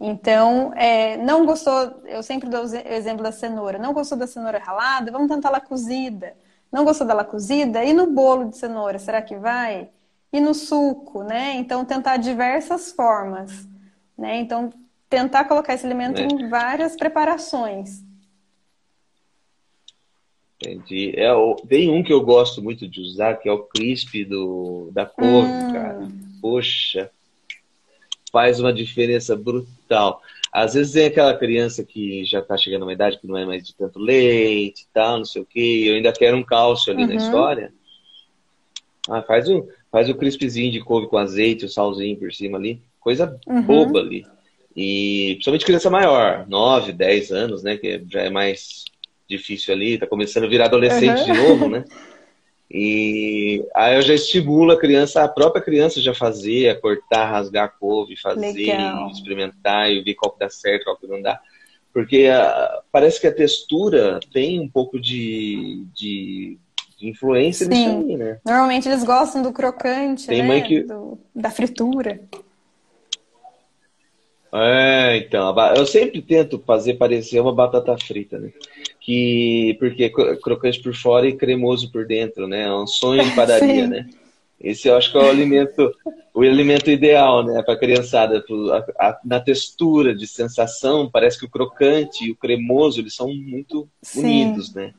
Então, 0.00 0.72
é, 0.74 1.16
não 1.16 1.46
gostou, 1.46 2.02
eu 2.04 2.22
sempre 2.22 2.48
dou 2.48 2.62
o 2.62 2.76
exemplo 2.76 3.22
da 3.22 3.32
cenoura, 3.32 3.78
não 3.78 3.92
gostou 3.92 4.18
da 4.18 4.26
cenoura 4.26 4.58
ralada, 4.58 5.12
vamos 5.12 5.28
tentar 5.28 5.48
ela 5.48 5.60
cozida. 5.60 6.34
Não 6.70 6.84
gostou 6.84 7.06
dela 7.06 7.24
cozida? 7.24 7.84
E 7.84 7.92
no 7.92 8.08
bolo 8.08 8.50
de 8.50 8.56
cenoura, 8.56 8.98
será 8.98 9.22
que 9.22 9.36
vai? 9.36 9.90
E 10.32 10.40
no 10.40 10.52
suco, 10.52 11.22
né? 11.22 11.54
Então, 11.54 11.84
tentar 11.84 12.16
diversas 12.16 12.90
formas, 12.90 13.68
né? 14.18 14.40
Então, 14.40 14.70
tentar 15.08 15.44
colocar 15.44 15.74
esse 15.74 15.86
alimento 15.86 16.20
é. 16.20 16.24
em 16.24 16.48
várias 16.48 16.96
preparações. 16.96 18.02
Entendi. 20.56 21.12
É, 21.16 21.30
tem 21.68 21.90
um 21.90 22.02
que 22.02 22.12
eu 22.12 22.22
gosto 22.22 22.60
muito 22.60 22.88
de 22.88 23.00
usar, 23.00 23.36
que 23.36 23.48
é 23.48 23.52
o 23.52 23.62
crisp 23.62 24.24
do, 24.24 24.90
da 24.92 25.06
couve, 25.06 25.48
hum. 25.48 25.72
cara. 25.72 26.08
Poxa, 26.40 27.10
faz 28.34 28.58
uma 28.58 28.72
diferença 28.72 29.36
brutal. 29.36 30.20
Às 30.52 30.74
vezes 30.74 30.92
tem 30.92 31.06
aquela 31.06 31.36
criança 31.36 31.84
que 31.84 32.24
já 32.24 32.40
está 32.40 32.56
chegando 32.56 32.82
a 32.82 32.86
uma 32.86 32.92
idade 32.92 33.20
que 33.20 33.28
não 33.28 33.36
é 33.36 33.46
mais 33.46 33.64
de 33.64 33.72
tanto 33.76 34.00
leite 34.00 34.82
e 34.82 34.86
tal, 34.92 35.18
não 35.18 35.24
sei 35.24 35.40
o 35.40 35.46
quê, 35.46 35.84
eu 35.86 35.94
ainda 35.94 36.12
quero 36.12 36.36
um 36.36 36.42
cálcio 36.42 36.92
ali 36.92 37.02
uhum. 37.02 37.08
na 37.10 37.14
história. 37.14 37.72
Ah, 39.08 39.22
faz 39.22 39.48
o, 39.48 39.68
faz 39.92 40.08
o 40.08 40.16
crispzinho 40.16 40.72
de 40.72 40.80
couve 40.80 41.06
com 41.06 41.16
azeite, 41.16 41.64
o 41.64 41.68
salzinho 41.68 42.16
por 42.16 42.32
cima 42.32 42.58
ali. 42.58 42.82
Coisa 42.98 43.38
uhum. 43.46 43.62
boba 43.62 44.00
ali. 44.00 44.26
E 44.76 45.34
principalmente 45.34 45.64
criança 45.64 45.88
maior, 45.88 46.44
9, 46.48 46.92
10 46.92 47.30
anos, 47.30 47.62
né? 47.62 47.76
Que 47.76 48.02
já 48.10 48.22
é 48.22 48.30
mais 48.30 48.84
difícil 49.28 49.72
ali, 49.72 49.96
tá 49.96 50.08
começando 50.08 50.44
a 50.44 50.48
virar 50.48 50.64
adolescente 50.64 51.20
uhum. 51.20 51.24
de 51.24 51.32
novo, 51.32 51.68
né? 51.68 51.84
E 52.76 53.64
aí 53.72 53.94
eu 53.94 54.02
já 54.02 54.14
estimulo 54.14 54.72
a 54.72 54.76
criança, 54.76 55.22
a 55.22 55.28
própria 55.28 55.62
criança 55.62 56.00
já 56.00 56.12
fazer, 56.12 56.80
cortar, 56.80 57.30
rasgar 57.30 57.66
a 57.66 57.68
couve, 57.68 58.16
fazer, 58.20 58.52
Legal. 58.52 59.10
experimentar 59.10 59.92
e 59.92 60.02
ver 60.02 60.14
qual 60.14 60.32
que 60.32 60.40
dá 60.40 60.50
certo, 60.50 60.82
qual 60.82 60.96
que 60.96 61.06
não 61.06 61.22
dá. 61.22 61.40
Porque 61.92 62.28
uh, 62.28 62.82
parece 62.90 63.20
que 63.20 63.28
a 63.28 63.32
textura 63.32 64.18
tem 64.32 64.58
um 64.58 64.68
pouco 64.68 65.00
de, 65.00 65.86
de, 65.94 66.58
de 66.98 67.08
influência 67.08 67.64
Sim. 67.64 67.70
nisso 67.70 68.08
aí, 68.08 68.16
né? 68.16 68.40
Normalmente 68.44 68.88
eles 68.88 69.04
gostam 69.04 69.40
do 69.40 69.52
crocante, 69.52 70.26
tem 70.26 70.42
né? 70.42 70.48
Mãe 70.48 70.62
que... 70.64 70.82
Do, 70.82 71.16
da 71.32 71.52
fritura. 71.52 72.22
É, 74.52 75.16
então, 75.18 75.54
eu 75.76 75.86
sempre 75.86 76.20
tento 76.20 76.60
fazer 76.66 76.94
parecer 76.94 77.38
uma 77.38 77.54
batata 77.54 77.96
frita, 77.98 78.36
né? 78.36 78.50
Que, 79.04 79.76
porque 79.78 80.04
é 80.04 80.08
crocante 80.08 80.80
por 80.80 80.94
fora 80.94 81.28
e 81.28 81.36
cremoso 81.36 81.92
por 81.92 82.06
dentro, 82.06 82.48
né? 82.48 82.62
É 82.62 82.72
um 82.72 82.86
sonho 82.86 83.22
de 83.22 83.30
padaria, 83.36 83.86
né? 83.86 84.08
Esse 84.58 84.88
eu 84.88 84.96
acho 84.96 85.12
que 85.12 85.18
é 85.18 85.20
o 85.20 85.28
alimento, 85.28 85.94
o 86.32 86.40
alimento 86.40 86.90
ideal, 86.90 87.44
né, 87.44 87.62
para 87.62 87.74
a 87.74 87.78
criançada. 87.78 88.42
Na 89.22 89.38
textura, 89.40 90.14
de 90.14 90.26
sensação, 90.26 91.10
parece 91.10 91.38
que 91.38 91.44
o 91.44 91.50
crocante 91.50 92.24
e 92.24 92.30
o 92.30 92.36
cremoso, 92.36 93.00
eles 93.00 93.14
são 93.14 93.28
muito 93.28 93.86
Sim. 94.00 94.20
unidos, 94.20 94.72
né? 94.74 94.94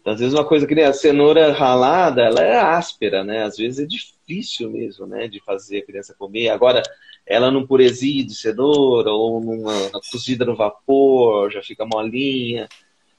Então, 0.00 0.12
às 0.12 0.20
vezes 0.20 0.34
uma 0.34 0.44
coisa 0.44 0.66
que 0.66 0.74
nem 0.74 0.84
a 0.84 0.92
cenoura 0.92 1.50
ralada, 1.50 2.22
ela 2.22 2.40
é 2.40 2.56
áspera, 2.56 3.24
né? 3.24 3.42
Às 3.42 3.56
vezes 3.56 3.80
é 3.80 3.86
difícil 3.86 4.70
mesmo, 4.70 5.06
né, 5.06 5.26
de 5.26 5.40
fazer 5.40 5.78
a 5.78 5.84
criança 5.84 6.14
comer. 6.16 6.50
Agora, 6.50 6.82
ela 7.26 7.50
num 7.50 7.66
purezinho 7.66 8.26
de 8.26 8.34
cenoura 8.34 9.10
ou 9.10 9.40
numa 9.40 9.90
cozida 10.12 10.44
no 10.44 10.54
vapor, 10.54 11.50
já 11.50 11.62
fica 11.62 11.86
molinha. 11.86 12.68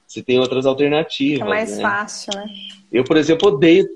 Você 0.06 0.22
tem 0.22 0.38
outras 0.38 0.66
alternativas. 0.66 1.40
É 1.40 1.44
mais 1.44 1.76
né? 1.76 1.82
fácil, 1.82 2.30
né? 2.36 2.46
Eu, 2.96 3.04
por 3.04 3.18
exemplo, 3.18 3.48
odeio, 3.48 3.86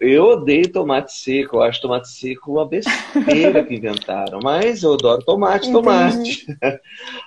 eu 0.00 0.24
odeio 0.24 0.72
tomate 0.72 1.12
seco. 1.12 1.56
Eu 1.56 1.62
acho 1.64 1.82
tomate 1.82 2.08
seco 2.08 2.52
uma 2.52 2.64
besteira 2.64 3.62
que 3.62 3.74
inventaram. 3.74 4.40
Mas 4.42 4.82
eu 4.82 4.94
adoro 4.94 5.22
tomate, 5.22 5.68
Entendi. 5.68 5.72
tomate. 5.72 6.46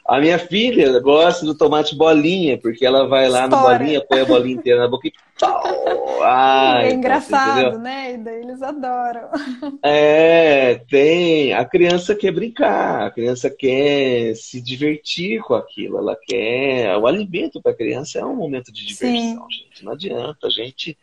A 0.04 0.20
minha 0.20 0.39
filha 0.39 1.00
gosta 1.00 1.46
do 1.46 1.56
tomate 1.56 1.96
bolinha, 1.96 2.58
porque 2.58 2.84
ela 2.84 3.08
vai 3.08 3.30
lá 3.30 3.44
Estoura. 3.44 3.74
na 3.74 3.78
bolinha, 3.78 4.06
põe 4.08 4.20
a 4.20 4.26
bolinha 4.26 4.56
inteira 4.56 4.79
na 4.79 4.88
boca 4.88 5.08
e 5.08 5.13
pau! 5.40 5.63
Ai, 6.23 6.90
é 6.90 6.94
engraçado, 6.94 7.77
né? 7.77 8.13
E 8.13 8.17
daí 8.17 8.42
eles 8.42 8.62
adoram. 8.62 9.29
É, 9.84 10.75
tem. 10.90 11.54
A 11.54 11.63
criança 11.65 12.15
quer 12.15 12.32
brincar, 12.32 13.08
a 13.08 13.12
criança 13.12 13.50
quer 13.50 14.36
se 14.36 14.60
divertir 14.62 15.42
com 15.42 15.54
aquilo. 15.54 15.98
Ela 15.98 16.17
quer. 16.25 16.98
O 16.98 17.06
alimento 17.06 17.62
para 17.62 17.71
a 17.71 17.75
criança 17.75 18.19
é 18.19 18.25
um 18.25 18.36
momento 18.36 18.71
de 18.71 18.86
diversão, 18.86 19.19
Sim. 19.19 19.40
gente. 19.50 19.86
Não 19.86 19.92
adianta 19.92 20.48
a 20.48 20.50
gente 20.50 20.94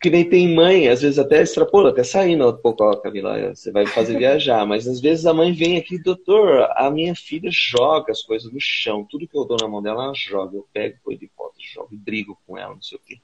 que 0.00 0.10
nem 0.10 0.28
tem 0.28 0.54
mãe, 0.54 0.88
às 0.88 1.02
vezes 1.02 1.18
até 1.18 1.42
extrapola, 1.42 1.90
até 1.90 2.02
saindo 2.02 2.48
um 2.48 2.56
pouco, 2.56 2.82
ó, 2.82 2.96
Camila, 2.96 3.54
você 3.54 3.70
vai 3.70 3.86
fazer 3.86 4.18
viajar, 4.18 4.66
mas 4.66 4.86
às 4.88 5.00
vezes 5.00 5.26
a 5.26 5.34
mãe 5.34 5.52
vem 5.52 5.76
aqui, 5.76 5.98
doutor, 5.98 6.68
a 6.74 6.90
minha 6.90 7.14
filha 7.14 7.48
joga 7.52 8.10
as 8.10 8.22
coisas 8.22 8.52
no 8.52 8.60
chão, 8.60 9.06
tudo 9.08 9.28
que 9.28 9.36
eu 9.36 9.44
dou 9.44 9.56
na 9.60 9.68
mão 9.68 9.80
dela, 9.80 10.04
ela 10.04 10.14
joga, 10.14 10.56
eu 10.56 10.66
pego, 10.72 10.98
põe 11.04 11.16
de 11.16 11.30
volta, 11.36 11.54
jogo, 11.58 11.90
brigo 11.92 12.36
com 12.46 12.58
ela, 12.58 12.74
não 12.74 12.82
sei 12.82 12.98
o 12.98 13.00
quê. 13.04 13.18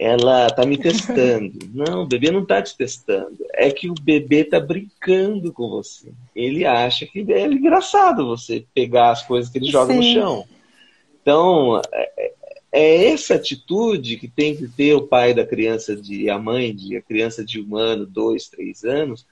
Ela 0.00 0.48
tá 0.50 0.64
me 0.64 0.78
testando. 0.78 1.58
Não, 1.74 2.04
o 2.04 2.06
bebê 2.06 2.30
não 2.30 2.46
tá 2.46 2.62
te 2.62 2.76
testando. 2.76 3.36
É 3.52 3.68
que 3.68 3.90
o 3.90 3.94
bebê 3.94 4.44
tá 4.44 4.60
brincando 4.60 5.52
com 5.52 5.68
você. 5.68 6.12
Ele 6.36 6.64
acha 6.64 7.04
que 7.04 7.26
é 7.32 7.46
engraçado 7.46 8.24
você 8.24 8.64
pegar 8.72 9.10
as 9.10 9.26
coisas 9.26 9.50
que 9.50 9.58
ele 9.58 9.66
joga 9.66 9.92
Sim. 9.92 9.96
no 9.96 10.02
chão. 10.04 10.44
Então, 11.20 11.82
é, 11.92 12.32
é 12.72 13.06
essa 13.06 13.34
atitude 13.34 14.16
que 14.16 14.28
tem 14.28 14.56
que 14.56 14.68
ter 14.68 14.94
o 14.94 15.06
pai 15.06 15.32
da 15.32 15.46
criança 15.46 15.96
de 15.96 16.28
a 16.28 16.38
mãe 16.38 16.74
de 16.74 16.96
a 16.96 17.02
criança 17.02 17.44
de 17.44 17.60
um 17.60 17.76
ano, 17.76 18.06
dois, 18.06 18.48
três 18.48 18.84
anos, 18.84 19.26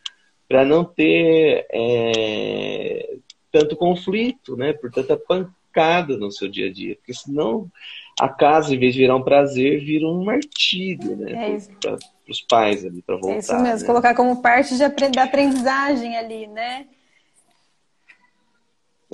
para 0.49 0.65
não 0.65 0.85
ter 0.85 1.67
é, 1.71 3.17
tanto 3.53 3.77
conflito, 3.77 4.57
né? 4.57 4.73
Por 4.73 4.91
tanta 4.91 5.17
pancada 5.17 6.17
no 6.17 6.31
seu 6.31 6.49
dia 6.49 6.69
a 6.69 6.73
dia, 6.73 6.97
porque 6.97 7.13
senão 7.13 7.71
a 8.19 8.29
casa, 8.29 8.75
em 8.75 8.79
vez 8.79 8.95
de 8.95 9.01
virar 9.01 9.17
um 9.17 9.23
prazer, 9.23 9.85
vira 9.85 10.07
um 10.07 10.25
martírio, 10.25 11.17
né? 11.17 11.57
É 11.57 11.59
para 11.81 11.99
os 12.29 12.41
pais 12.41 12.85
ali, 12.85 13.03
para 13.03 13.17
voltar. 13.17 13.35
É 13.35 13.39
isso 13.39 13.55
mesmo, 13.55 13.81
né? 13.81 13.87
colocar 13.87 14.15
como 14.15 14.41
parte 14.41 14.77
de, 14.77 15.09
da 15.11 15.25
aprendizagem 15.25 16.17
ali, 16.17 16.47
né? 16.47 16.87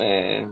É. 0.00 0.48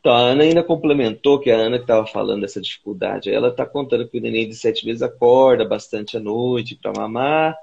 Então, 0.00 0.12
a 0.12 0.18
Ana 0.18 0.44
ainda 0.44 0.62
complementou 0.62 1.38
que 1.38 1.50
a 1.50 1.56
Ana 1.56 1.76
que 1.76 1.84
estava 1.84 2.06
falando 2.06 2.40
dessa 2.40 2.60
dificuldade. 2.60 3.30
Ela 3.30 3.48
está 3.48 3.66
contando 3.66 4.08
que 4.08 4.18
o 4.18 4.20
neném 4.20 4.48
de 4.48 4.54
sete 4.54 4.86
meses 4.86 5.02
acorda 5.02 5.64
bastante 5.64 6.16
à 6.16 6.20
noite 6.20 6.78
para 6.80 6.92
mamar, 6.92 7.54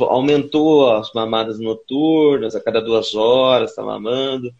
aumentou 0.00 0.90
as 0.90 1.12
mamadas 1.12 1.60
noturnas, 1.60 2.56
a 2.56 2.60
cada 2.60 2.80
duas 2.80 3.14
horas 3.14 3.70
está 3.70 3.82
mamando. 3.82 4.52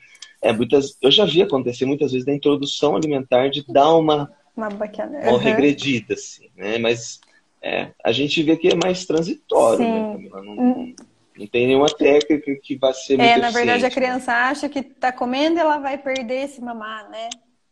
É, 0.43 0.53
muitas, 0.53 0.97
eu 1.01 1.11
já 1.11 1.25
vi 1.25 1.41
acontecer 1.41 1.87
muitas 1.87 2.13
vezes 2.13 2.27
na 2.27 2.35
introdução 2.35 2.95
alimentar 2.95 3.49
de 3.49 3.65
dar 3.67 3.95
uma, 3.95 4.31
uma, 4.55 4.69
bacana. 4.69 5.19
uma 5.31 5.39
regredida, 5.39 6.13
assim, 6.13 6.51
né? 6.55 6.77
Mas 6.77 7.21
é, 7.63 7.93
a 8.05 8.13
gente 8.13 8.43
vê 8.43 8.57
que 8.57 8.69
é 8.69 8.75
mais 8.75 9.07
transitório, 9.07 9.81
né, 9.81 9.87
Sim. 9.87 9.93
né, 9.93 10.13
Camila? 10.13 10.43
Não, 10.43 10.53
hum. 10.53 10.95
Não 11.39 11.47
tem 11.47 11.67
nenhuma 11.67 11.89
técnica 11.89 12.55
que 12.63 12.77
vá 12.77 12.93
ser 12.93 13.19
muito 13.19 13.29
É, 13.29 13.37
na 13.37 13.51
verdade 13.51 13.85
a 13.85 13.89
né? 13.89 13.95
criança 13.95 14.33
acha 14.33 14.69
que 14.69 14.83
tá 14.83 15.13
comendo 15.13 15.57
e 15.57 15.61
ela 15.61 15.79
vai 15.79 15.99
perder 15.99 16.45
esse 16.45 16.61
mamar, 16.61 17.09
né? 17.11 17.29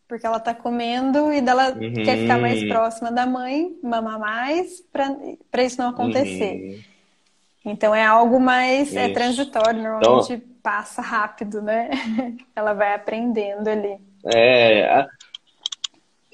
Porque 0.07 0.27
ela 0.27 0.39
tá 0.39 0.55
comendo 0.55 1.33
e 1.33 1.39
ela 1.39 1.71
uhum. 1.71 1.95
quer 2.05 2.19
ficar 2.19 2.39
mais 2.39 2.62
próxima 2.69 3.11
da 3.11 3.25
mãe, 3.27 3.75
mamar 3.83 4.19
mais, 4.19 4.83
para 4.93 5.65
isso 5.65 5.81
não 5.81 5.89
acontecer. 5.89 6.55
Uhum. 6.55 7.73
Então 7.73 7.95
é 7.95 8.05
algo 8.05 8.39
mais 8.39 8.95
é 8.95 9.09
transitório, 9.09 9.83
normalmente 9.83 10.35
então... 10.35 10.49
passa 10.62 11.01
rápido, 11.01 11.62
né? 11.62 11.91
ela 12.55 12.75
vai 12.75 12.95
aprendendo 12.95 13.67
ali. 13.67 13.97
É, 14.27 15.07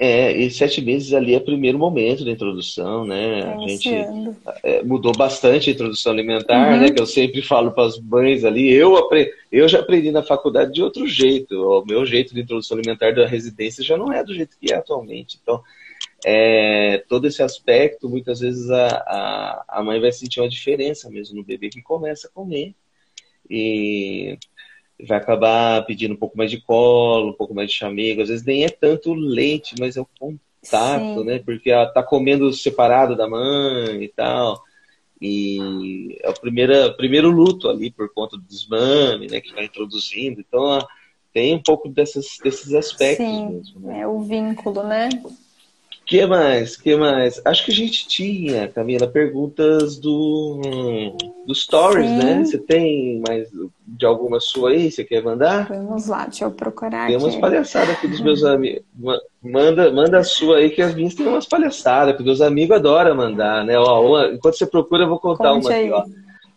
é, 0.02 0.32
e 0.32 0.50
sete 0.50 0.80
meses 0.80 1.12
ali 1.12 1.34
é 1.34 1.36
o 1.36 1.44
primeiro 1.44 1.78
momento 1.78 2.24
da 2.24 2.30
introdução, 2.30 3.04
né? 3.04 3.42
Tá 3.42 3.54
a 3.54 3.68
gente 3.68 3.90
é, 4.62 4.82
mudou 4.82 5.12
bastante 5.12 5.68
a 5.68 5.72
introdução 5.74 6.12
alimentar, 6.12 6.72
uhum. 6.72 6.80
né? 6.80 6.90
Que 6.90 7.02
eu 7.02 7.06
sempre 7.06 7.42
falo 7.42 7.70
para 7.70 7.84
as 7.84 8.00
mães 8.00 8.42
ali. 8.42 8.72
Eu, 8.72 8.96
aprendi, 8.96 9.30
eu 9.52 9.68
já 9.68 9.80
aprendi 9.80 10.10
na 10.10 10.22
faculdade 10.22 10.72
de 10.72 10.82
outro 10.82 11.06
jeito. 11.06 11.54
O 11.54 11.84
meu 11.84 12.06
jeito 12.06 12.32
de 12.32 12.40
introdução 12.40 12.78
alimentar 12.78 13.14
da 13.14 13.26
residência 13.26 13.84
já 13.84 13.98
não 13.98 14.10
é 14.10 14.24
do 14.24 14.32
jeito 14.32 14.56
que 14.58 14.72
é 14.72 14.76
atualmente. 14.76 15.38
Então, 15.42 15.62
é, 16.24 17.04
todo 17.06 17.26
esse 17.26 17.42
aspecto, 17.42 18.08
muitas 18.08 18.40
vezes 18.40 18.70
a, 18.70 18.86
a, 18.86 19.64
a 19.68 19.82
mãe 19.82 20.00
vai 20.00 20.12
sentir 20.12 20.40
uma 20.40 20.48
diferença 20.48 21.10
mesmo 21.10 21.36
no 21.36 21.44
bebê 21.44 21.68
que 21.68 21.82
começa 21.82 22.26
a 22.26 22.30
comer. 22.30 22.74
E 23.50 24.38
vai 25.06 25.18
acabar 25.18 25.84
pedindo 25.84 26.14
um 26.14 26.16
pouco 26.16 26.36
mais 26.36 26.50
de 26.50 26.60
colo, 26.60 27.30
um 27.30 27.34
pouco 27.34 27.54
mais 27.54 27.70
de 27.70 27.76
chamego. 27.76 28.22
Às 28.22 28.28
vezes 28.28 28.44
nem 28.44 28.64
é 28.64 28.68
tanto 28.68 29.14
leite, 29.14 29.74
mas 29.78 29.96
é 29.96 30.00
o 30.00 30.08
contato, 30.18 31.20
Sim. 31.20 31.24
né? 31.24 31.38
Porque 31.38 31.70
ela 31.70 31.86
tá 31.86 32.02
comendo 32.02 32.52
separado 32.52 33.16
da 33.16 33.28
mãe 33.28 34.02
e 34.02 34.08
tal. 34.08 34.62
E 35.20 36.18
é 36.22 36.30
o 36.30 36.40
primeiro, 36.40 36.96
primeiro 36.96 37.30
luto 37.30 37.68
ali 37.68 37.90
por 37.90 38.12
conta 38.12 38.36
do 38.36 38.42
desmame, 38.42 39.26
né? 39.26 39.40
Que 39.40 39.52
vai 39.52 39.64
introduzindo. 39.64 40.40
Então, 40.40 40.78
tem 41.32 41.54
um 41.54 41.62
pouco 41.62 41.88
dessas, 41.88 42.38
desses 42.42 42.72
aspectos 42.74 43.26
Sim, 43.26 43.48
mesmo. 43.50 43.80
Né? 43.80 44.00
É 44.00 44.06
o 44.06 44.20
vínculo, 44.20 44.82
né? 44.82 45.08
Que 46.10 46.26
mais? 46.26 46.76
que 46.76 46.96
mais? 46.96 47.40
Acho 47.44 47.64
que 47.64 47.70
a 47.70 47.74
gente 47.74 48.08
tinha, 48.08 48.66
Camila, 48.66 49.06
perguntas 49.06 49.96
do, 49.96 50.60
do 51.46 51.54
Stories, 51.54 52.10
Sim. 52.10 52.16
né? 52.16 52.44
Você 52.44 52.58
tem 52.58 53.22
mais 53.24 53.48
de 53.86 54.04
alguma 54.04 54.40
sua 54.40 54.70
aí? 54.70 54.90
Você 54.90 55.04
quer 55.04 55.22
mandar? 55.22 55.68
Vamos 55.68 56.08
lá, 56.08 56.24
deixa 56.24 56.46
eu 56.46 56.50
procurar 56.50 57.06
tem 57.06 57.14
aqui. 57.14 57.24
umas 57.24 57.36
palhaçadas 57.36 57.90
aqui 57.90 58.08
dos 58.08 58.20
meus 58.20 58.42
amigos. 58.44 58.82
Manda, 59.40 59.92
manda 59.92 60.18
a 60.18 60.24
sua 60.24 60.56
aí, 60.56 60.70
que 60.70 60.82
as 60.82 60.96
minhas 60.96 61.14
tem 61.14 61.28
umas 61.28 61.46
palhaçadas, 61.46 62.16
que 62.16 62.24
meus 62.24 62.40
amigos 62.40 62.76
adoram 62.76 63.14
mandar, 63.14 63.64
né? 63.64 63.78
Ó, 63.78 64.26
enquanto 64.32 64.58
você 64.58 64.66
procura, 64.66 65.04
eu 65.04 65.08
vou 65.08 65.20
contar 65.20 65.52
Conte 65.52 65.66
uma 65.66 65.70
aqui, 65.70 65.78
aí. 65.84 65.92
ó. 65.92 66.04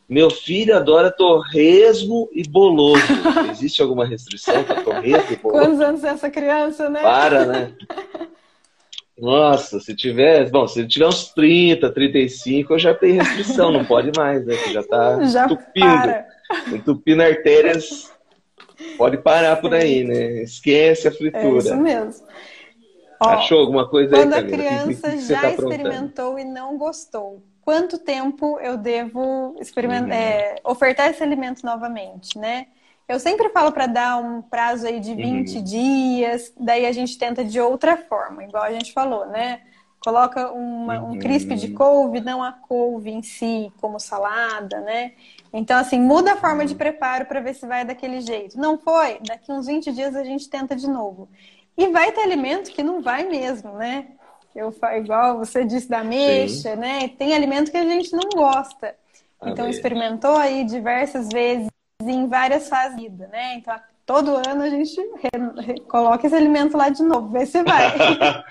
Meu 0.09 0.31
filho 0.31 0.75
adora 0.75 1.11
torresmo 1.11 2.27
e 2.33 2.41
boloso. 2.47 3.03
Existe 3.51 3.83
alguma 3.83 4.03
restrição 4.05 4.63
para 4.63 4.81
torresmo 4.81 5.31
e 5.31 5.35
boloso? 5.35 5.63
Quantos 5.63 5.79
anos 5.79 6.03
é 6.03 6.07
essa 6.09 6.29
criança, 6.31 6.89
né? 6.89 7.01
Para, 7.03 7.45
né? 7.45 7.71
Nossa, 9.17 9.79
se 9.79 9.95
tiver, 9.95 10.49
bom, 10.49 10.67
se 10.67 10.85
tiver 10.87 11.07
uns 11.07 11.31
30, 11.33 11.91
35, 11.91 12.73
eu 12.73 12.79
já 12.79 12.93
tenho 12.93 13.21
restrição, 13.21 13.71
não 13.71 13.85
pode 13.85 14.11
mais, 14.17 14.45
né? 14.45 14.55
Que 14.55 14.73
já 14.73 14.83
tá 14.83 15.23
já 15.25 15.45
entupindo. 15.45 15.85
Para. 15.85 16.27
Entupindo 16.73 17.21
artérias. 17.21 18.11
Pode 18.97 19.17
parar 19.17 19.57
por 19.61 19.73
aí, 19.73 20.03
né? 20.03 20.43
Esquece 20.43 21.07
a 21.07 21.11
fritura. 21.11 21.43
É 21.43 21.57
isso 21.57 21.77
mesmo. 21.77 22.25
Ó, 23.19 23.29
Achou 23.29 23.59
alguma 23.59 23.87
coisa 23.87 24.09
quando 24.09 24.33
aí, 24.33 24.41
Quando 24.41 24.53
a 24.53 24.57
criança 24.57 25.09
que 25.09 25.17
que 25.17 25.27
já 25.27 25.41
tá 25.41 25.51
experimentou 25.51 26.39
e 26.39 26.43
não 26.43 26.77
gostou, 26.77 27.41
quanto 27.61 27.97
tempo 27.97 28.59
eu 28.59 28.77
devo 28.77 29.55
experimentar, 29.61 30.09
uhum. 30.09 30.13
é, 30.13 30.55
ofertar 30.65 31.09
esse 31.09 31.23
alimento 31.23 31.63
novamente, 31.65 32.37
né? 32.37 32.67
Eu 33.07 33.19
sempre 33.19 33.49
falo 33.49 33.71
para 33.71 33.85
dar 33.85 34.17
um 34.17 34.41
prazo 34.41 34.87
aí 34.87 34.99
de 34.99 35.13
20 35.13 35.57
uhum. 35.57 35.63
dias, 35.63 36.53
daí 36.57 36.85
a 36.85 36.91
gente 36.91 37.17
tenta 37.17 37.43
de 37.43 37.59
outra 37.59 37.97
forma, 37.97 38.43
igual 38.43 38.63
a 38.63 38.71
gente 38.71 38.93
falou, 38.93 39.25
né? 39.25 39.61
Coloca 39.99 40.51
uma, 40.51 40.99
um 41.01 41.17
crisp 41.17 41.53
de 41.55 41.67
uhum. 41.67 41.75
couve, 41.75 42.19
não 42.19 42.43
a 42.43 42.51
couve 42.51 43.09
em 43.09 43.21
si, 43.21 43.71
como 43.79 43.99
salada, 43.99 44.81
né? 44.81 45.13
Então, 45.53 45.77
assim, 45.77 45.99
muda 45.99 46.33
a 46.33 46.37
forma 46.37 46.65
de 46.65 46.75
preparo 46.75 47.25
para 47.25 47.39
ver 47.39 47.53
se 47.53 47.65
vai 47.65 47.85
daquele 47.85 48.19
jeito. 48.19 48.59
Não 48.59 48.77
foi? 48.77 49.19
Daqui 49.25 49.51
uns 49.51 49.67
20 49.67 49.93
dias 49.93 50.15
a 50.15 50.23
gente 50.23 50.49
tenta 50.49 50.75
de 50.75 50.89
novo. 50.89 51.29
E 51.77 51.87
vai 51.87 52.11
ter 52.11 52.21
alimento 52.21 52.71
que 52.71 52.83
não 52.83 53.01
vai 53.01 53.23
mesmo, 53.27 53.73
né? 53.73 54.07
Eu 54.55 54.73
igual 54.97 55.37
você 55.37 55.63
disse 55.63 55.89
da 55.89 55.99
ameixa, 55.99 56.73
Sim. 56.73 56.79
né? 56.79 57.07
Tem 57.07 57.33
alimento 57.33 57.71
que 57.71 57.77
a 57.77 57.85
gente 57.85 58.11
não 58.13 58.29
gosta. 58.35 58.95
Então, 59.45 59.69
experimentou 59.69 60.35
aí 60.35 60.63
diversas 60.63 61.29
vezes 61.29 61.69
em 62.07 62.27
várias 62.27 62.69
fases 62.69 62.95
da 62.95 63.01
vida, 63.01 63.27
né? 63.31 63.55
Então, 63.55 63.75
todo 64.05 64.35
ano 64.35 64.63
a 64.63 64.69
gente 64.69 64.95
coloca 65.87 66.25
esse 66.25 66.35
alimento 66.35 66.77
lá 66.77 66.89
de 66.89 67.03
novo, 67.03 67.29
vê 67.29 67.45
se 67.45 67.63
vai. 67.63 67.93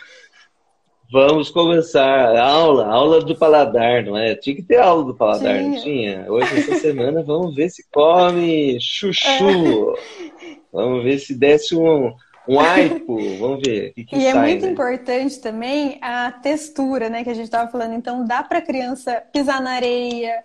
Vamos 1.13 1.51
começar 1.51 2.35
a 2.35 2.43
aula, 2.43 2.87
aula 2.87 3.21
do 3.23 3.37
paladar, 3.37 4.03
não 4.03 4.17
é? 4.17 4.35
Tinha 4.35 4.57
que 4.57 4.63
ter 4.63 4.79
aula 4.79 5.05
do 5.05 5.15
paladar, 5.15 5.59
tinha. 5.59 5.69
não 5.69 5.83
tinha? 5.83 6.25
Hoje, 6.27 6.59
essa 6.59 6.77
semana, 6.77 7.23
vamos 7.23 7.55
ver 7.55 7.69
se 7.69 7.85
come 7.93 8.79
chuchu. 8.81 9.95
É. 9.95 10.57
Vamos 10.73 11.05
ver 11.05 11.19
se 11.19 11.35
desce 11.35 11.77
um, 11.77 12.15
um 12.49 12.59
aipo, 12.59 13.19
vamos 13.39 13.61
ver. 13.63 13.91
O 13.91 13.95
que 13.95 14.05
que 14.05 14.17
e 14.17 14.25
é 14.25 14.33
sai, 14.33 14.41
é 14.41 14.53
muito 14.53 14.65
né? 14.65 14.73
importante 14.73 15.39
também 15.39 15.99
a 16.01 16.33
textura, 16.33 17.11
né? 17.11 17.23
Que 17.23 17.29
a 17.29 17.35
gente 17.35 17.45
estava 17.45 17.71
falando. 17.71 17.93
Então, 17.93 18.25
dá 18.25 18.43
para 18.43 18.63
criança 18.63 19.23
pisar 19.31 19.61
na 19.61 19.73
areia, 19.73 20.43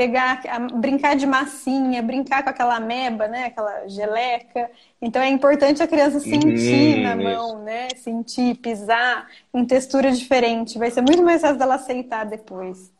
pegar, 0.00 0.40
brincar 0.72 1.14
de 1.14 1.26
massinha, 1.26 2.02
brincar 2.02 2.42
com 2.42 2.48
aquela 2.48 2.76
ameba, 2.76 3.28
né? 3.28 3.44
Aquela 3.44 3.86
geleca. 3.86 4.70
Então 5.00 5.20
é 5.20 5.28
importante 5.28 5.82
a 5.82 5.86
criança 5.86 6.18
sentir 6.20 6.96
hum, 6.96 7.02
na 7.02 7.14
mão, 7.14 7.62
né? 7.62 7.88
Sentir, 7.96 8.56
pisar 8.56 9.28
em 9.52 9.62
textura 9.66 10.10
diferente. 10.10 10.78
Vai 10.78 10.90
ser 10.90 11.02
muito 11.02 11.22
mais 11.22 11.42
fácil 11.42 11.58
dela 11.58 11.74
aceitar 11.74 12.24
depois, 12.24 12.90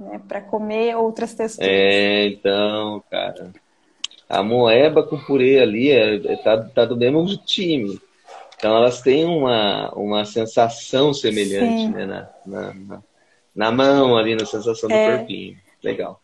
né? 0.00 0.22
Para 0.26 0.40
comer 0.40 0.96
outras 0.96 1.34
texturas. 1.34 1.70
É, 1.70 2.28
então, 2.28 3.04
cara. 3.10 3.50
A 4.26 4.42
moeba 4.42 5.02
com 5.02 5.18
purê 5.18 5.58
ali 5.58 5.90
é, 5.90 6.32
é, 6.32 6.36
tá, 6.36 6.62
tá 6.62 6.86
do 6.86 6.96
mesmo 6.96 7.26
time. 7.36 8.00
Então 8.56 8.74
elas 8.74 9.02
têm 9.02 9.26
uma, 9.26 9.90
uma 9.90 10.24
sensação 10.24 11.12
semelhante, 11.12 11.82
Sim. 11.82 11.90
né? 11.90 12.06
Na, 12.06 12.28
na, 12.46 12.74
na, 12.74 13.02
na, 13.54 13.70
mão 13.70 14.16
ali, 14.16 14.34
na 14.34 14.46
sensação 14.46 14.88
do 14.88 14.94
é. 14.94 15.18
corpinho. 15.18 15.58
Legal. 15.82 16.20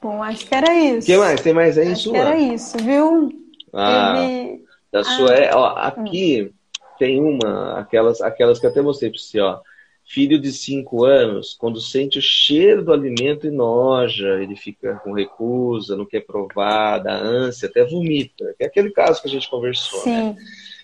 Bom, 0.00 0.22
acho 0.22 0.46
que 0.46 0.54
era 0.54 0.74
isso. 0.74 1.02
O 1.02 1.12
que 1.12 1.16
mais? 1.18 1.40
Tem 1.42 1.52
mais 1.52 1.76
aí 1.76 1.92
acho 1.92 2.02
sua? 2.04 2.18
Era 2.18 2.38
isso, 2.38 2.78
viu? 2.78 3.28
Ah, 3.72 4.14
Teve... 4.16 4.64
da 4.90 5.04
sua 5.04 5.34
é, 5.34 5.54
ó, 5.54 5.76
aqui 5.76 6.42
hum. 6.42 6.54
tem 6.98 7.20
uma, 7.20 7.78
aquelas, 7.78 8.20
aquelas 8.20 8.58
que 8.58 8.66
eu 8.66 8.70
até 8.70 8.80
mostrei 8.80 9.10
para 9.10 9.20
você, 9.20 9.40
ó. 9.40 9.60
Filho 10.04 10.40
de 10.40 10.50
5 10.50 11.04
anos, 11.04 11.54
quando 11.54 11.80
sente 11.80 12.18
o 12.18 12.22
cheiro 12.22 12.84
do 12.84 12.92
alimento 12.92 13.46
e 13.46 13.50
noja, 13.50 14.42
ele 14.42 14.56
fica 14.56 14.96
com 15.04 15.12
recusa, 15.12 15.96
não 15.96 16.04
quer 16.04 16.22
provar, 16.22 16.98
dá 16.98 17.14
ânsia, 17.14 17.68
até 17.68 17.84
vomita. 17.84 18.52
É 18.58 18.66
aquele 18.66 18.90
caso 18.90 19.22
que 19.22 19.28
a 19.28 19.30
gente 19.30 19.48
conversou, 19.48 20.00
né? 20.00 20.04
Sim. 20.04 20.28
né? 20.30 20.36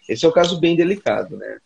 Esse 0.09 0.25
é 0.25 0.29
um 0.29 0.33
caso 0.33 0.61
bem 0.61 0.77
delicado, 0.77 1.37
né? 1.37 1.59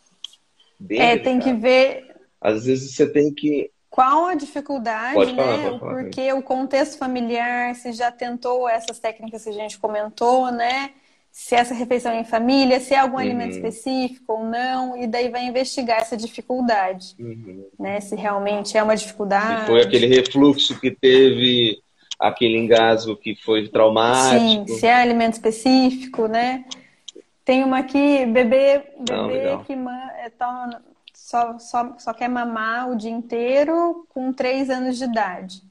Bem 0.79 0.99
é, 0.99 1.17
delicado. 1.17 1.23
tem 1.23 1.39
que 1.39 1.53
ver. 1.53 2.15
Às 2.39 2.65
vezes 2.65 2.95
você 2.95 3.07
tem 3.07 3.31
que 3.31 3.69
qual 3.91 4.25
a 4.25 4.33
dificuldade, 4.33 5.13
pode 5.13 5.35
falar, 5.35 5.57
né? 5.57 5.69
Pode 5.69 5.79
falar, 5.79 5.93
Porque 6.01 6.33
o 6.33 6.41
contexto 6.41 6.97
familiar, 6.97 7.75
se 7.75 7.91
já 7.91 8.11
tentou 8.11 8.67
essas 8.67 8.97
técnicas 8.97 9.43
que 9.43 9.49
a 9.49 9.53
gente 9.53 9.77
comentou, 9.77 10.49
né? 10.49 10.91
se 11.31 11.55
essa 11.55 11.73
refeição 11.73 12.11
é 12.11 12.19
em 12.19 12.25
família, 12.25 12.79
se 12.79 12.93
é 12.93 12.99
algum 12.99 13.15
uhum. 13.15 13.21
alimento 13.21 13.53
específico 13.53 14.33
ou 14.33 14.43
não, 14.43 15.01
e 15.01 15.07
daí 15.07 15.29
vai 15.29 15.45
investigar 15.45 16.01
essa 16.01 16.17
dificuldade, 16.17 17.15
uhum. 17.17 17.65
né? 17.79 18.01
Se 18.01 18.15
realmente 18.15 18.77
é 18.77 18.83
uma 18.83 18.95
dificuldade. 18.95 19.61
Se 19.61 19.67
foi 19.67 19.81
aquele 19.81 20.07
refluxo 20.07 20.77
que 20.79 20.91
teve, 20.91 21.81
aquele 22.19 22.57
engasgo 22.57 23.15
que 23.15 23.35
foi 23.35 23.69
traumático. 23.69 24.39
Sim, 24.39 24.65
se 24.67 24.85
é 24.85 24.93
alimento 24.93 25.33
específico, 25.33 26.27
né? 26.27 26.65
Tem 27.45 27.63
uma 27.63 27.79
aqui, 27.79 28.25
bebê, 28.25 28.83
bebê 28.99 29.49
não, 29.49 29.63
que 29.63 29.73
é, 29.73 30.29
toma, 30.37 30.81
só, 31.31 31.57
só, 31.57 31.95
só 31.97 32.13
quer 32.13 32.27
mamar 32.27 32.91
o 32.91 32.95
dia 32.95 33.09
inteiro 33.09 34.05
com 34.09 34.33
três 34.33 34.69
anos 34.69 34.97
de 34.97 35.05
idade. 35.05 35.63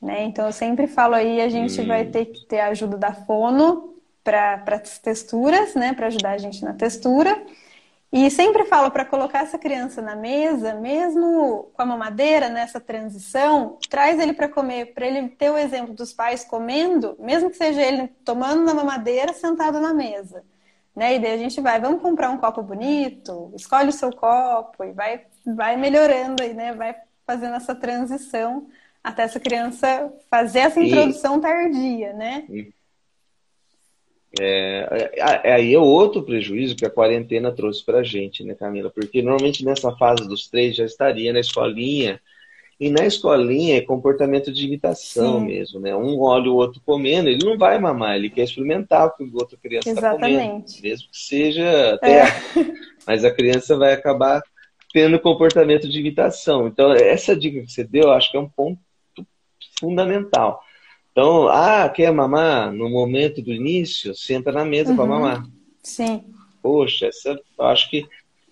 Né? 0.00 0.24
Então, 0.24 0.46
eu 0.46 0.52
sempre 0.52 0.86
falo 0.86 1.14
aí, 1.14 1.40
a 1.40 1.48
gente 1.48 1.80
hum. 1.80 1.86
vai 1.86 2.06
ter 2.06 2.26
que 2.26 2.46
ter 2.46 2.60
a 2.60 2.68
ajuda 2.68 2.96
da 2.96 3.12
fono 3.12 3.94
para 4.22 4.62
as 4.68 4.98
texturas, 4.98 5.74
né? 5.74 5.92
Para 5.92 6.06
ajudar 6.06 6.30
a 6.30 6.38
gente 6.38 6.64
na 6.64 6.72
textura. 6.72 7.44
E 8.12 8.30
sempre 8.30 8.66
falo 8.66 8.90
para 8.90 9.04
colocar 9.04 9.40
essa 9.40 9.58
criança 9.58 10.02
na 10.02 10.14
mesa, 10.14 10.74
mesmo 10.74 11.70
com 11.72 11.82
a 11.82 11.86
mamadeira 11.86 12.48
nessa 12.48 12.78
transição, 12.78 13.78
traz 13.88 14.20
ele 14.20 14.34
para 14.34 14.48
comer, 14.48 14.92
para 14.92 15.06
ele 15.06 15.28
ter 15.30 15.50
o 15.50 15.56
exemplo 15.56 15.94
dos 15.94 16.12
pais 16.12 16.44
comendo, 16.44 17.16
mesmo 17.18 17.50
que 17.50 17.56
seja 17.56 17.80
ele 17.80 18.08
tomando 18.22 18.62
na 18.62 18.74
mamadeira, 18.74 19.32
sentado 19.32 19.80
na 19.80 19.94
mesa. 19.94 20.44
Né? 20.94 21.16
E 21.16 21.18
daí 21.18 21.32
a 21.32 21.38
gente 21.38 21.60
vai, 21.60 21.80
vamos 21.80 22.02
comprar 22.02 22.30
um 22.30 22.38
copo 22.38 22.62
bonito, 22.62 23.52
escolhe 23.56 23.88
o 23.88 23.92
seu 23.92 24.10
copo 24.10 24.84
e 24.84 24.92
vai, 24.92 25.22
vai 25.56 25.76
melhorando 25.76 26.42
aí, 26.42 26.52
né? 26.52 26.74
Vai 26.74 26.94
fazendo 27.26 27.54
essa 27.54 27.74
transição 27.74 28.68
até 29.02 29.22
essa 29.22 29.40
criança 29.40 30.12
fazer 30.30 30.60
essa 30.60 30.80
introdução 30.80 31.38
e... 31.38 31.40
tardia, 31.40 32.12
né? 32.12 32.46
É, 34.40 35.12
é, 35.14 35.48
é, 35.48 35.52
aí 35.52 35.74
é 35.74 35.78
outro 35.78 36.22
prejuízo 36.22 36.76
que 36.76 36.86
a 36.86 36.90
quarentena 36.90 37.52
trouxe 37.52 37.84
para 37.84 37.98
a 37.98 38.04
gente, 38.04 38.44
né, 38.44 38.54
Camila? 38.54 38.90
Porque 38.90 39.20
normalmente 39.20 39.64
nessa 39.64 39.94
fase 39.96 40.26
dos 40.26 40.48
três 40.48 40.76
já 40.76 40.84
estaria 40.84 41.32
na 41.32 41.40
escolinha, 41.40 42.20
e 42.82 42.90
na 42.90 43.06
escolinha 43.06 43.76
é 43.76 43.80
comportamento 43.80 44.52
de 44.52 44.66
imitação 44.66 45.38
Sim. 45.38 45.46
mesmo, 45.46 45.78
né? 45.78 45.94
Um 45.94 46.18
olha 46.18 46.50
o 46.50 46.56
outro 46.56 46.82
comendo, 46.84 47.28
ele 47.28 47.44
não 47.44 47.56
vai 47.56 47.78
mamar, 47.78 48.16
ele 48.16 48.28
quer 48.28 48.42
experimentar 48.42 49.06
o 49.06 49.10
que 49.12 49.22
o 49.22 49.34
outro 49.34 49.56
criança 49.56 49.88
está 49.88 50.18
comendo, 50.18 50.64
mesmo 50.82 51.08
que 51.08 51.16
seja 51.16 51.96
terra. 51.98 52.42
É. 52.56 52.74
Mas 53.06 53.24
a 53.24 53.30
criança 53.30 53.76
vai 53.76 53.92
acabar 53.92 54.42
tendo 54.92 55.20
comportamento 55.20 55.88
de 55.88 56.00
imitação. 56.00 56.66
Então, 56.66 56.92
essa 56.92 57.36
dica 57.36 57.60
que 57.60 57.70
você 57.70 57.84
deu, 57.84 58.02
eu 58.02 58.12
acho 58.12 58.32
que 58.32 58.36
é 58.36 58.40
um 58.40 58.48
ponto 58.48 58.80
fundamental. 59.78 60.60
Então, 61.12 61.46
ah, 61.46 61.88
quer 61.88 62.12
mamar 62.12 62.72
no 62.72 62.90
momento 62.90 63.40
do 63.40 63.52
início? 63.52 64.12
Senta 64.12 64.50
na 64.50 64.64
mesa 64.64 64.90
uhum. 64.90 64.96
para 64.96 65.06
mamar. 65.06 65.46
Sim. 65.84 66.24
Poxa, 66.60 67.06
essa, 67.06 67.40
eu 67.56 67.64
acho 67.64 67.88
que 67.88 68.08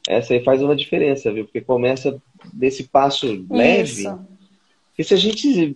essa 0.08 0.34
aí 0.34 0.44
faz 0.44 0.62
uma 0.62 0.76
diferença, 0.76 1.32
viu? 1.32 1.46
Porque 1.46 1.60
começa 1.60 2.16
desse 2.52 2.84
passo 2.84 3.46
leve. 3.50 4.02
Isso. 4.02 4.26
E 4.98 5.04
se 5.04 5.14
a 5.14 5.16
gente 5.16 5.74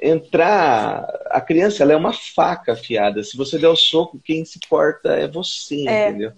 entrar, 0.00 1.06
a 1.30 1.40
criança 1.40 1.82
ela 1.82 1.92
é 1.92 1.96
uma 1.96 2.12
faca 2.12 2.72
afiada. 2.72 3.22
Se 3.22 3.36
você 3.36 3.58
der 3.58 3.68
o 3.68 3.76
soco, 3.76 4.20
quem 4.22 4.44
se 4.44 4.58
corta 4.68 5.10
é 5.10 5.28
você, 5.28 5.88
é. 5.88 6.08
entendeu? 6.08 6.32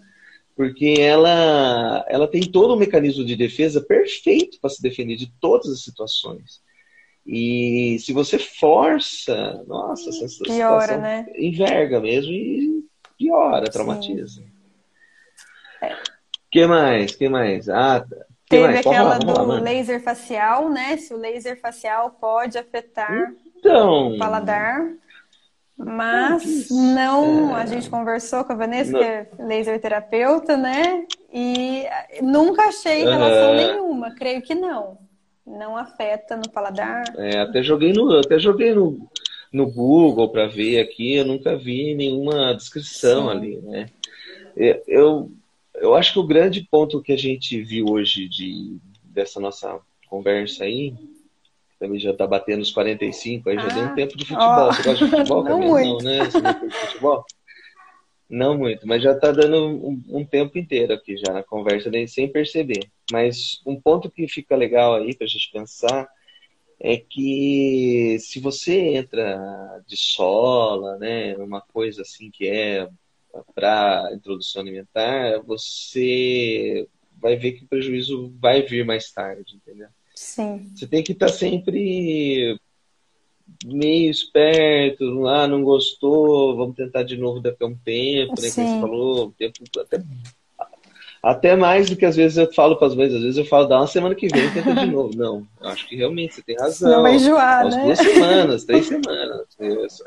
Porque 0.55 0.97
ela, 0.99 2.05
ela 2.09 2.27
tem 2.27 2.43
todo 2.43 2.75
o 2.75 2.79
mecanismo 2.79 3.25
de 3.25 3.37
defesa 3.37 3.81
perfeito 3.81 4.59
para 4.61 4.71
se 4.71 4.81
defender 4.81 5.17
de 5.17 5.31
todas 5.41 5.69
as 5.69 5.83
situações. 5.83 6.63
E 7.27 7.99
se 8.01 8.13
você 8.13 8.39
força, 8.39 9.63
nossa, 9.67 10.09
essa 10.11 10.45
piora, 10.45 10.81
situação 10.83 11.01
né? 11.01 11.27
enverga 11.37 12.01
mesmo 12.01 12.33
e 12.33 12.85
piora, 13.19 13.69
traumatiza. 13.69 14.43
É. 15.83 15.95
que 16.51 16.67
mais? 16.67 17.15
que 17.17 17.29
mais? 17.29 17.69
Ah, 17.69 18.07
Teve 18.49 18.67
mais? 18.67 18.87
aquela 18.87 19.19
do 19.19 19.47
lá, 19.47 19.61
laser 19.61 20.03
facial, 20.03 20.69
né? 20.69 20.97
Se 20.97 21.13
o 21.13 21.17
laser 21.17 21.61
facial 21.61 22.11
pode 22.21 22.57
afetar 22.57 23.33
então... 23.57 24.15
o 24.15 24.19
paladar. 24.19 24.87
Mas 25.79 26.71
não, 26.71 27.57
é... 27.57 27.63
a 27.63 27.67
gente 27.67 27.91
conversou 27.91 28.45
com 28.45 28.53
a 28.53 28.57
Vanessa, 28.57 28.93
não. 28.93 28.99
que 29.01 29.05
é 29.05 29.29
laser 29.39 29.81
terapeuta, 29.81 30.57
né? 30.57 31.05
E 31.33 31.85
nunca 32.23 32.69
achei 32.69 33.05
relação 33.05 33.51
uhum. 33.51 33.57
nenhuma, 33.57 34.15
creio 34.15 34.41
que 34.41 34.55
não 34.55 34.99
não 35.47 35.77
afeta 35.77 36.37
no 36.37 36.51
paladar. 36.51 37.05
É, 37.17 37.39
até 37.39 37.63
joguei 37.63 37.93
no, 37.93 38.19
até 38.19 38.39
joguei 38.39 38.75
no, 38.75 39.09
no 39.53 39.71
Google 39.71 40.29
para 40.31 40.49
ver 40.49 40.81
aqui, 40.81 41.15
eu 41.15 41.25
nunca 41.25 41.57
vi 41.57 41.95
nenhuma 41.95 42.53
descrição 42.55 43.25
Sim. 43.25 43.31
ali, 43.31 43.57
né? 43.63 43.87
É, 44.57 44.83
eu, 44.89 45.31
eu 45.77 45.95
acho 45.95 46.13
que 46.13 46.19
o 46.19 46.27
grande 46.27 46.67
ponto 46.71 47.03
que 47.03 47.13
a 47.13 47.19
gente 47.19 47.61
viu 47.63 47.87
hoje 47.87 48.29
de, 48.29 48.79
dessa 49.05 49.41
nossa 49.41 49.79
conversa 50.09 50.65
aí, 50.65 50.95
também 51.79 51.99
já 51.99 52.15
tá 52.15 52.27
batendo 52.27 52.63
os 52.63 52.71
45, 52.71 53.51
aí 53.51 53.57
já 53.57 53.69
deu 53.69 53.83
um 53.83 53.87
ah, 53.87 53.95
tempo 53.95 54.17
de 54.17 54.25
futebol. 54.25 54.73
Você 54.73 54.83
gosta 54.83 55.05
de 55.05 55.11
futebol, 55.11 55.45
Não 55.49 55.61
muito. 55.61 56.05
Não, 56.05 56.11
né? 56.11 56.25
Você 56.25 56.41
não 56.41 56.69
de 56.69 56.75
futebol? 56.75 57.25
Não 58.29 58.59
muito, 58.59 58.89
mas 58.89 59.03
já 59.03 59.13
está 59.13 59.31
dando 59.31 59.57
um, 59.57 60.03
um, 60.09 60.25
tempo 60.25 60.59
inteiro 60.59 60.93
aqui 60.93 61.17
já 61.17 61.33
na 61.33 61.45
conversa, 61.45 61.89
nem 61.91 62.09
sem 62.09 62.27
perceber. 62.27 62.81
Mas 63.13 63.61
um 63.65 63.81
ponto 63.81 64.11
que 64.11 64.27
fica 64.27 64.57
legal 64.57 64.95
aí 64.97 65.15
para 65.15 65.27
a 65.27 65.29
gente 65.29 65.49
pensar 65.53 66.09
é 66.81 66.97
que 66.97 68.17
se 68.19 68.41
você 68.41 68.97
entra 68.97 69.81
de 69.87 69.97
sola, 69.97 70.99
né, 70.99 71.37
uma 71.37 71.61
coisa 71.61 72.03
assim 72.03 72.29
que 72.31 72.49
é 72.49 72.89
para 73.55 74.11
introdução 74.15 74.63
alimentar, 74.63 75.41
você 75.43 76.89
vai 77.21 77.37
ver 77.37 77.53
que 77.53 77.65
o 77.65 77.69
prejuízo 77.69 78.33
vai 78.39 78.63
vir 78.63 78.85
mais 78.85 79.11
tarde, 79.11 79.57
entendeu? 79.57 79.89
Sim. 80.15 80.71
Você 80.75 80.87
tem 80.87 81.03
que 81.03 81.13
estar 81.13 81.27
tá 81.27 81.33
sempre 81.33 82.59
meio 83.65 84.11
esperto, 84.11 85.27
ah, 85.27 85.47
não 85.47 85.63
gostou, 85.63 86.57
vamos 86.57 86.77
tentar 86.77 87.03
de 87.03 87.17
novo 87.17 87.41
daqui 87.41 87.63
a 87.63 87.67
um 87.67 87.77
tempo, 87.77 88.41
né? 88.41 88.51
Como 88.51 88.69
você 88.69 88.81
falou, 88.81 89.27
um 89.27 89.31
tempo 89.31 89.63
até 89.81 90.03
até 91.27 91.57
mais 91.57 91.91
do 91.91 91.97
que 91.97 92.07
às 92.07 92.15
vezes 92.15 92.39
eu 92.39 92.53
falo 92.53 92.77
para 92.77 92.87
as 92.87 92.95
mães, 92.95 93.13
às 93.13 93.21
vezes 93.21 93.37
eu 93.37 93.45
falo, 93.45 93.67
dá 93.67 93.79
uma 93.79 93.89
semana 93.89 94.15
que 94.15 94.29
vem, 94.29 94.49
tenta 94.53 94.73
de 94.73 94.87
novo. 94.87 95.11
Não, 95.17 95.45
acho 95.61 95.89
que 95.89 95.97
realmente 95.97 96.37
você 96.37 96.43
tem 96.43 96.57
razão. 96.57 96.89
Não 96.89 97.03
vai 97.03 97.17
enjoar, 97.17 97.69
né? 97.69 97.83
Duas 97.83 97.99
semanas, 97.99 98.65
três 98.65 98.87
semanas. 98.87 99.47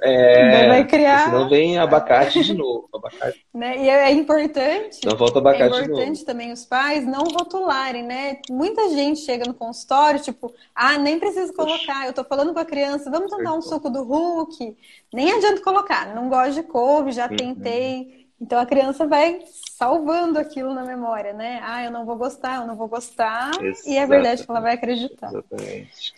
É, 0.01 0.69
vai 0.69 0.87
criar. 0.87 1.25
Senão 1.25 1.49
vem 1.49 1.77
abacate 1.77 2.41
de 2.41 2.53
novo. 2.53 2.87
Abacate. 2.93 3.39
Né? 3.51 3.83
E 3.83 3.89
é 3.89 4.11
importante. 4.11 4.99
Não 5.03 5.17
volta 5.17 5.39
abacate 5.39 5.75
É 5.75 5.81
importante 5.81 6.23
também 6.23 6.53
os 6.53 6.63
pais 6.63 7.05
não 7.05 7.23
rotularem, 7.23 8.03
né? 8.03 8.37
Muita 8.49 8.87
gente 8.89 9.19
chega 9.21 9.43
no 9.45 9.53
consultório, 9.53 10.21
tipo, 10.21 10.53
ah, 10.73 10.97
nem 10.97 11.19
preciso 11.19 11.51
colocar. 11.53 12.05
Eu 12.05 12.13
tô 12.13 12.23
falando 12.23 12.53
com 12.53 12.59
a 12.59 12.65
criança, 12.65 13.11
vamos 13.11 13.35
tentar 13.35 13.53
um 13.53 13.61
suco 13.61 13.89
do 13.89 14.03
Hulk. 14.03 14.77
Nem 15.11 15.31
adianta 15.33 15.61
colocar. 15.61 16.15
Não 16.15 16.29
gosto 16.29 16.53
de 16.53 16.63
couve, 16.63 17.11
já 17.11 17.27
uhum. 17.27 17.35
tentei. 17.35 18.18
Então 18.41 18.59
a 18.59 18.65
criança 18.65 19.05
vai 19.05 19.39
salvando 19.45 20.39
aquilo 20.39 20.73
na 20.73 20.83
memória, 20.83 21.33
né? 21.33 21.59
Ah, 21.63 21.83
eu 21.83 21.91
não 21.91 22.05
vou 22.05 22.15
gostar, 22.15 22.61
eu 22.61 22.67
não 22.67 22.75
vou 22.75 22.87
gostar. 22.87 23.49
Exatamente. 23.49 23.89
E 23.89 23.97
é 23.97 24.05
verdade 24.05 24.43
que 24.43 24.51
ela 24.51 24.61
vai 24.61 24.73
acreditar. 24.73 25.29
Exatamente. 25.29 26.13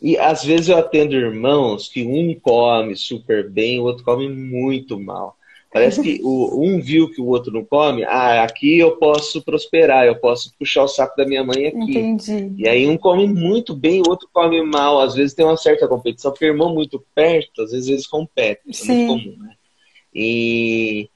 E 0.00 0.16
às 0.16 0.44
vezes 0.44 0.68
eu 0.68 0.76
atendo 0.76 1.14
irmãos 1.14 1.88
que 1.88 2.04
um 2.04 2.38
come 2.38 2.94
super 2.96 3.48
bem, 3.48 3.80
o 3.80 3.84
outro 3.84 4.04
come 4.04 4.28
muito 4.28 4.98
mal. 4.98 5.36
Parece 5.70 6.00
que 6.00 6.20
o, 6.24 6.64
um 6.64 6.80
viu 6.80 7.10
que 7.10 7.20
o 7.20 7.26
outro 7.26 7.52
não 7.52 7.62
come, 7.62 8.02
ah, 8.04 8.42
aqui 8.42 8.78
eu 8.78 8.96
posso 8.96 9.42
prosperar, 9.42 10.06
eu 10.06 10.16
posso 10.16 10.54
puxar 10.58 10.84
o 10.84 10.88
saco 10.88 11.14
da 11.14 11.26
minha 11.26 11.44
mãe 11.44 11.66
aqui. 11.66 11.98
Entendi. 11.98 12.54
E 12.56 12.66
aí 12.66 12.86
um 12.86 12.96
come 12.96 13.26
muito 13.26 13.74
bem, 13.74 14.00
o 14.00 14.08
outro 14.08 14.28
come 14.32 14.62
mal. 14.62 14.98
Às 14.98 15.14
vezes 15.14 15.34
tem 15.34 15.44
uma 15.44 15.58
certa 15.58 15.86
competição, 15.86 16.30
porque 16.30 16.46
irmão 16.46 16.72
muito 16.72 17.04
perto, 17.14 17.62
às 17.62 17.72
vezes 17.72 17.88
eles 17.88 18.06
competem, 18.06 18.62
isso 18.66 18.90
é 18.90 18.94
muito 18.94 19.24
comum, 19.24 19.36
né? 19.44 19.57
E 20.20 21.08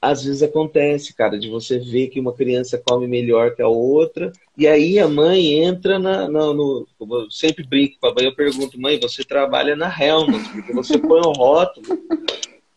às 0.00 0.22
vezes 0.24 0.44
acontece, 0.44 1.12
cara, 1.12 1.36
de 1.36 1.50
você 1.50 1.80
ver 1.80 2.06
que 2.06 2.20
uma 2.20 2.32
criança 2.32 2.80
come 2.86 3.08
melhor 3.08 3.56
que 3.56 3.60
a 3.60 3.66
outra, 3.66 4.30
e 4.56 4.68
aí 4.68 4.96
a 5.00 5.08
mãe 5.08 5.60
entra 5.60 5.98
na, 5.98 6.28
na 6.28 6.54
no. 6.54 6.86
Eu 7.00 7.28
sempre 7.32 7.66
brinco 7.66 7.98
com 8.00 8.06
a 8.06 8.14
mãe, 8.14 8.24
eu 8.24 8.34
pergunto, 8.34 8.80
mãe, 8.80 9.00
você 9.00 9.24
trabalha 9.24 9.74
na 9.74 9.88
Helmut, 9.88 10.48
porque 10.50 10.72
você 10.72 10.98
põe 10.98 11.20
o 11.20 11.32
rótulo 11.32 11.98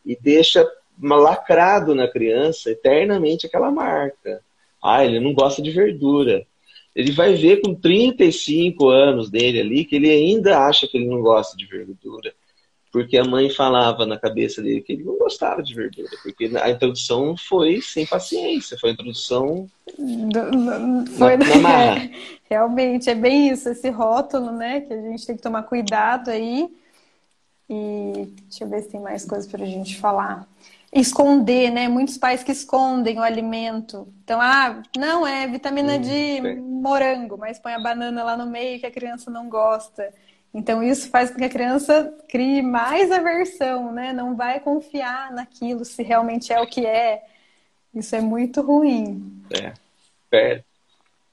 e 0.03 0.17
deixa 0.19 0.67
lacrado 0.99 1.93
na 1.93 2.07
criança 2.07 2.71
eternamente 2.71 3.45
aquela 3.45 3.69
marca. 3.69 4.41
Ah, 4.83 5.05
ele 5.05 5.19
não 5.19 5.33
gosta 5.33 5.61
de 5.61 5.69
verdura. 5.69 6.43
Ele 6.95 7.11
vai 7.11 7.35
ver 7.35 7.61
com 7.61 7.75
35 7.75 8.89
anos 8.89 9.29
dele 9.29 9.59
ali 9.59 9.85
que 9.85 9.95
ele 9.95 10.09
ainda 10.09 10.57
acha 10.57 10.87
que 10.87 10.97
ele 10.97 11.07
não 11.07 11.21
gosta 11.21 11.55
de 11.55 11.67
verdura 11.67 12.33
porque 12.95 13.17
a 13.17 13.25
mãe 13.25 13.49
falava 13.49 14.05
na 14.05 14.17
cabeça 14.17 14.61
dele 14.61 14.79
que 14.79 14.93
ele 14.93 15.03
não 15.03 15.17
gostava 15.17 15.61
de 15.61 15.75
verdura, 15.75 16.07
porque 16.23 16.49
a 16.55 16.69
introdução 16.69 17.35
foi 17.35 17.81
sem 17.81 18.05
paciência, 18.05 18.77
foi 18.79 18.91
a 18.91 18.93
introdução 18.93 19.67
foi, 21.17 21.35
na, 21.35 21.55
na 21.57 21.83
é, 21.83 22.11
realmente, 22.49 23.09
é 23.09 23.15
bem 23.15 23.49
isso, 23.49 23.67
esse 23.67 23.89
rótulo, 23.89 24.49
né, 24.49 24.79
que 24.79 24.93
a 24.93 25.01
gente 25.01 25.27
tem 25.27 25.35
que 25.35 25.41
tomar 25.41 25.63
cuidado 25.63 26.29
aí, 26.31 26.69
E 27.69 28.33
deixa 28.47 28.63
eu 28.63 28.69
ver 28.69 28.83
se 28.83 28.91
tem 28.91 29.01
mais 29.01 29.25
coisas 29.25 29.51
para 29.51 29.65
a 29.65 29.67
gente 29.67 29.97
falar. 29.97 30.47
Esconder, 30.93 31.71
né? 31.71 31.89
Muitos 31.89 32.17
pais 32.17 32.43
que 32.43 32.51
escondem 32.53 33.19
o 33.19 33.23
alimento. 33.23 34.07
Então, 34.23 34.39
ah, 34.39 34.81
não, 34.95 35.27
é 35.27 35.45
vitamina 35.45 35.97
hum, 35.97 35.99
de 35.99 36.61
morango, 36.61 37.37
mas 37.37 37.59
põe 37.59 37.73
a 37.73 37.79
banana 37.79 38.23
lá 38.23 38.37
no 38.37 38.45
meio 38.45 38.79
que 38.79 38.85
a 38.85 38.91
criança 38.91 39.29
não 39.29 39.49
gosta. 39.49 40.13
Então, 40.55 40.81
isso 40.81 41.09
faz 41.09 41.29
com 41.29 41.37
que 41.37 41.43
a 41.43 41.49
criança 41.49 42.13
crie 42.29 42.61
mais 42.61 43.11
aversão, 43.11 43.91
né? 43.91 44.13
Não 44.13 44.37
vai 44.37 44.61
confiar 44.61 45.29
naquilo 45.33 45.83
se 45.83 46.01
realmente 46.01 46.53
é 46.53 46.61
o 46.61 46.65
que 46.65 46.85
é. 46.85 47.25
Isso 47.93 48.15
é 48.15 48.21
muito 48.21 48.61
ruim. 48.61 49.43
É. 49.51 49.73
Perde. 50.29 50.63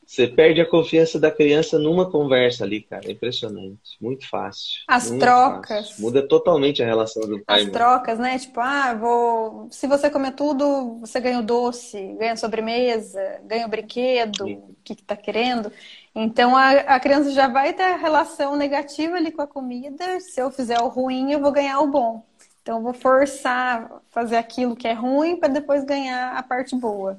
Você 0.04 0.26
perde 0.26 0.60
a 0.60 0.68
confiança 0.68 1.20
da 1.20 1.30
criança 1.30 1.78
numa 1.78 2.10
conversa 2.10 2.64
ali, 2.64 2.82
cara. 2.82 3.06
É 3.06 3.12
impressionante. 3.12 3.96
Muito 4.00 4.28
fácil. 4.28 4.82
As 4.88 5.08
muito 5.08 5.20
trocas. 5.20 5.88
Fácil. 5.88 6.02
Muda 6.02 6.26
totalmente 6.26 6.82
a 6.82 6.86
relação 6.86 7.22
do 7.22 7.42
pai. 7.44 7.62
As 7.62 7.70
trocas, 7.70 8.18
né? 8.18 8.38
Tipo, 8.40 8.58
ah, 8.60 8.92
vou. 8.92 9.68
Se 9.70 9.86
você 9.86 10.10
comer 10.10 10.32
tudo, 10.32 10.98
você 10.98 11.20
ganha 11.20 11.38
o 11.38 11.44
doce, 11.44 12.14
ganha 12.18 12.36
sobremesa, 12.36 13.40
ganha 13.44 13.66
o 13.66 13.70
brinquedo, 13.70 14.46
o 14.46 14.76
que, 14.82 14.96
que 14.96 15.02
tá 15.04 15.16
querendo. 15.16 15.72
Então 16.14 16.54
a, 16.56 16.70
a 16.70 17.00
criança 17.00 17.30
já 17.30 17.48
vai 17.48 17.72
ter 17.72 17.84
a 17.84 17.96
relação 17.96 18.56
negativa 18.56 19.16
ali 19.16 19.32
com 19.32 19.42
a 19.42 19.46
comida. 19.46 20.20
Se 20.20 20.40
eu 20.40 20.50
fizer 20.50 20.78
o 20.80 20.88
ruim, 20.88 21.32
eu 21.32 21.40
vou 21.40 21.52
ganhar 21.52 21.80
o 21.80 21.86
bom. 21.86 22.24
Então 22.62 22.76
eu 22.76 22.82
vou 22.82 22.94
forçar 22.94 23.90
fazer 24.10 24.36
aquilo 24.36 24.76
que 24.76 24.86
é 24.86 24.92
ruim 24.92 25.36
para 25.36 25.48
depois 25.48 25.84
ganhar 25.84 26.36
a 26.36 26.42
parte 26.42 26.76
boa. 26.76 27.18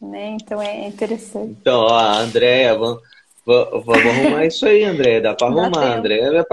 Né? 0.00 0.36
Então 0.40 0.62
é 0.62 0.86
interessante. 0.86 1.56
Então, 1.60 1.80
ó, 1.80 1.98
Andréia, 1.98 2.76
vamos, 2.76 3.02
vamos 3.44 3.96
arrumar 3.96 4.46
isso 4.46 4.64
aí, 4.64 4.84
André. 4.84 5.20
Dá 5.20 5.34
para 5.34 5.48
arrumar. 5.48 5.98
André 5.98 6.20
é, 6.20 6.30
minha, 6.30 6.46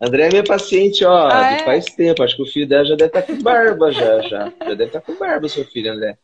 André 0.00 0.26
é 0.26 0.28
minha 0.28 0.44
paciente, 0.44 1.04
ó, 1.04 1.28
ah, 1.28 1.52
é? 1.52 1.64
faz 1.64 1.86
tempo. 1.86 2.22
Acho 2.22 2.36
que 2.36 2.42
o 2.42 2.46
filho 2.46 2.68
dela 2.68 2.84
já 2.84 2.94
deve 2.94 3.06
estar 3.06 3.22
tá 3.22 3.26
com 3.26 3.42
barba, 3.42 3.90
já, 3.90 4.20
já. 4.20 4.52
Já 4.60 4.74
deve 4.74 4.84
estar 4.84 5.00
tá 5.00 5.06
com 5.06 5.18
barba, 5.18 5.48
seu 5.48 5.64
filho, 5.64 5.92
André. 5.92 6.18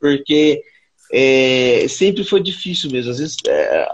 Porque 0.00 0.62
é, 1.12 1.86
sempre 1.88 2.24
foi 2.24 2.42
difícil 2.42 2.90
mesmo. 2.90 3.10
Às 3.10 3.18
vezes, 3.18 3.36
é, 3.46 3.88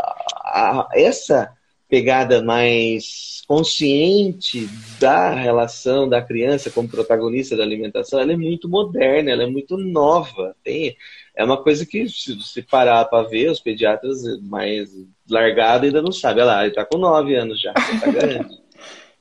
a, 0.49 0.89
essa 0.95 1.53
pegada 1.89 2.43
mais 2.43 3.43
consciente 3.49 4.69
da 5.01 5.31
relação 5.31 6.07
da 6.07 6.21
criança 6.21 6.71
como 6.71 6.89
protagonista 6.89 7.57
da 7.57 7.63
alimentação, 7.63 8.21
ela 8.21 8.35
é 8.35 8.37
muito 8.37 8.69
moderna, 8.69 9.31
ela 9.31 9.45
é 9.45 9.47
muito 9.47 9.79
nova. 9.79 10.55
Tem, 10.63 10.95
é 11.35 11.43
uma 11.43 11.63
coisa 11.63 11.87
que, 11.87 12.07
se 12.09 12.63
parar 12.63 13.07
para 13.07 13.27
ver, 13.27 13.51
os 13.51 13.61
pediatras 13.61 14.23
mais 14.43 14.91
largados 15.31 15.87
ainda 15.87 16.03
não 16.03 16.13
sabem. 16.13 16.43
Olha 16.43 16.53
lá, 16.53 16.61
ele 16.61 16.73
está 16.73 16.85
com 16.85 16.99
nove 16.99 17.35
anos 17.35 17.61
já, 17.61 17.73
tá 17.73 18.11
grande. 18.13 18.61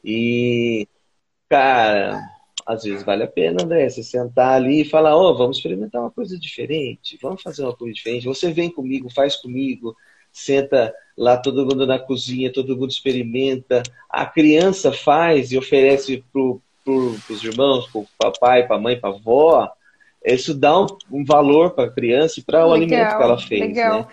E, 0.03 0.87
cara, 1.49 2.21
às 2.65 2.83
vezes 2.83 3.03
vale 3.03 3.23
a 3.23 3.27
pena, 3.27 3.65
né? 3.65 3.89
Você 3.89 4.03
sentar 4.03 4.55
ali 4.55 4.81
e 4.81 4.89
falar, 4.89 5.15
ó, 5.15 5.31
oh, 5.31 5.37
vamos 5.37 5.57
experimentar 5.57 6.01
uma 6.01 6.11
coisa 6.11 6.37
diferente, 6.37 7.17
vamos 7.21 7.41
fazer 7.41 7.63
uma 7.63 7.75
coisa 7.75 7.93
diferente. 7.93 8.25
Você 8.25 8.51
vem 8.51 8.69
comigo, 8.69 9.09
faz 9.09 9.37
comigo, 9.37 9.95
senta 10.31 10.93
lá 11.17 11.35
todo 11.35 11.65
mundo 11.65 11.87
na 11.87 11.97
cozinha, 11.97 12.53
todo 12.53 12.77
mundo 12.77 12.91
experimenta. 12.91 13.81
A 14.09 14.25
criança 14.25 14.91
faz 14.91 15.51
e 15.51 15.57
oferece 15.57 16.23
para 16.31 16.41
pro, 16.83 17.15
os 17.29 17.43
irmãos, 17.43 17.87
para 17.87 18.01
o 18.01 18.07
papai, 18.17 18.65
para 18.65 18.77
a 18.77 18.79
mãe, 18.79 18.99
para 18.99 19.09
a 19.09 19.13
avó. 19.13 19.69
Isso 20.23 20.53
dá 20.53 20.79
um, 20.79 20.87
um 21.11 21.25
valor 21.25 21.71
para 21.71 21.85
a 21.85 21.91
criança 21.91 22.39
e 22.39 22.43
para 22.43 22.65
o 22.65 22.73
alimento 22.73 23.17
que 23.17 23.23
ela 23.23 23.37
fez. 23.37 23.61
Legal. 23.61 23.99
Né? 23.99 24.07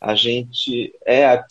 A 0.00 0.14
gente. 0.14 0.92
É, 1.06 1.42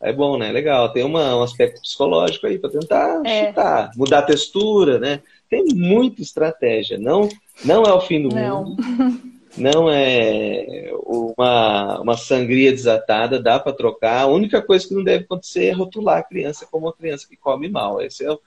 é 0.00 0.12
bom, 0.12 0.36
né? 0.36 0.50
Legal. 0.50 0.92
Tem 0.92 1.04
uma, 1.04 1.36
um 1.36 1.42
aspecto 1.42 1.80
psicológico 1.80 2.46
aí 2.46 2.58
para 2.58 2.70
tentar 2.70 3.22
é. 3.24 3.48
chutar, 3.48 3.90
mudar 3.96 4.18
a 4.20 4.22
textura, 4.22 4.98
né? 4.98 5.20
Tem 5.48 5.64
muita 5.74 6.22
estratégia. 6.22 6.98
Não, 6.98 7.28
não 7.64 7.84
é 7.84 7.92
o 7.92 8.00
fim 8.00 8.22
do 8.22 8.34
não. 8.34 8.64
mundo. 8.64 8.82
não 9.56 9.90
é 9.90 10.90
uma, 11.04 12.00
uma 12.00 12.16
sangria 12.16 12.72
desatada, 12.72 13.42
dá 13.42 13.58
para 13.58 13.72
trocar. 13.72 14.22
A 14.22 14.26
única 14.26 14.62
coisa 14.62 14.86
que 14.86 14.94
não 14.94 15.04
deve 15.04 15.24
acontecer 15.24 15.66
é 15.66 15.72
rotular 15.72 16.18
a 16.18 16.22
criança 16.22 16.66
como 16.70 16.86
uma 16.86 16.92
criança 16.92 17.26
que 17.28 17.36
come 17.36 17.68
mal. 17.68 18.00
Esse 18.00 18.24
é 18.24 18.32
o, 18.32 18.40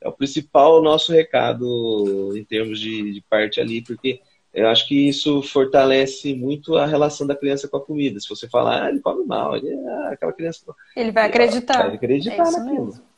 é 0.00 0.08
o 0.08 0.12
principal 0.12 0.82
nosso 0.82 1.12
recado 1.12 2.36
em 2.36 2.44
termos 2.44 2.78
de, 2.78 3.14
de 3.14 3.20
parte 3.22 3.60
ali, 3.60 3.82
porque 3.82 4.20
eu 4.52 4.68
acho 4.68 4.86
que 4.86 5.08
isso 5.08 5.42
fortalece 5.42 6.34
muito 6.34 6.76
a 6.76 6.84
relação 6.84 7.26
da 7.26 7.36
criança 7.36 7.68
com 7.68 7.76
a 7.76 7.84
comida. 7.84 8.18
Se 8.20 8.28
você 8.28 8.48
falar, 8.48 8.84
ah, 8.84 8.88
ele 8.90 9.00
come 9.00 9.24
mal, 9.24 9.56
ele, 9.56 9.72
ah, 9.72 10.10
aquela 10.12 10.32
criança. 10.32 10.60
Ele 10.96 11.12
vai 11.12 11.26
acreditar. 11.26 11.86
Vai 11.86 11.94
acreditar 11.94 12.34
é 12.34 12.50
naquilo. 12.50 12.86
Mesmo. 12.86 13.10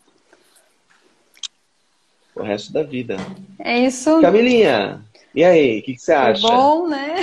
O 2.34 2.42
resto 2.42 2.72
da 2.72 2.82
vida. 2.82 3.16
É 3.58 3.78
isso. 3.78 4.20
Camilinha, 4.20 5.02
e 5.34 5.44
aí, 5.44 5.78
o 5.78 5.82
que, 5.82 5.94
que, 5.94 6.00
você 6.00 6.12
acha? 6.12 6.46
Foi 6.46 6.50
bom, 6.50 6.88
né? 6.88 7.14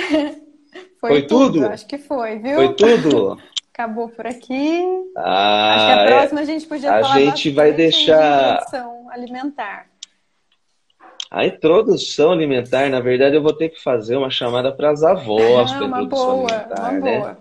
Foi, 1.00 1.10
foi 1.10 1.22
tudo? 1.22 1.52
tudo? 1.54 1.66
Acho 1.66 1.86
que 1.86 1.98
foi, 1.98 2.38
viu? 2.38 2.54
Foi 2.56 2.74
tudo? 2.74 3.38
Acabou 3.72 4.08
por 4.10 4.26
aqui. 4.26 4.82
Ah, 5.16 5.74
Acho 5.74 5.86
que 5.86 5.92
a 5.92 6.06
próxima 6.06 6.40
é... 6.40 6.42
a 6.42 6.46
gente 6.46 6.66
podia 6.66 6.92
a 6.92 7.00
falar 7.00 7.14
A 7.14 7.18
gente 7.18 7.50
vai 7.50 7.72
deixar... 7.72 8.54
introdução 8.54 9.08
alimentar. 9.10 9.86
A 11.30 11.46
introdução 11.46 12.32
alimentar, 12.32 12.90
na 12.90 13.00
verdade, 13.00 13.36
eu 13.36 13.42
vou 13.42 13.54
ter 13.54 13.70
que 13.70 13.82
fazer 13.82 14.16
uma 14.16 14.30
chamada 14.30 14.70
para 14.70 14.90
as 14.90 15.02
avós 15.02 15.72
ah, 15.72 15.78
para 15.78 15.86
introdução 15.86 16.36
boa, 16.36 16.52
alimentar, 16.52 16.80
uma 16.80 16.92
né? 16.92 17.18
Boa. 17.18 17.38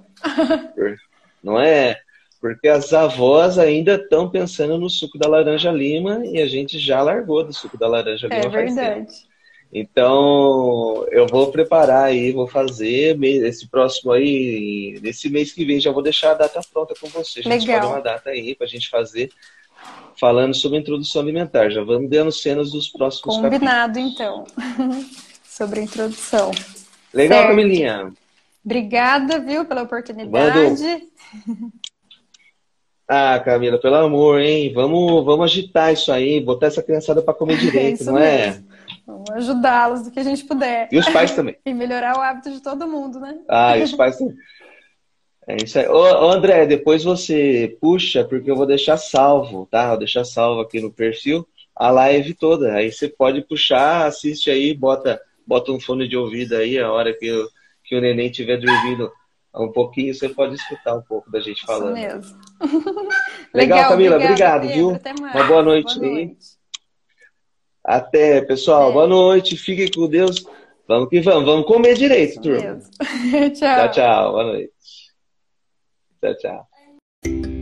Não 1.43 1.59
é? 1.59 1.99
Porque 2.39 2.69
as 2.69 2.93
avós 2.93 3.59
ainda 3.59 3.95
estão 3.95 4.29
pensando 4.29 4.77
no 4.77 4.89
suco 4.89 5.17
da 5.17 5.27
laranja 5.27 5.71
lima 5.71 6.25
e 6.25 6.41
a 6.41 6.47
gente 6.47 6.79
já 6.79 7.01
largou 7.01 7.43
do 7.43 7.51
suco 7.51 7.77
da 7.77 7.87
laranja 7.87 8.27
lima. 8.27 8.45
É 8.45 8.47
verdade. 8.47 9.28
Então, 9.71 11.05
eu 11.11 11.27
vou 11.27 11.51
preparar 11.51 12.05
aí, 12.05 12.31
vou 12.31 12.47
fazer 12.47 13.23
esse 13.23 13.67
próximo 13.67 14.11
aí, 14.11 14.99
nesse 15.03 15.29
mês 15.29 15.51
que 15.51 15.63
vem, 15.63 15.79
já 15.79 15.91
vou 15.91 16.01
deixar 16.01 16.31
a 16.31 16.35
data 16.35 16.59
pronta 16.73 16.95
com 16.99 17.07
você. 17.09 17.41
A 17.41 17.43
gente 17.43 17.67
Legal. 17.67 17.89
uma 17.89 18.01
data 18.01 18.31
aí 18.31 18.55
para 18.55 18.65
a 18.65 18.69
gente 18.69 18.89
fazer, 18.89 19.29
falando 20.19 20.55
sobre 20.55 20.79
introdução 20.79 21.21
alimentar. 21.21 21.69
Já 21.69 21.83
vamos 21.83 22.09
dando 22.09 22.31
cenas 22.31 22.71
dos 22.71 22.89
próximos 22.89 23.35
Combinado, 23.35 23.99
capítulos. 23.99 24.13
então, 24.13 25.05
sobre 25.45 25.81
a 25.81 25.83
introdução. 25.83 26.49
Legal, 27.13 27.39
certo. 27.39 27.49
Camilinha. 27.49 28.11
Obrigada, 28.65 29.39
viu, 29.39 29.65
pela 29.65 29.83
oportunidade. 29.83 31.03
Ah, 33.11 33.39
Camila, 33.39 33.79
pelo 33.79 33.95
amor, 33.95 34.39
hein? 34.39 34.71
Vamos, 34.71 35.25
vamos 35.25 35.45
agitar 35.45 35.91
isso 35.91 36.11
aí, 36.11 36.39
botar 36.39 36.67
essa 36.67 36.83
criançada 36.83 37.23
para 37.23 37.33
comer 37.33 37.57
direito, 37.57 38.03
é 38.03 38.05
não 38.05 38.19
é? 38.19 38.45
Mesmo. 38.45 38.68
Vamos 39.09 39.29
ajudá-los 39.31 40.03
do 40.03 40.11
que 40.11 40.19
a 40.19 40.23
gente 40.23 40.45
puder. 40.45 40.87
E 40.91 40.97
os 40.99 41.09
pais 41.09 41.31
também. 41.31 41.57
e 41.65 41.73
melhorar 41.73 42.15
o 42.15 42.21
hábito 42.21 42.51
de 42.51 42.61
todo 42.61 42.87
mundo, 42.87 43.19
né? 43.19 43.39
Ah, 43.49 43.75
e 43.75 43.83
os 43.83 43.93
pais 43.93 44.17
também. 44.17 44.35
É 45.47 45.57
isso 45.63 45.79
aí. 45.79 45.87
Ô, 45.87 46.29
André, 46.29 46.67
depois 46.67 47.03
você 47.03 47.75
puxa, 47.81 48.23
porque 48.23 48.51
eu 48.51 48.55
vou 48.55 48.67
deixar 48.67 48.97
salvo, 48.97 49.65
tá? 49.65 49.89
Vou 49.89 49.97
deixar 49.97 50.23
salvo 50.23 50.61
aqui 50.61 50.79
no 50.79 50.93
perfil 50.93 51.47
a 51.75 51.89
live 51.89 52.35
toda. 52.35 52.73
Aí 52.73 52.91
você 52.91 53.09
pode 53.09 53.41
puxar, 53.41 54.05
assiste 54.05 54.51
aí, 54.51 54.75
bota, 54.75 55.19
bota 55.47 55.71
um 55.71 55.79
fone 55.79 56.07
de 56.07 56.15
ouvido 56.15 56.55
aí, 56.55 56.77
a 56.77 56.91
hora 56.91 57.11
que, 57.17 57.25
eu, 57.25 57.47
que 57.83 57.95
o 57.95 58.01
neném 58.01 58.29
estiver 58.29 58.57
dormindo 58.57 59.11
um 59.55 59.71
pouquinho, 59.71 60.13
você 60.13 60.29
pode 60.29 60.53
escutar 60.53 60.95
um 60.95 61.01
pouco 61.01 61.31
da 61.31 61.39
gente 61.39 61.65
falando. 61.65 61.97
Isso 61.97 62.07
mesmo. 62.07 62.37
Legal, 62.59 63.07
Legal 63.55 63.89
Camila, 63.89 64.15
obrigado, 64.17 64.67
viu? 64.67 64.89
Uma 65.33 65.43
boa 65.47 65.63
noite, 65.63 65.97
boa 65.97 66.11
noite. 66.11 66.58
Até, 67.89 68.41
pessoal. 68.41 68.91
É. 68.91 68.93
Boa 68.93 69.07
noite. 69.07 69.57
Fiquem 69.57 69.89
com 69.89 70.07
Deus. 70.07 70.45
Vamos 70.87 71.09
que 71.09 71.21
vamos. 71.21 71.45
Vamos 71.45 71.65
comer 71.65 71.95
direito, 71.95 72.39
turma. 72.39 72.79
tchau. 73.49 73.51
Tchau, 73.51 73.91
tchau. 73.91 74.31
Boa 74.31 74.43
noite. 74.43 74.71
Tchau, 76.21 76.37
tchau. 76.37 77.58